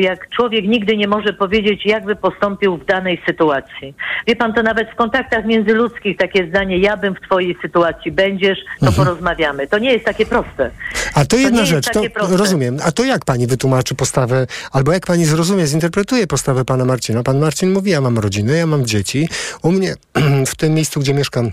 [0.00, 3.94] jak człowiek nigdy nie może powiedzieć, jak by postąpił w danej sytuacji.
[4.26, 8.58] Wie pan, to nawet w kontaktach międzyludzkich takie zdanie, ja bym w twojej sytuacji będziesz,
[8.80, 9.06] to Mhm.
[9.06, 9.66] porozmawiamy.
[9.66, 10.70] To nie jest takie proste.
[11.14, 12.36] A to jedna rzecz, to proste.
[12.36, 12.78] rozumiem.
[12.82, 17.22] A to jak pani wytłumaczy postawę, albo jak pani zrozumie, zinterpretuje postawę pana Marcina?
[17.22, 19.28] Pan Marcin mówi, ja mam rodzinę, ja mam dzieci.
[19.62, 19.94] U mnie
[20.46, 21.50] w tym miejscu, gdzie mieszkam,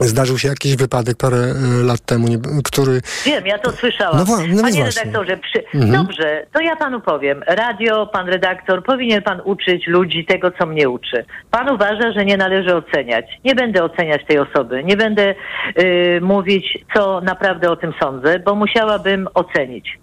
[0.00, 3.00] zdarzył się jakiś wypadek parę e, lat temu, nie, który...
[3.26, 4.18] Wiem, ja to słyszałam.
[4.18, 4.84] No no Panie właśnie.
[4.84, 5.64] redaktorze, przy...
[5.74, 5.92] Mhm.
[5.92, 7.42] dobrze, to ja panu powiem.
[7.46, 11.24] Radio, pan redaktor, powinien pan uczyć ludzi tego, co mnie uczy.
[11.50, 13.24] Pan uważa, że nie należy oceniać.
[13.44, 14.84] Nie będę oceniać tej osoby.
[14.84, 15.34] Nie będę
[15.78, 19.98] y, mówić, co naprawdę o tym sądzę, bo musiałabym ocenić.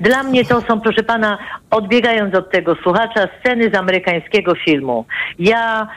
[0.00, 1.38] Dla mnie to są, proszę pana,
[1.70, 5.04] odbiegając od tego słuchacza, sceny z amerykańskiego filmu.
[5.38, 5.88] Ja,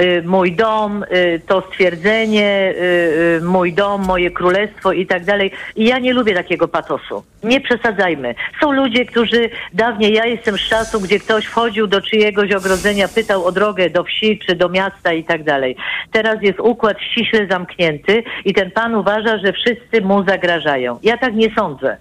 [0.00, 2.74] y, mój dom, y, to stwierdzenie,
[3.38, 5.50] y, mój dom, moje królestwo i tak dalej.
[5.76, 7.24] I ja nie lubię takiego patosu.
[7.42, 8.34] Nie przesadzajmy.
[8.60, 13.44] Są ludzie, którzy dawniej, ja jestem z czasu, gdzie ktoś wchodził do czyjegoś ogrodzenia, pytał
[13.44, 15.76] o drogę do wsi czy do miasta i tak dalej.
[16.12, 20.98] Teraz jest układ ściśle zamknięty i ten pan uważa, że wszyscy mu zagrażają.
[21.02, 21.96] Ja tak nie sądzę.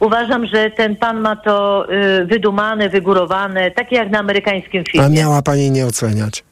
[0.00, 5.08] Uważam, że ten pan ma to y, wydumane, wygórowane, takie jak na amerykańskim A filmie.
[5.08, 6.44] miała pani nie oceniać.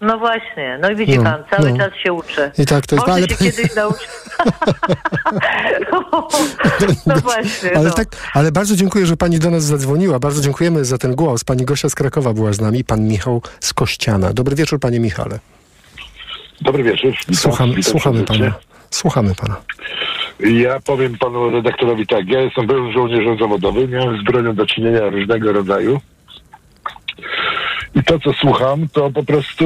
[0.00, 1.78] No właśnie, no i widzi No, pan, cały no.
[1.78, 2.50] czas się uczy.
[2.58, 4.06] I tak to jest, Może ale- się kiedyś nauczy.
[7.06, 7.94] no właśnie, Ale no.
[7.94, 10.18] tak, ale bardzo dziękuję, że pani do nas zadzwoniła.
[10.18, 11.44] Bardzo dziękujemy za ten głos.
[11.44, 14.32] Pani Gosia z Krakowa była z nami, pan Michał z Kościana.
[14.32, 15.38] Dobry wieczór, panie Michale.
[16.60, 17.12] Dobry wieczór.
[17.28, 18.52] Witam, Słuchamy, witam słuchamy pana.
[18.90, 19.56] Słuchamy pana.
[20.40, 25.10] Ja powiem panu redaktorowi tak, ja jestem byłym żołnierzem zawodowym, miałem z bronią do czynienia
[25.10, 26.00] różnego rodzaju.
[27.94, 29.64] I to, co słucham, to po prostu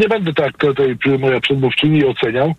[0.00, 2.54] nie będę tak tutaj moja przedmówczyni oceniał,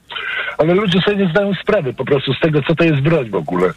[0.58, 3.36] ale ludzie sobie nie zdają sprawy po prostu z tego, co to jest broń w
[3.36, 3.74] ogóle.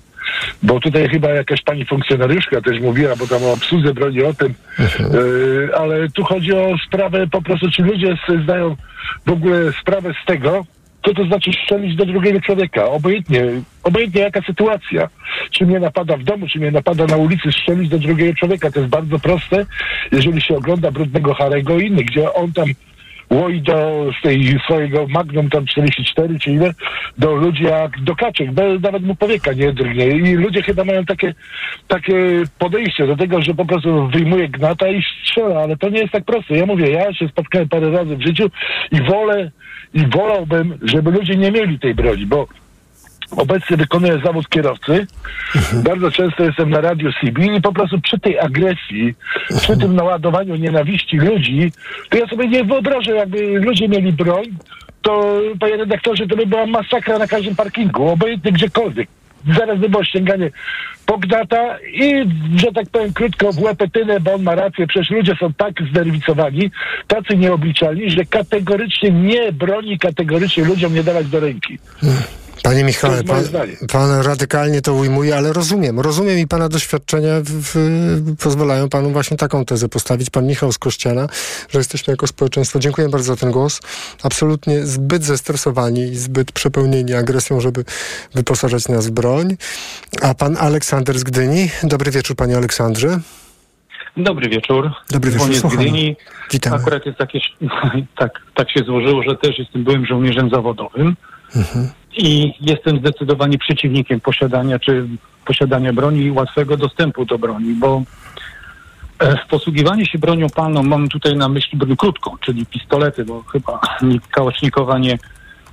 [0.63, 4.55] Bo tutaj chyba jakaś pani funkcjonariuszka też mówiła, bo tam o obsłudze broni o tym,
[4.79, 8.77] yy, ale tu chodzi o sprawę po prostu, czy ludzie sobie zdają
[9.27, 10.65] w ogóle sprawę z tego,
[11.05, 12.85] co to znaczy strzelić do drugiego człowieka.
[12.85, 13.43] Obojętnie,
[13.83, 15.09] obojętnie jaka sytuacja.
[15.51, 18.71] Czy mnie napada w domu, czy mnie napada na ulicy, strzelić do drugiego człowieka.
[18.71, 19.67] To jest bardzo proste,
[20.13, 22.67] jeżeli się ogląda Brudnego Harego i innych, gdzie on tam
[23.31, 26.75] łoi do z tej swojego Magnum tam 44 czy ile,
[27.19, 28.49] do ludzi jak do kaczek,
[28.81, 30.07] nawet mu powieka nie drgnie.
[30.07, 31.35] I ludzie chyba mają takie,
[31.89, 36.13] takie podejście do tego, że po prostu wyjmuje gnata i strzela, ale to nie jest
[36.13, 36.57] tak proste.
[36.57, 38.51] Ja mówię, ja się spotkałem parę razy w życiu
[38.93, 39.51] i wolę,
[39.95, 42.47] i wolałbym, żeby ludzie nie mieli tej broni, bo
[43.37, 45.07] obecnie wykonuję zawód kierowcy.
[45.73, 49.15] Bardzo często jestem na radiu CB i po prostu przy tej agresji,
[49.61, 51.73] przy tym naładowaniu nienawiści ludzi,
[52.09, 54.45] to ja sobie nie wyobrażę, jakby ludzie mieli broń,
[55.03, 59.09] to panie redaktorze, to by była masakra na każdym parkingu, obojętnie gdziekolwiek.
[59.57, 60.51] Zaraz by było ściąganie
[61.07, 62.25] pognata i,
[62.57, 64.87] że tak powiem krótko, w łepetynę, bo on ma rację.
[64.87, 66.71] Przecież ludzie są tak znerwicowani,
[67.07, 71.79] tacy nieobliczalni, że kategorycznie nie broni, kategorycznie ludziom nie dawać do ręki.
[72.63, 73.45] Panie Michale, pan,
[73.93, 76.01] pan radykalnie to ujmuje, ale rozumiem.
[76.01, 80.31] Rozumiem i pana doświadczenia w, w, pozwalają panu właśnie taką tezę postawić.
[80.31, 81.27] Pan Michał z Kościana,
[81.71, 82.79] że jesteśmy jako społeczeństwo.
[82.79, 83.81] Dziękuję bardzo za ten głos.
[84.23, 87.85] Absolutnie zbyt zestresowani i zbyt przepełnieni agresją, żeby
[88.35, 89.57] wyposażać nas w broń.
[90.23, 91.71] A pan Aleksander z Gdyni.
[91.83, 93.21] Dobry wieczór, panie Aleksandrze.
[94.17, 94.91] Dobry wieczór.
[95.11, 95.83] Dobry wieczór, Dzwonię z słuchamy.
[95.83, 96.17] Gdyni.
[96.53, 96.77] Witamy.
[96.77, 97.41] Akurat jest takie,
[98.19, 101.17] tak, tak się złożyło, że też jestem byłym żołnierzem zawodowym
[101.57, 101.91] Mhm.
[102.17, 105.07] I jestem zdecydowanie przeciwnikiem posiadania czy
[105.47, 108.03] posiadania broni i łatwego dostępu do broni, bo
[109.19, 113.81] e, posługiwanie się bronią palną, mam tutaj na myśli broń krótką, czyli pistolety, bo chyba
[114.03, 115.19] nikt kałacznikowa nie,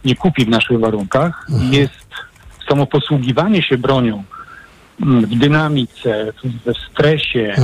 [0.06, 1.48] nie kupi w naszych warunkach.
[1.72, 2.08] Jest
[2.70, 4.24] samo posługiwanie się bronią
[5.02, 7.56] mm, w dynamice, w- we stresie,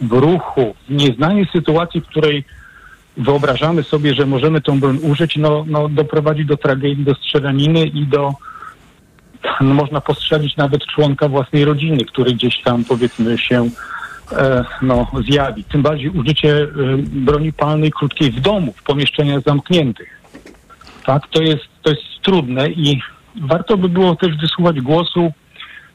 [0.00, 2.44] w ruchu, w nieznaniu sytuacji, w której
[3.16, 8.06] wyobrażamy sobie, że możemy tą broń użyć, no, no doprowadzi do tragedii, do strzelaniny i
[8.06, 8.32] do
[9.60, 13.68] no, można postrzelić nawet członka własnej rodziny, który gdzieś tam powiedzmy się
[14.32, 15.64] e, no, zjawi.
[15.64, 16.68] Tym bardziej użycie e,
[16.98, 20.20] broni palnej krótkiej w domu, w pomieszczeniach zamkniętych.
[21.06, 23.00] Tak, to jest, to jest trudne i
[23.36, 25.32] warto by było też wysłuchać głosu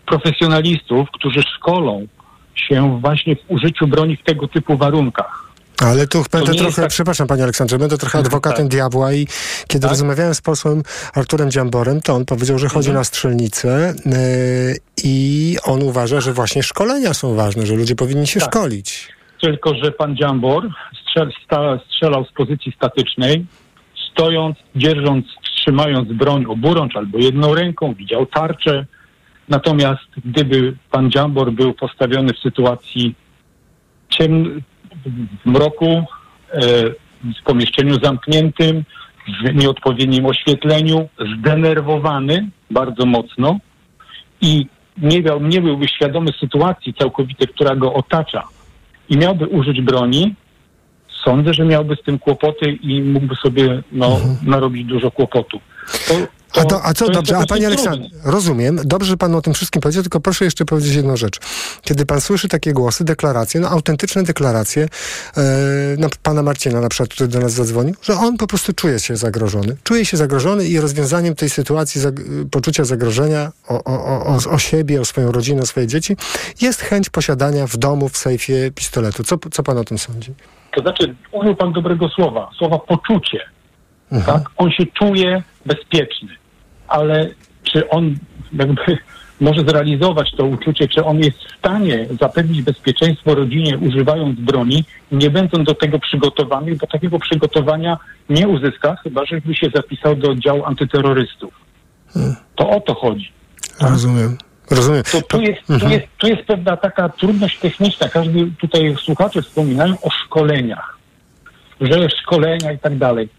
[0.06, 2.08] profesjonalistów, którzy szkolą
[2.56, 5.45] się właśnie w użyciu broni w tego typu warunkach.
[5.82, 8.72] Ale tu będę trochę, tak- przepraszam panie Aleksandrze, będę trochę adwokatem Tak.
[8.72, 9.28] diabła i
[9.68, 10.84] kiedy rozmawiałem z posłem
[11.16, 12.98] Arturem Dziamborem, to on powiedział, że chodzi Mhm.
[13.00, 14.14] na strzelnicę yy,
[15.04, 18.50] i on uważa, że właśnie szkolenia są ważne, że ludzie powinni się Tak.
[18.50, 19.08] szkolić.
[19.42, 20.70] Tylko, że pan Dziambor
[21.02, 23.46] strzel, sta, strzelał z pozycji statycznej,
[24.12, 25.26] stojąc, dzierżąc,
[25.56, 28.86] trzymając broń oburącz albo jedną ręką, widział tarczę.
[29.50, 33.16] Natomiast gdyby pan Dziambor był postawiony w sytuacji
[34.10, 34.62] ciem,
[35.06, 36.62] w mroku, e,
[37.24, 38.84] w pomieszczeniu zamkniętym,
[39.44, 43.60] w nieodpowiednim oświetleniu, zdenerwowany bardzo mocno
[44.42, 44.68] i
[44.98, 48.44] nie, miał, nie byłby świadomy sytuacji całkowitej, która go otacza.
[49.10, 50.36] I miałby użyć broni,
[51.26, 55.60] sądzę, że miałby z tym kłopoty i mógłby sobie no, narobić dużo kłopotu.
[56.08, 56.14] To,
[56.56, 57.68] to, A, to, a co dobrze, a panie.
[57.68, 61.40] Aleksandrze, rozumiem, dobrze, że pan o tym wszystkim powiedział, tylko proszę jeszcze powiedzieć jedną rzecz.
[61.82, 64.84] Kiedy pan słyszy takie głosy, deklaracje, no autentyczne deklaracje,
[65.38, 65.42] e,
[65.98, 69.16] no, pana Marcina na przykład, który do nas zadzwonił, że on po prostu czuje się
[69.16, 69.78] zagrożony.
[69.84, 74.60] Czuje się zagrożony i rozwiązaniem tej sytuacji zag- poczucia zagrożenia o, o, o, o, o
[74.60, 76.18] siebie, o swoją rodzinę, o swoje dzieci,
[76.62, 79.24] jest chęć posiadania w domu, w sejfie pistoletu.
[79.24, 80.34] Co, co pan o tym sądzi?
[80.76, 83.40] To znaczy, użył pan dobrego słowa, słowa poczucie.
[84.12, 84.40] Mhm.
[84.40, 84.50] Tak?
[84.58, 86.30] On się czuje bezpieczny,
[86.88, 87.30] ale
[87.64, 88.16] czy on
[88.54, 88.98] jakby
[89.42, 95.30] może zrealizować to uczucie, czy on jest w stanie zapewnić bezpieczeństwo rodzinie używając broni, nie
[95.30, 97.98] będąc do tego przygotowany, bo takiego przygotowania
[98.30, 101.54] nie uzyska, chyba żeby się zapisał do oddziału antyterrorystów.
[102.56, 103.32] To o to chodzi.
[103.82, 104.38] Rozumiem.
[104.72, 105.04] Rozumiem.
[105.12, 105.92] To tu jest, tu, Mhm.
[105.92, 108.10] jest, tu jest pewna taka trudność techniczna.
[108.10, 110.98] Każdy tutaj słuchacze wspominają o szkoleniach.
[111.82, 113.30] że szkolenia i tak dalej.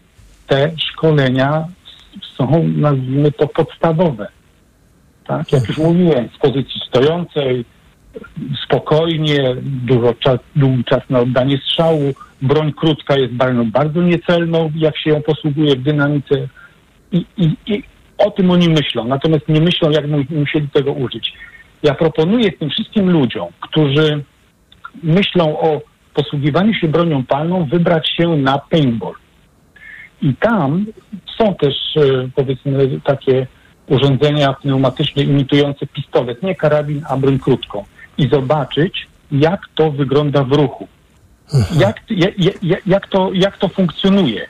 [0.47, 1.65] Te szkolenia
[2.37, 4.27] są, nazwijmy to, podstawowe.
[5.27, 7.65] Tak, jak już mówiłem, z pozycji stojącej,
[8.63, 12.13] spokojnie, dużo czas, długi czas na oddanie strzału.
[12.41, 16.47] Broń krótka jest bronią bardzo niecelną, jak się ją posługuje w dynamice.
[17.11, 17.83] I, i, i
[18.17, 21.33] o tym oni myślą, natomiast nie myślą, jak mu- musieli tego użyć.
[21.83, 24.23] Ja proponuję tym wszystkim ludziom, którzy
[25.03, 25.81] myślą o
[26.13, 29.13] posługiwaniu się bronią palną, wybrać się na paintball.
[30.21, 30.85] I tam
[31.37, 33.47] są też, e, powiedzmy, takie
[33.87, 37.83] urządzenia pneumatyczne imitujące pistolet, nie karabin, a broń krótką.
[38.17, 40.87] I zobaczyć, jak to wygląda w ruchu.
[41.77, 44.47] Jak, jak, jak, jak, to, jak to funkcjonuje.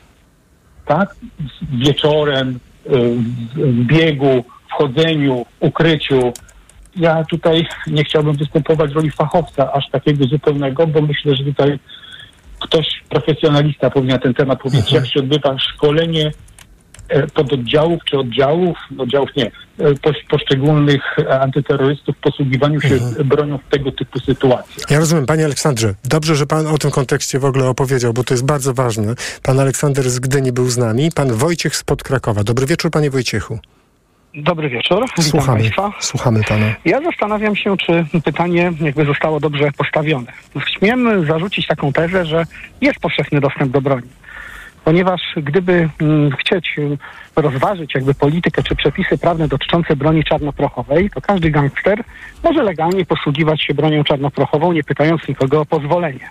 [0.86, 1.16] Tak?
[1.62, 3.24] Wieczorem, w
[3.56, 6.34] w biegu, w chodzeniu, ukryciu.
[6.96, 11.80] Ja tutaj nie chciałbym występować w roli fachowca aż takiego zupełnego, bo myślę, że tutaj
[12.60, 16.32] ktoś, profesjonalista powinien na ten temat powiedzieć, jak się odbywa szkolenie
[17.10, 19.94] e, pododdziałów czy oddziałów, oddziałów nie, e,
[20.30, 21.02] poszczególnych
[21.42, 24.92] antyterrorystów w posługiwaniu się bronią w tego typu sytuacjach.
[24.92, 28.34] Ja rozumiem, panie Aleksandrze, dobrze, że pan o tym kontekście w ogóle opowiedział, bo to
[28.34, 29.16] jest bardzo ważne.
[29.44, 32.44] Pan Aleksander z Gdyni był z nami, pan Wojciech spod Krakowa.
[32.44, 33.60] Dobry wieczór, panie Wojciechu.
[34.38, 35.06] Dobry wieczór.
[35.20, 35.92] Słuchamy, Państwa.
[36.00, 36.66] słuchamy pana.
[36.86, 40.32] Ja zastanawiam się, czy pytanie jakby zostało dobrze postawione.
[40.78, 42.44] Śmiem zarzucić taką tezę, że
[42.82, 44.08] jest powszechny dostęp do broni.
[44.86, 46.98] Ponieważ gdyby mm, chcieć mm,
[47.36, 52.04] rozważyć jakby politykę czy przepisy prawne dotyczące broni czarnoprochowej, to każdy gangster
[52.44, 56.30] może legalnie posługiwać się bronią czarnoprochową, nie pytając nikogo o pozwolenie.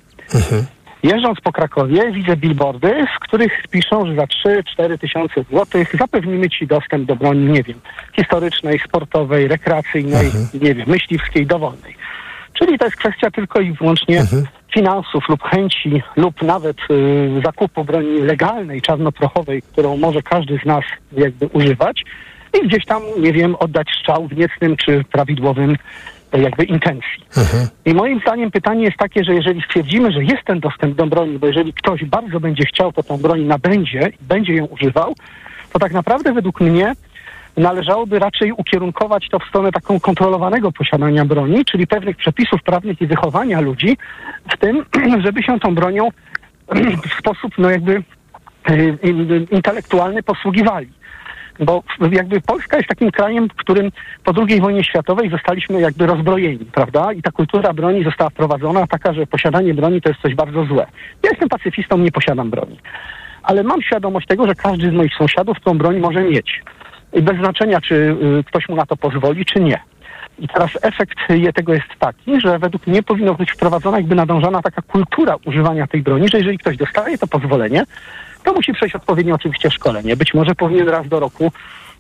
[1.07, 6.67] Jeżdżąc po Krakowie widzę billboardy, w których piszą, że za 3-4 tysiące złotych zapewnimy ci
[6.67, 7.81] dostęp do broni, nie wiem,
[8.17, 10.31] historycznej, sportowej, rekreacyjnej,
[10.63, 11.97] nie wiem, myśliwskiej, dowolnej.
[12.53, 14.23] Czyli to jest kwestia tylko i wyłącznie
[14.75, 20.85] finansów lub chęci lub nawet y, zakupu broni legalnej, czarnoprochowej, którą może każdy z nas
[21.13, 22.03] jakby używać
[22.55, 25.77] i gdzieś tam, nie wiem, oddać strzał w niecnym czy prawidłowym
[26.33, 27.25] jakby intencji.
[27.85, 31.39] I moim zdaniem pytanie jest takie, że jeżeli stwierdzimy, że jest ten dostęp do broni,
[31.39, 35.15] bo jeżeli ktoś bardzo będzie chciał, to tą broń nabędzie i będzie ją używał,
[35.73, 36.93] to tak naprawdę według mnie
[37.57, 43.07] należałoby raczej ukierunkować to w stronę taką kontrolowanego posiadania broni, czyli pewnych przepisów prawnych i
[43.07, 43.97] wychowania ludzi
[44.53, 44.85] w tym,
[45.25, 46.09] żeby się tą bronią
[47.09, 48.03] w sposób no jakby
[49.03, 50.89] in- intelektualny posługiwali.
[51.61, 53.93] Bo jakby Polska jest takim krajem, w którym
[54.25, 57.13] po II wojnie światowej zostaliśmy jakby rozbrojeni, prawda?
[57.13, 60.87] I ta kultura broni została wprowadzona taka, że posiadanie broni to jest coś bardzo złe.
[61.23, 62.79] Ja jestem pacyfistą, nie posiadam broni.
[63.43, 66.63] Ale mam świadomość tego, że każdy z moich sąsiadów tą broń może mieć.
[67.13, 69.81] I bez znaczenia, czy y, ktoś mu na to pozwoli, czy nie.
[70.39, 71.19] I teraz efekt
[71.55, 76.03] tego jest taki, że według mnie powinno być wprowadzona jakby nadążana taka kultura używania tej
[76.03, 77.85] broni, że jeżeli ktoś dostaje to pozwolenie,
[78.47, 80.17] to musi przejść odpowiednie oczywiście szkolenie.
[80.17, 81.53] Być może powinien raz do roku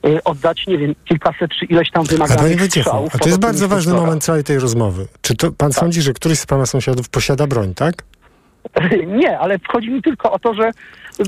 [0.06, 3.14] y, oddać, nie wiem, kilkaset czy ileś tam A wymaganych Wojciechu, strzałów.
[3.14, 4.06] a to jest bardzo ważny instruktora.
[4.06, 5.06] moment całej tej rozmowy.
[5.20, 7.94] Czy to pan sądzi, że któryś z pana sąsiadów posiada broń, tak?
[9.20, 10.70] Nie, ale chodzi mi tylko o to, że...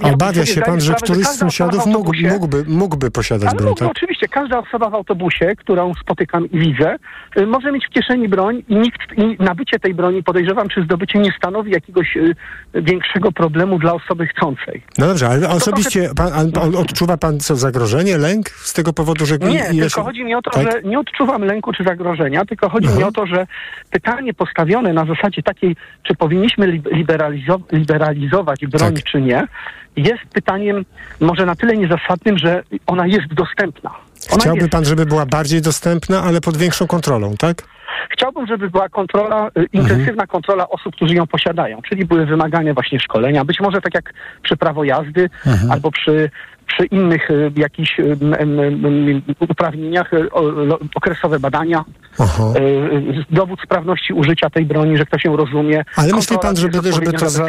[0.03, 3.89] Obawia się pan, że któryś z sąsiadów autobusie- mógłby, mógłby posiadać broń, tak?
[3.91, 6.97] oczywiście, każda osoba w autobusie, którą spotykam i widzę,
[7.39, 11.19] y, może mieć w kieszeni broń i nikt, i nabycie tej broni, podejrzewam, czy zdobycie
[11.19, 12.35] nie stanowi jakiegoś y,
[12.75, 14.83] większego problemu dla osoby chcącej.
[14.99, 19.39] No dobrze, ale osobiście pan, odczuwa pan co, zagrożenie, lęk z tego powodu, że...
[19.39, 20.73] Nie, ile tylko chodzi mi o to, tak?
[20.73, 22.99] że nie odczuwam lęku czy zagrożenia, tylko chodzi Mhm.
[23.03, 23.47] mi o to, że
[23.91, 29.05] pytanie postawione na zasadzie takiej, czy powinniśmy lib- liberalizo- liberalizować broń, Tak.
[29.05, 29.45] czy nie,
[29.99, 30.85] jest pytaniem
[31.21, 33.91] może na tyle niezasadnym, że ona jest dostępna.
[34.33, 34.73] Ona Chciałby jest.
[34.73, 37.63] pan, żeby była bardziej dostępna, ale pod większą kontrolą, tak?
[38.11, 43.01] Chciałbym, żeby była kontrola, y, intensywna kontrola osób, którzy ją posiadają, czyli były wymagania właśnie
[43.01, 44.13] szkolenia, być może tak jak
[44.43, 45.71] przy prawo jazdy Mhm.
[45.73, 46.31] albo przy,
[46.69, 48.17] przy innych y, jakichś y,
[49.49, 50.29] uprawnieniach, y,
[50.95, 51.85] okresowe badania,
[52.21, 55.85] y, dowód sprawności użycia tej broni, że ktoś ją rozumie.
[55.97, 57.47] Ale myśli pan, żeby, żeby, to za,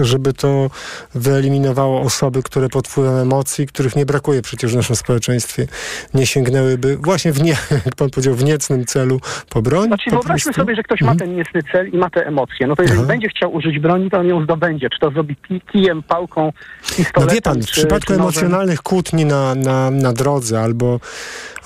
[0.00, 0.70] żeby to
[1.14, 5.66] wyeliminowało osoby, które pod wpływem emocji, których nie brakuje przecież w naszym społeczeństwie,
[6.14, 7.56] nie sięgnęłyby właśnie w nie,
[7.86, 9.86] jak pan powiedział, w niecnym celu po broń?
[9.86, 10.60] Znaczy po wyobraźmy prostu?
[10.62, 12.66] sobie, że ktoś ma ten niecny cel i ma te emocje.
[12.66, 14.90] No to jeżeli będzie chciał użyć broni, to on ją zdobędzie.
[14.90, 15.36] Czy to zrobi
[15.72, 18.18] kijem, pałką, No pistoletem, wie pan, w czy, przypadku czy.
[18.24, 21.00] Emocjonalnych kłótni na, na, na drodze albo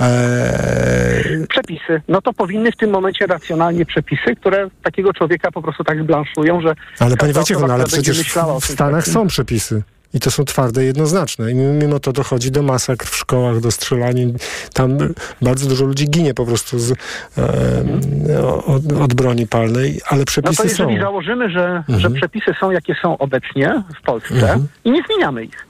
[0.00, 2.02] e, Przepisy.
[2.08, 6.60] No to powinny w tym momencie racjonalnie przepisy, które takiego człowieka po prostu tak zblanszują,
[6.60, 6.74] że...
[6.98, 8.22] ale panie Wojciechu, no ale przecież
[8.60, 9.82] w Stanach takim- są przepisy.
[10.14, 11.50] I to są twarde, jednoznaczne.
[11.50, 14.36] I mimo to dochodzi do masakr w szkołach, do strzelanin.
[14.74, 14.98] Tam
[15.42, 16.92] bardzo dużo ludzi ginie po prostu z,
[17.38, 21.00] e, od, od broni palnej, ale No przepisy to jeżeli są.
[21.02, 22.00] założymy, że, Mhm.
[22.00, 24.66] że przepisy są jakie są obecnie w Polsce Mhm.
[24.84, 25.66] i nie zmieniamy ich,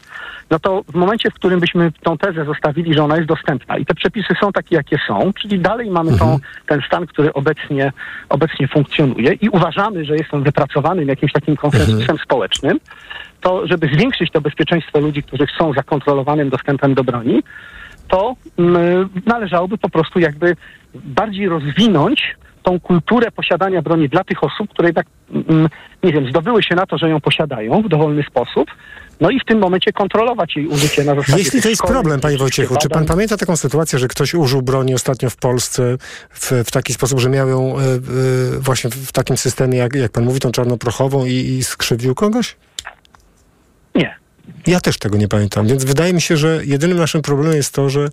[0.51, 3.87] no to w momencie, w którym byśmy tą tezę zostawili, że ona jest dostępna i
[3.87, 6.31] te przepisy są takie, jakie są, czyli dalej mamy Mhm.
[6.31, 7.93] tą, ten stan, który obecnie,
[8.29, 12.19] obecnie funkcjonuje i uważamy, że jest on wypracowanym jakimś takim konsensusem Mhm.
[12.19, 12.81] społecznym,
[13.41, 17.43] to żeby zwiększyć to bezpieczeństwo ludzi, którzy są za kontrolowanym dostępem do broni,
[18.09, 20.57] to mm, należałoby po prostu jakby
[20.95, 25.69] bardziej rozwinąć tą kulturę posiadania broni dla tych osób, które jednak, mm,
[26.03, 28.71] nie wiem, zdobyły się na to, że ją posiadają w dowolny sposób,
[29.21, 32.39] no i w tym momencie kontrolować jej użycie na zasadzie Jeśli to jest problem, panie
[32.39, 35.97] Wojciechu, czy pan pamięta taką sytuację, że ktoś użył broni ostatnio w Polsce
[36.31, 37.99] w, w taki sposób, że miał ją e, e,
[38.59, 42.57] właśnie w takim systemie, jak, jak pan mówi, tą czarnoprochową i, i skrzywił kogoś?
[43.95, 44.15] Nie.
[44.67, 47.91] Ja też tego nie pamiętam, więc wydaje mi się, że jedynym naszym problemem jest to,
[47.91, 48.09] że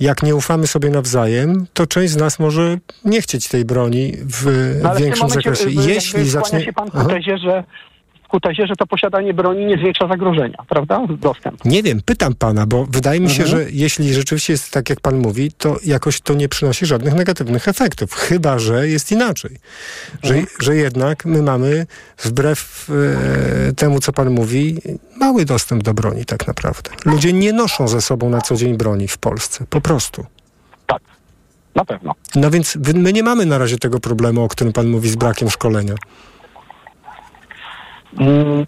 [0.00, 4.44] jak nie ufamy sobie nawzajem, to część z nas może nie chcieć tej broni w
[4.82, 5.80] No, w większym momencie, zakresie.
[5.80, 6.64] y, Jeśli zacznie...
[6.64, 7.04] się pan Aha.
[7.08, 7.64] tezie, że
[8.34, 11.00] ku tezie, że to posiadanie broni nie zwiększa zagrożenia, prawda?
[11.20, 11.64] Dostęp.
[11.64, 13.48] Nie wiem, pytam pana, bo wydaje mi się, Mhm.
[13.60, 17.68] że jeśli rzeczywiście jest tak, jak pan mówi, to jakoś to nie przynosi żadnych negatywnych
[17.68, 18.12] efektów.
[18.14, 19.56] Chyba, że jest inaczej.
[20.22, 20.56] Że, Mhm.
[20.60, 21.86] że jednak my mamy,
[22.18, 22.90] wbrew
[23.68, 24.78] e, temu, co pan mówi,
[25.16, 26.90] mały dostęp do broni tak naprawdę.
[27.04, 29.64] Ludzie nie noszą ze sobą na co dzień broni w Polsce.
[29.70, 30.26] Po prostu.
[31.74, 32.14] Na pewno.
[32.34, 35.50] No więc my nie mamy na razie tego problemu, o którym pan mówi, z brakiem
[35.50, 35.94] szkolenia.
[38.18, 38.66] Mm,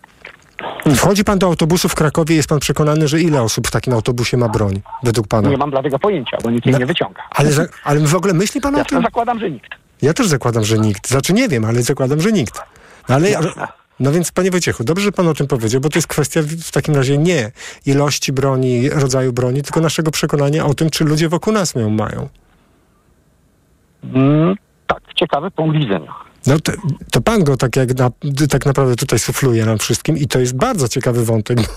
[0.97, 4.37] Wchodzi pan do autobusu w Krakowie, jest pan przekonany, że ile osób w takim autobusie
[4.37, 5.49] ma broń, według pana?
[5.51, 7.23] Nie mam dla tego pojęcia, bo nikt jej No, nie wyciąga.
[7.31, 9.03] Ale, za, ale w ogóle myśli pan o Ja tym?
[9.03, 9.71] zakładam, że nikt.
[10.03, 11.09] Ja też zakładam, że nikt.
[11.09, 12.61] Znaczy nie wiem, ale zakładam, że nikt.
[13.09, 13.41] No, ale ja,
[14.01, 16.47] no więc panie Wojciechu, dobrze, że pan o tym powiedział, bo to jest kwestia w,
[16.47, 17.51] w takim razie nie
[17.87, 22.29] ilości broni, rodzaju broni, tylko naszego przekonania o tym, czy ludzie wokół nas ją mają.
[24.05, 24.55] Mm,
[24.87, 26.15] tak, ciekawy punkt widzenia.
[26.47, 26.73] No to,
[27.11, 28.11] to pan go tak, jak na,
[28.51, 31.69] tak naprawdę tutaj sufluje nam wszystkim i to jest bardzo ciekawy wątek, bo,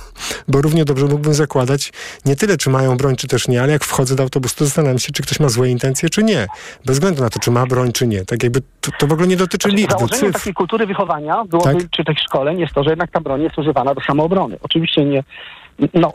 [0.47, 1.91] bo równie dobrze mógłbym zakładać
[2.25, 4.99] nie tyle, czy mają broń, czy też nie, ale jak wchodzę do autobusu, to zastanawiam
[4.99, 6.47] się, czy ktoś ma złe intencje, czy nie.
[6.85, 8.25] Bez względu na to, czy ma broń, czy nie.
[8.25, 10.39] Tak jakby to, to w ogóle nie dotyczy liczby, Założeniem cyfr.
[10.39, 11.89] takiej kultury wychowania byłoby, Tak.
[11.91, 14.57] czy tych szkoleń jest to, że jednak ta broń jest używana do samoobrony.
[14.61, 15.23] Oczywiście nie,
[15.93, 16.13] no,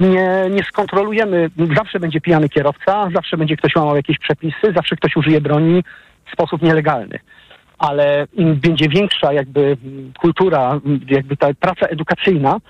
[0.00, 5.16] nie, nie skontrolujemy, zawsze będzie pijany kierowca, zawsze będzie ktoś łamał jakieś przepisy, zawsze ktoś
[5.16, 5.84] użyje broni
[6.26, 7.18] w sposób nielegalny.
[7.78, 12.60] Ale im będzie większa jakby mm, kultura, mm, jakby ta praca edukacyjna,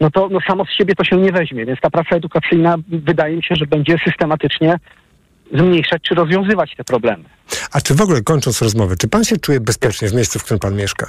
[0.00, 1.66] no to no samo z siebie to się nie weźmie.
[1.66, 4.76] Więc ta praca edukacyjna wydaje mi się, że będzie systematycznie
[5.54, 7.24] zmniejszać czy rozwiązywać te problemy.
[7.72, 10.60] A czy w ogóle, kończąc rozmowę, czy pan się czuje bezpiecznie w miejscu, w którym
[10.60, 11.06] pan mieszka?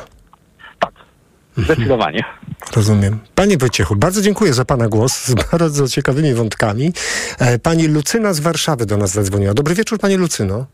[1.57, 2.23] Zdecydowanie.
[2.75, 3.19] Rozumiem.
[3.35, 6.93] Panie Wojciechu, bardzo dziękuję za pana głos z bardzo ciekawymi wątkami.
[7.39, 9.53] E, Pani Lucyna z Warszawy do nas zadzwoniła.
[9.53, 10.65] Dobry wieczór, pani Lucyno.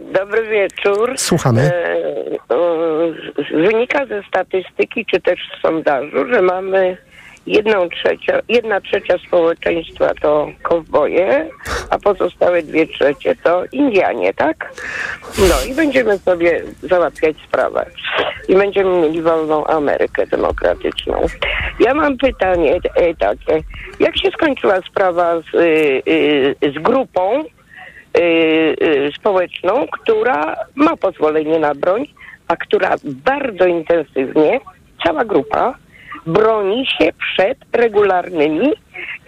[0.00, 1.14] Dobry wieczór.
[1.16, 1.60] Słuchamy.
[1.60, 2.00] E,
[3.52, 6.96] wynika ze statystyki, czy też z sondażu, że mamy
[7.46, 11.48] jedną trzecia, jedna trzecia społeczeństwa to kowboje,
[11.90, 14.72] a pozostałe dwie trzecie to Indianie, tak?
[15.38, 17.86] No i będziemy sobie załatwiać sprawę.
[18.48, 21.26] I będziemy mieli wolną Amerykę demokratyczną.
[21.80, 23.62] Ja mam pytanie e, takie.
[24.00, 26.02] Jak się skończyła sprawa z, y,
[26.64, 27.44] y, z grupą,
[29.18, 32.06] społeczną, która ma pozwolenie na broń,
[32.48, 34.60] a która bardzo intensywnie,
[35.04, 35.74] cała grupa,
[36.26, 38.72] broni się przed regularnymi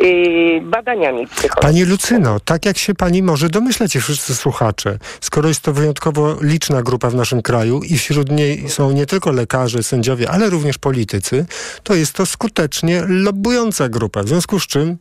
[0.03, 1.63] y, badaniami psychologicznymi.
[1.63, 6.37] Pani Lucyno, tak jak się pani może domyślać i wszyscy słuchacze, skoro jest to wyjątkowo
[6.41, 10.79] liczna grupa w naszym kraju i wśród niej są nie tylko lekarze, sędziowie, ale również
[10.79, 11.47] politycy,
[11.83, 14.99] to jest to skutecznie lobbująca grupa, w związku z czym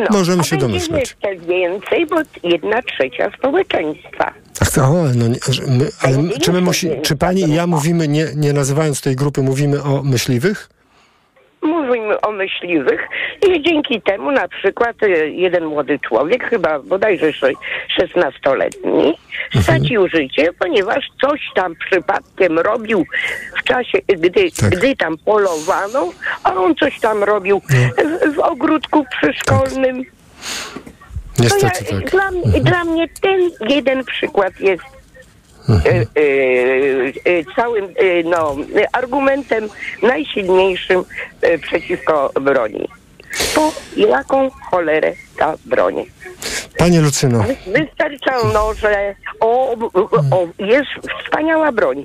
[0.00, 1.00] No, możemy się domyśleć.
[1.00, 2.16] jeszcze więcej, bo
[2.48, 4.34] jedna trzecia społeczeństwa.
[4.60, 8.26] Ach, o, no, nie, my, ale czy, my musi, czy pani i ja mówimy, nie,
[8.36, 10.68] nie nazywając tej grupy, mówimy o myśliwych?
[11.62, 13.08] Mówimy o myśliwych
[13.48, 17.52] i dzięki temu na przykład y, jeden młody człowiek, chyba bodajże sze-
[18.00, 19.14] 16-letni,
[19.62, 23.04] stracił życie, ponieważ coś tam przypadkiem robił
[23.60, 26.08] w czasie, gdy, gdy tam polowano,
[26.44, 30.04] a on coś tam robił w, w ogródku przyszkolnym.
[31.38, 32.10] Niestety to ja, tak.
[32.10, 34.99] dla, mnie- dla mnie ten jeden przykład jest e, e, e,
[37.56, 38.56] całym e, no,
[38.92, 39.68] argumentem
[40.02, 41.04] najsilniejszym
[41.42, 42.88] e, przeciwko broni.
[43.54, 46.04] Po jaką cholerę ta broń?
[46.78, 49.72] Panie Lucyno, Wy- Wystarczono, że o,
[50.30, 50.90] o, jest
[51.24, 52.04] wspaniała broń.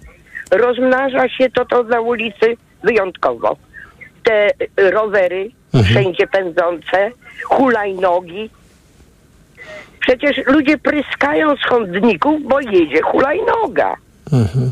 [0.52, 3.58] Rozmnaża się to, to na ulicy wyjątkowo.
[4.24, 5.84] te rowery Mhm.
[5.94, 7.12] wszędzie pędzące,
[7.46, 8.50] hulajnogi.
[10.08, 13.96] Przecież ludzie pryskają z chodników, bo jedzie hulajnoga.
[14.34, 14.72] Mhm.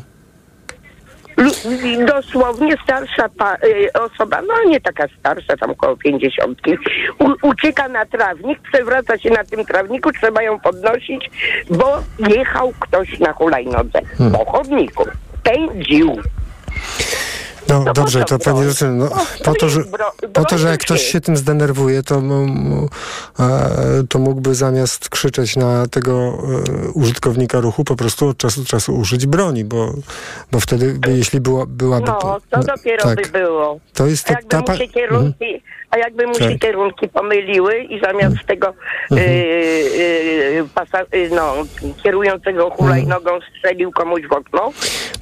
[1.38, 6.78] Lu- dosłownie starsza pa, y, osoba, no nie taka starsza, tam około pięćdziesiątki,
[7.20, 11.30] u- ucieka na trawnik, przewraca się na tym trawniku, trzeba ją podnosić,
[11.70, 14.00] bo jechał ktoś na hulajnodze
[14.38, 15.06] po chodniku.
[15.44, 16.16] Pędził.
[17.70, 19.10] No, dobrze, to pani Lucyno, no,
[19.44, 19.84] po, to, że,
[20.34, 21.22] po to, że jak ktoś się.
[21.22, 22.22] tym zdenerwuje, to,
[24.10, 28.96] to mógłby zamiast krzyczeć na tego e, użytkownika ruchu, po prostu od czasu do czasu
[28.96, 29.94] użyć broni, bo,
[30.52, 32.06] bo wtedy, jeśli było, byłaby...
[32.08, 32.20] No,
[32.50, 33.16] to no, dopiero tak.
[33.16, 33.80] by było.
[33.94, 35.62] To jest to- ta pa- się kierunki,
[35.94, 36.60] a jakby mu się Tak.
[36.60, 38.74] kierunki pomyliły i zamiast tego
[39.12, 39.30] Mhm.
[39.30, 41.54] y, y, pasa, y, no,
[42.04, 44.72] kierującego hulajnogą strzelił komuś w okno,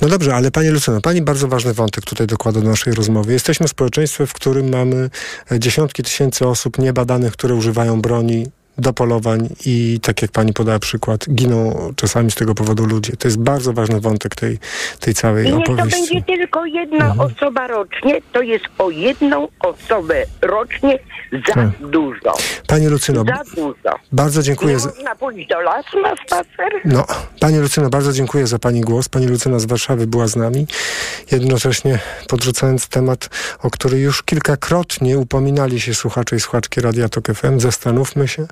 [0.02, 3.34] No dobrze, ale Pani Lucyno, Pani bardzo ważny wątek tutaj dokłada do naszej rozmowy.
[3.34, 5.10] Jesteśmy społeczeństwem, w którym mamy
[5.52, 8.46] e, dziesiątki tysięcy osób niebadanych, które używają broni
[8.78, 13.18] do polowań i tak jak Pani podała przykład, giną czasami z tego powodu ludzie.
[13.18, 14.60] To jest bardzo ważny wątek tej,
[15.00, 16.00] tej całej I niech to opowieści.
[16.02, 17.20] będzie tylko jedna Mhm.
[17.36, 21.00] osoba rocznie, to jest o jedną osobę rocznie
[21.48, 21.70] za Tak.
[21.80, 22.34] dużo.
[22.68, 23.96] Pani Lucyno, Za dużo.
[24.12, 24.90] bardzo Nie dziękuję za...
[24.90, 26.72] można pójść do lasu na spacer?
[26.86, 27.06] No,
[27.40, 29.10] Pani Lucyno, bardzo dziękuję za Pani głos.
[29.10, 30.68] Pani Lucyna z Warszawy była z nami,
[31.32, 33.30] jednocześnie podrzucając temat,
[33.64, 37.60] o który już kilkakrotnie upominali się słuchacze i słuchaczki Radia Tok FM.
[37.60, 38.48] Zastanówmy się,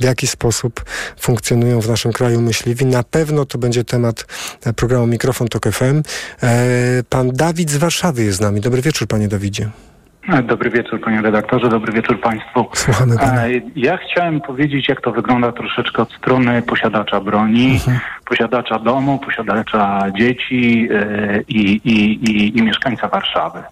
[0.00, 0.84] w jaki sposób
[1.20, 2.86] funkcjonują w naszym kraju myśliwi.
[2.86, 4.26] Na pewno to będzie temat
[4.66, 6.02] e, programu Mikrofon Tok FM.
[6.42, 6.48] E,
[7.08, 8.60] pan Dawid z Warszawy jest z nami.
[8.60, 9.68] Dobry wieczór, Panie Dawidzie.
[10.44, 12.66] Dobry wieczór panie redaktorze, dobry wieczór państwu.
[12.74, 13.46] Słuchamy pana.
[13.48, 17.98] E, Ja chciałem powiedzieć, jak to wygląda troszeczkę od strony posiadacza broni, Mhm.
[18.24, 23.62] posiadacza domu, posiadacza dzieci e, i, i, i, i mieszkańca Warszawy.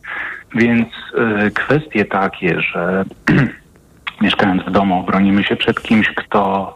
[0.54, 0.88] Więc
[1.18, 3.04] e, kwestie takie, że
[4.20, 6.74] mieszkając w domu obronimy się przed kimś, kto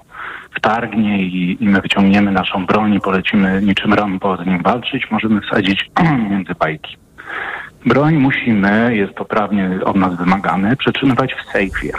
[0.56, 5.40] wtargnie i, i my wyciągniemy naszą broń i polecimy niczym Rambo z nim walczyć, możemy
[5.40, 5.90] wsadzić
[6.30, 6.96] między bajki.
[7.86, 11.92] Broń musimy, jest to prawnie od nas wymagane, przetrzymywać w sejfie.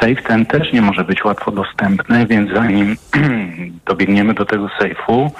[0.00, 2.96] Sejf ten też nie może być łatwo dostępny, więc zanim
[3.88, 5.30] dobiegniemy do tego sejfu,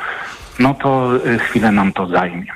[0.59, 2.53] no to y, chwilę nam to zajmie.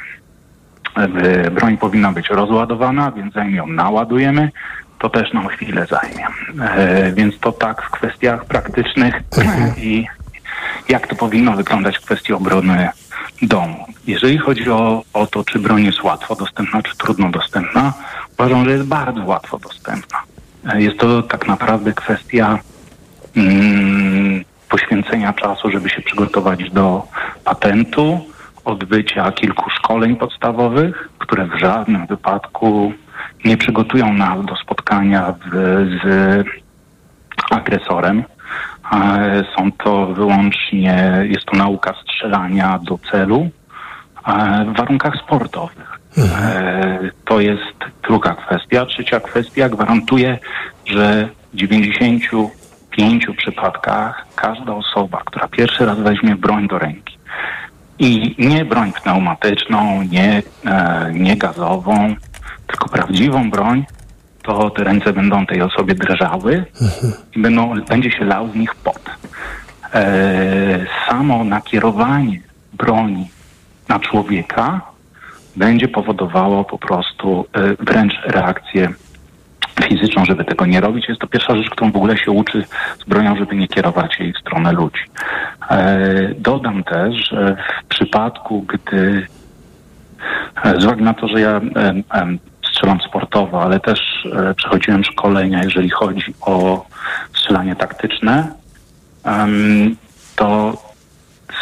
[1.46, 4.50] Y, Broń powinna być rozładowana, więc zanim ją naładujemy,
[4.98, 6.26] to też nam chwilę zajmie.
[6.62, 9.14] E, Więc to tak w kwestiach praktycznych
[9.78, 10.06] i
[10.88, 12.88] jak to powinno wyglądać w kwestii obrony
[13.42, 13.86] domu.
[14.06, 17.92] Jeżeli chodzi o, o to, czy broń jest łatwo dostępna, czy trudno dostępna,
[18.38, 20.18] uważam, że jest bardzo łatwo dostępna.
[20.72, 22.58] E, Jest to tak naprawdę kwestia
[23.36, 27.02] mm, poświęcenia czasu, żeby się przygotować do
[27.44, 28.20] patentu,
[28.64, 32.92] odbycia kilku szkoleń podstawowych, które w żadnym wypadku
[33.44, 35.50] nie przygotują nas do spotkania w,
[36.02, 36.46] z
[37.50, 38.24] agresorem.
[38.92, 43.48] E, Są to wyłącznie, jest to nauka strzelania do celu
[44.26, 46.00] e, w warunkach sportowych.
[46.18, 48.86] E, To jest druga kwestia.
[48.86, 50.38] Trzecia kwestia gwarantuje,
[50.86, 57.16] że w 95 przypadkach każda osoba, która pierwszy raz weźmie broń do ręki
[57.98, 60.42] i nie broń pneumatyczną, nie,
[61.12, 62.14] nie gazową,
[62.66, 63.84] tylko prawdziwą broń,
[64.42, 66.64] to te ręce będą tej osobie drżały
[67.36, 69.10] i będą, będzie się lał z nich pot.
[69.94, 72.40] E, samo nakierowanie
[72.72, 73.28] broni
[73.88, 74.80] na człowieka
[75.56, 78.88] będzie powodowało po prostu e, wręcz reakcję
[79.84, 81.08] fizyczną, żeby tego nie robić.
[81.08, 82.64] Jest to pierwsza rzecz, którą w ogóle się uczy
[82.98, 85.00] z bronią, żeby nie kierować jej w stronę ludzi.
[85.70, 85.98] E,
[86.38, 89.26] dodam też, że w przypadku, gdy
[90.64, 91.60] e, z uwagi na to, że ja
[92.76, 94.00] strzelam sportowo, ale też
[94.32, 96.86] e, przechodziłem szkolenia, jeżeli chodzi o
[97.34, 98.52] strzelanie taktyczne,
[100.36, 100.72] to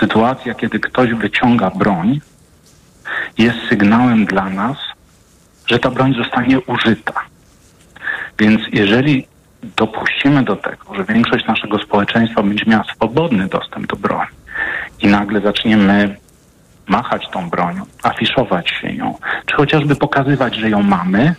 [0.01, 2.21] sytuacja, kiedy ktoś wyciąga broń,
[3.39, 4.77] jest sygnałem dla nas,
[5.67, 7.13] że ta broń zostanie użyta.
[8.39, 9.27] Więc jeżeli
[9.77, 14.31] dopuścimy do tego, że większość naszego społeczeństwa będzie miała swobodny dostęp do broni
[15.01, 16.17] i nagle zaczniemy
[16.89, 19.15] machać tą bronią, afiszować się nią,
[19.47, 21.35] czy chociażby pokazywać, że ją mamy,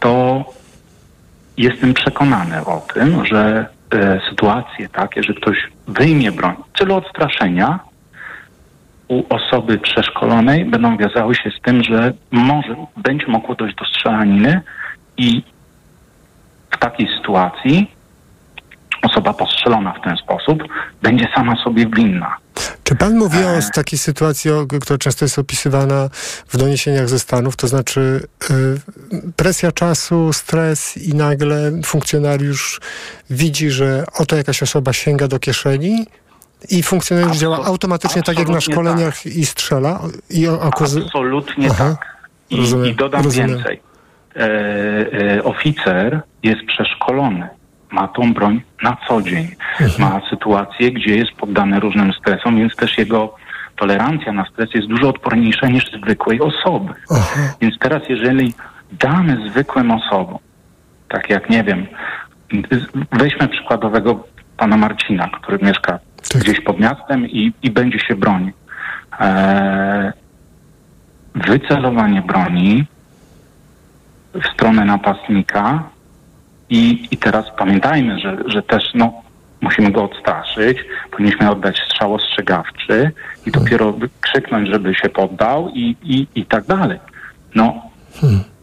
[0.00, 0.44] to
[1.56, 5.56] jestem przekonany o tym, że e, sytuacje takie, że ktoś
[5.88, 7.78] wyjmie broń w celu odstraszenia,
[9.08, 14.60] u osoby przeszkolonej będą wiązały się z tym, że może będzie mogło dojść do strzelaniny
[15.16, 15.42] i
[16.70, 17.90] w takiej sytuacji
[19.02, 20.62] osoba postrzelona w ten sposób
[21.02, 22.36] będzie sama sobie winna.
[22.84, 24.50] Czy pan mówi o takiej sytuacji,
[24.80, 26.08] która często jest opisywana
[26.48, 32.80] w doniesieniach ze Stanów, to znaczy y, presja czasu, stres i nagle funkcjonariusz
[33.30, 36.06] widzi, że oto jakaś osoba sięga do kieszeni
[36.70, 40.00] i funkcjonariusz Absol- działa automatycznie tak jak na szkoleniach i strzela?
[40.30, 41.02] I akuzy...
[41.04, 41.96] Absolutnie Aha.
[41.98, 42.20] tak.
[42.50, 43.48] I, Rozumiem, i dodam rozumiem.
[43.48, 43.80] więcej.
[44.36, 44.40] E,
[45.36, 47.48] e, oficer jest przeszkolony.
[47.92, 49.48] Ma tą broń na co dzień.
[49.80, 50.00] Mhm.
[50.00, 53.34] Ma sytuacje, gdzie jest poddany różnym stresom, więc też jego
[53.76, 56.94] tolerancja na stres jest dużo odporniejsza niż zwykłej osoby.
[57.60, 58.54] Więc teraz, jeżeli
[58.92, 60.38] damy zwykłym osobom,
[61.08, 61.86] tak jak nie wiem,
[63.12, 64.24] weźmy przykładowego
[64.56, 65.98] pana Marcina, który mieszka
[66.34, 68.52] gdzieś pod miastem i, i będzie się bronił.
[69.20, 70.12] E,
[71.34, 72.84] wycelowanie broni
[74.34, 75.82] w stronę napastnika
[76.70, 79.12] i, i teraz pamiętajmy, że, że też no,
[79.60, 80.78] musimy go odstraszyć,
[81.10, 83.10] powinniśmy oddać strzał ostrzegawczy
[83.46, 86.98] i dopiero krzyknąć, żeby się poddał i, i, i tak dalej.
[87.54, 87.82] No,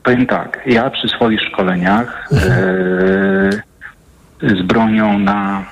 [0.04, 3.50] powiem tak, ja przy swoich szkoleniach e,
[4.42, 5.66] z bronią na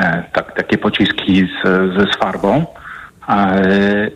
[0.00, 1.68] e, tak, takie pociski z,
[1.98, 2.66] ze z farbą,
[3.28, 3.62] e,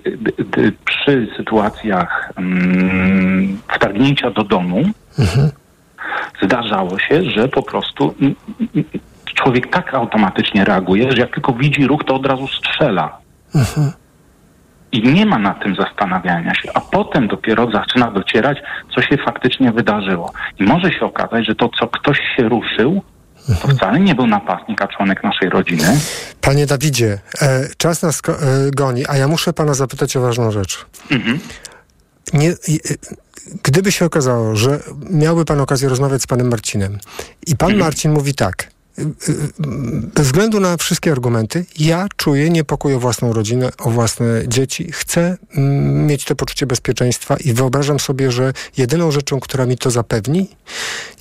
[0.04, 4.82] d- d- przy sytuacjach mm, wtargnięcia do domu
[6.42, 8.14] zdarzało się, że po prostu
[9.34, 13.18] człowiek tak automatycznie reaguje, że jak tylko widzi ruch, to od razu strzela.
[14.92, 18.58] I nie ma na tym zastanawiania się, a potem dopiero zaczyna docierać,
[18.94, 20.32] co się faktycznie wydarzyło.
[20.60, 23.02] I może się okazać, że to, co ktoś się ruszył,
[23.62, 25.84] to wcale nie był napastnik, a członek naszej rodziny.
[26.40, 28.32] Panie Dawidzie, e, czas nas e,
[28.70, 30.86] goni, a ja muszę pana zapytać o ważną rzecz.
[31.10, 31.38] Mhm.
[32.32, 32.80] Nie, i-
[33.62, 34.80] gdyby się okazało, że
[35.10, 36.98] miałby pan okazję rozmawiać z panem Marcinem
[37.46, 38.68] i pan Marcin mówi tak,
[38.98, 39.06] y, y,
[40.14, 44.92] bez względu na wszystkie argumenty, ja czuję niepokój o własną rodzinę, o własne dzieci.
[44.92, 49.90] Chcę mm, mieć to poczucie bezpieczeństwa i wyobrażam sobie, że jedyną rzeczą, która mi to
[49.90, 50.48] zapewni,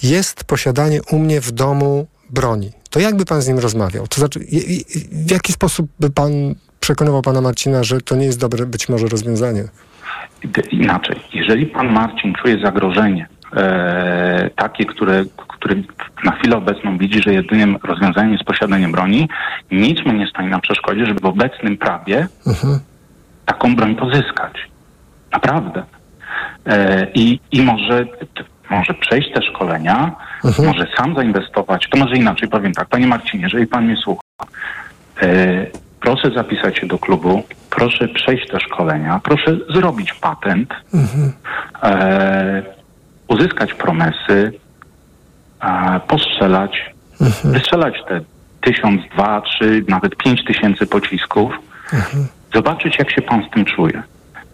[0.04, 2.72] jest posiadanie u mnie w domu broni.
[2.90, 4.08] To jakby pan z nim rozmawiał?
[4.08, 4.40] To znaczy,
[5.12, 9.08] w jaki sposób by pan przekonywał pana Marcina, że to nie jest dobre być może
[9.08, 9.68] rozwiązanie?
[10.72, 15.76] Inaczej, jeżeli pan Marcin czuje zagrożenie, e, takie, które, które
[16.24, 19.30] na chwilę obecną widzi, że jedynym rozwiązaniem jest posiadanie broni,
[19.72, 22.28] nic mu nie stoi na przeszkodzie, żeby w obecnym prawie
[23.46, 24.54] taką broń pozyskać.
[25.32, 25.84] Naprawdę.
[26.66, 28.06] E, i, I może,
[28.70, 31.88] może przejść te szkolenia, może sam zainwestować.
[31.90, 32.88] To może inaczej powiem tak.
[32.88, 34.22] Panie Marcinie, jeżeli pan mnie słucha,
[35.22, 35.66] e,
[36.00, 40.74] proszę zapisać się do klubu, proszę przejść te szkolenia, proszę zrobić patent,
[41.84, 42.64] e,
[43.28, 44.54] uzyskać promesy,
[45.62, 46.94] e, postrzelać,
[47.44, 48.22] wystrzelać te
[48.62, 51.54] tysiąc, dwa, trzy, nawet pięć tysięcy pocisków,
[52.54, 54.04] zobaczyć, jak się pan z tym czuje.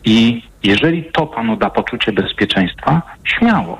[0.06, 3.78] I jeżeli to panu da poczucie bezpieczeństwa, śmiało.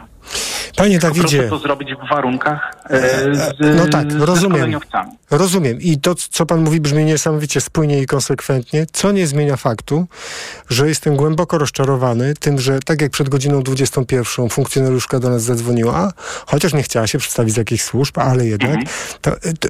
[0.76, 4.80] Panie Dawidzie, Proszę to zrobić w warunkach e, z, no tak, rozumiem.
[5.32, 5.82] Rozumiem.
[5.82, 10.08] I to, co pan mówi, brzmi niesamowicie spójnie i konsekwentnie, co nie zmienia faktu,
[10.70, 16.12] że jestem głęboko rozczarowany tym, że tak jak przed godziną 21 funkcjonariuszka do nas zadzwoniła,
[16.46, 18.80] chociaż nie chciała się przedstawić z jakichś służb, ale jednak,
[19.22, 19.68] to, to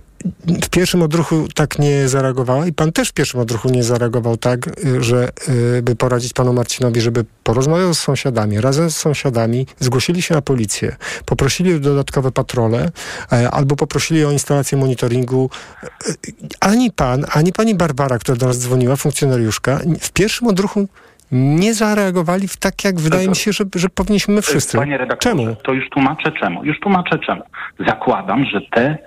[0.63, 4.67] w pierwszym odruchu tak nie zareagowała i pan też w pierwszym odruchu nie zareagował tak,
[4.67, 5.29] y, że
[5.77, 10.41] y, by poradzić panu Marcinowi, żeby porozmawiał z sąsiadami, razem z sąsiadami zgłosili się na
[10.41, 10.95] policję,
[11.25, 12.91] poprosili o dodatkowe patrole
[13.31, 15.49] e, albo poprosili o instalację monitoringu.
[15.83, 15.87] E,
[16.59, 20.87] Ani pan, ani pani Barbara, która do nas dzwoniła, funkcjonariuszka, w pierwszym odruchu
[21.31, 24.77] nie zareagowali w tak, jak wydaje mi się, że, że powinniśmy my wszyscy.
[24.77, 25.55] Panie redaktorze, Czemu?
[25.55, 26.63] to już tłumaczę czemu.
[26.63, 27.41] Już tłumaczę czemu.
[27.87, 28.97] Zakładam, że te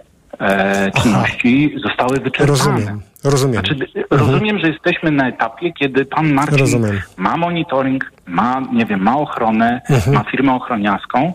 [0.40, 2.46] e, czynności zostały wyczerpane.
[2.46, 3.54] Rozumiem, rozumiem.
[3.66, 3.76] Znaczy,
[4.10, 7.00] rozumiem, że jesteśmy na etapie, kiedy pan Marcin Rozumiem.
[7.16, 10.16] ma monitoring, ma, nie wiem, ma ochronę, Mhm.
[10.16, 11.32] ma firmę ochroniarską,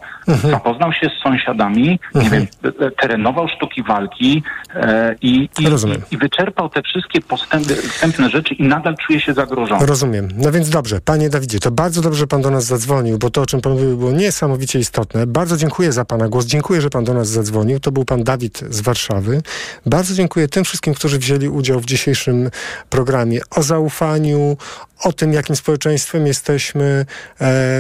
[0.52, 2.32] zapoznał się z sąsiadami, nie Mhm.
[2.64, 4.44] wiem, e, terenował sztuki walki
[4.76, 5.68] e, i, i, i,
[6.12, 9.86] i wyczerpał te wszystkie postępy, wstępne rzeczy i nadal czuje się zagrożony.
[9.86, 10.28] Rozumiem.
[10.38, 13.42] No więc dobrze, panie Dawidzie, to bardzo dobrze, że pan do nas zadzwonił, bo to,
[13.42, 15.28] o czym pan mówił, było niesamowicie istotne.
[15.28, 16.46] Bardzo dziękuję za pana głos.
[16.46, 17.80] Dziękuję, że pan do nas zadzwonił.
[17.80, 19.42] To był pan Dawid z Warszawy.
[19.86, 22.50] Bardzo dziękuję tym wszystkim, którzy wzięli udział w dzisiejszym
[22.90, 24.58] programie o zaufaniu,
[25.00, 27.06] o tym, jakim społeczeństwem jesteśmy, rozmawialiśmy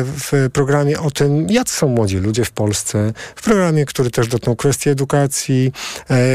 [0.06, 4.56] w programie o tym, jacy są młodzi ludzie w Polsce, w programie, który też dotknął
[4.56, 5.72] kwestii edukacji,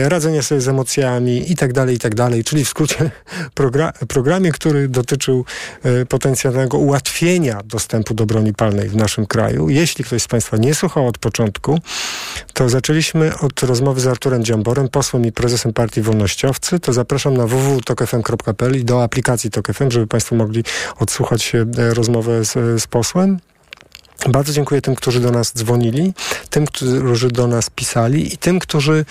[0.05, 2.15] radzenia sobie z emocjami i tak dalej, i tak
[2.45, 3.11] czyli w skrócie
[3.55, 5.45] progra programie, który dotyczył
[6.09, 9.69] potencjalnego ułatwienia dostępu do broni palnej w naszym kraju.
[9.69, 11.79] Jeśli ktoś z Państwa nie słuchał od początku,
[12.53, 16.81] to zaczęliśmy od rozmowy z Arturem Dziamborem, posłem i prezesem Partii Wolnościowcy.
[16.81, 20.65] To zapraszam na www.tokfm.pl i do aplikacji TokFM, żeby Państwo mogli
[20.99, 23.39] odsłuchać e, rozmowę z, z posłem.
[24.27, 26.13] Bardzo dziękuję tym, którzy do nas dzwonili,
[26.51, 29.05] tym, którzy do nas pisali i tym, którzy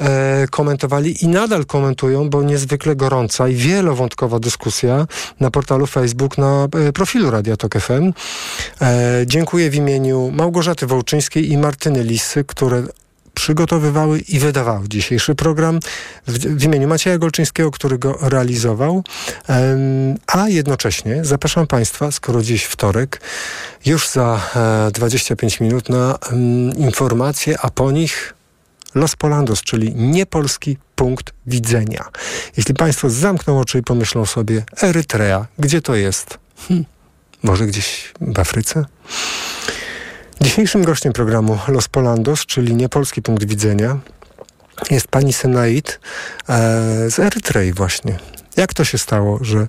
[0.00, 5.06] e, komentowali i nadal komentują, bo niezwykle gorąca i wielowątkowa dyskusja
[5.40, 8.12] na portalu Facebook, na e, profilu Radia Tok FM.
[8.80, 12.82] E, dziękuję w imieniu Małgorzaty Wołczyńskiej i Martyny Lisy, które
[13.36, 15.80] przygotowywały i wydawały dzisiejszy program
[16.26, 19.04] w, w imieniu Macieja Golczyńskiego, który go realizował.
[20.26, 23.20] A jednocześnie zapraszam Państwa, skoro dziś wtorek,
[23.86, 24.40] już za
[24.92, 26.18] 25 e, minut na
[26.76, 28.34] informacje, a po nich
[28.94, 32.04] Los Polandos, czyli niepolski punkt widzenia.
[32.56, 36.38] Jeśli Państwo zamkną oczy i pomyślą sobie Erytrea, gdzie to jest?
[36.68, 36.84] Hm,
[37.42, 38.84] może gdzieś w Afryce?
[40.40, 43.98] Dzisiejszym gościem programu Los Polandos, czyli niepolski punkt widzenia,
[44.90, 46.00] jest pani Senaid
[46.48, 48.18] e, z Erytrei właśnie.
[48.56, 49.66] Jak to się stało, że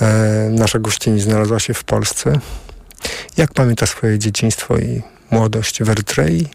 [0.00, 2.38] e, nasza gościni znalazła się w Polsce?
[3.36, 6.48] Jak pamięta swoje dzieciństwo i młodość w Erytrei?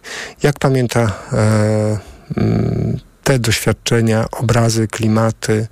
[0.44, 1.00] Jak pamięta
[1.34, 1.98] e,
[2.38, 5.68] mm, te doświadczenia, obrazy, klimaty?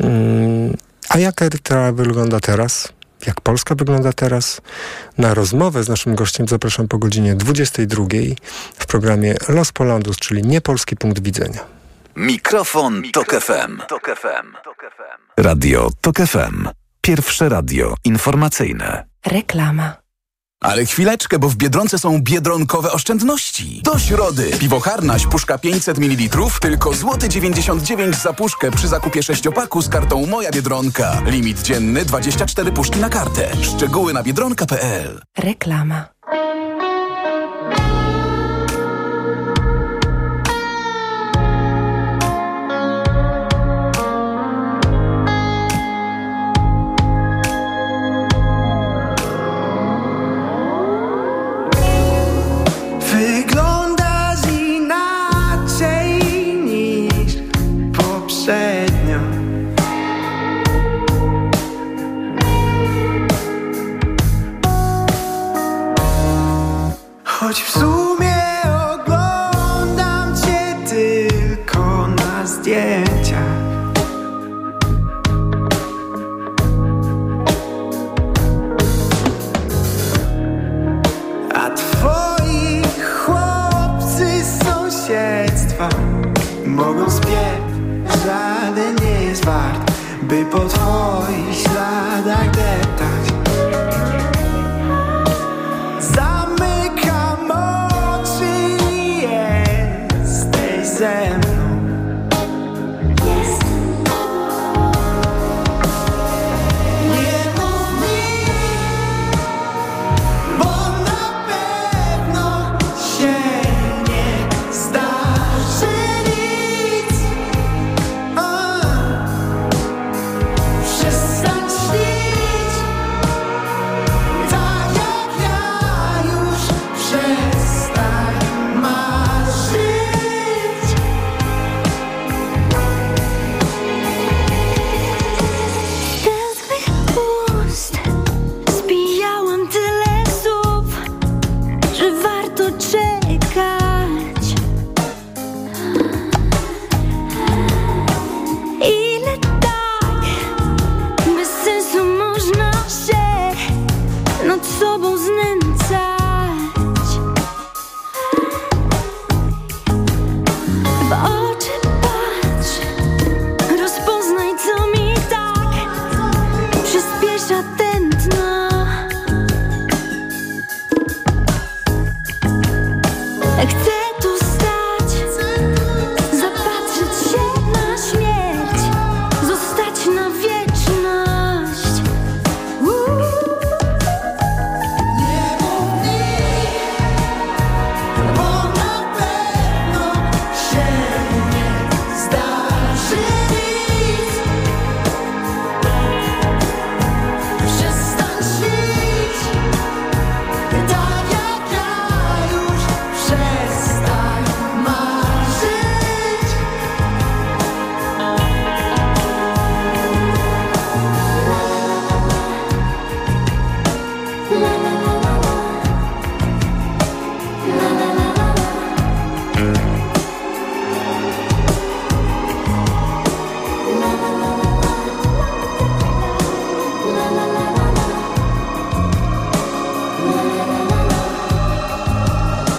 [0.00, 0.76] Mm,
[1.08, 2.92] a jak Erytrea wygląda teraz?
[3.26, 4.60] Jak Polska wygląda teraz.
[5.18, 8.04] Na rozmowę z naszym gościem zapraszam po godzinie 22
[8.74, 11.60] w programie Los Polandus, czyli niepolski punkt widzenia.
[12.16, 13.78] Mikrofon, Tok FM.
[13.88, 14.54] Tok FM.
[15.36, 16.68] Radio Tok FM.
[17.00, 19.04] Pierwsze radio informacyjne.
[19.26, 19.99] Reklama.
[20.62, 23.80] Ale chwileczkę, bo w Biedronce są biedronkowe oszczędności.
[23.84, 24.50] Do środy.
[24.58, 26.28] Piwo Harnaś, puszka 500 ml,
[26.60, 31.22] tylko złoty 99 za puszkę przy zakupie sześciopaku z kartą Moja Biedronka.
[31.26, 33.48] Limit dzienny 24 puszki na kartę.
[33.62, 35.20] Szczegóły na biedronka.pl.
[35.38, 36.08] Reklama.
[53.12, 53.69] big love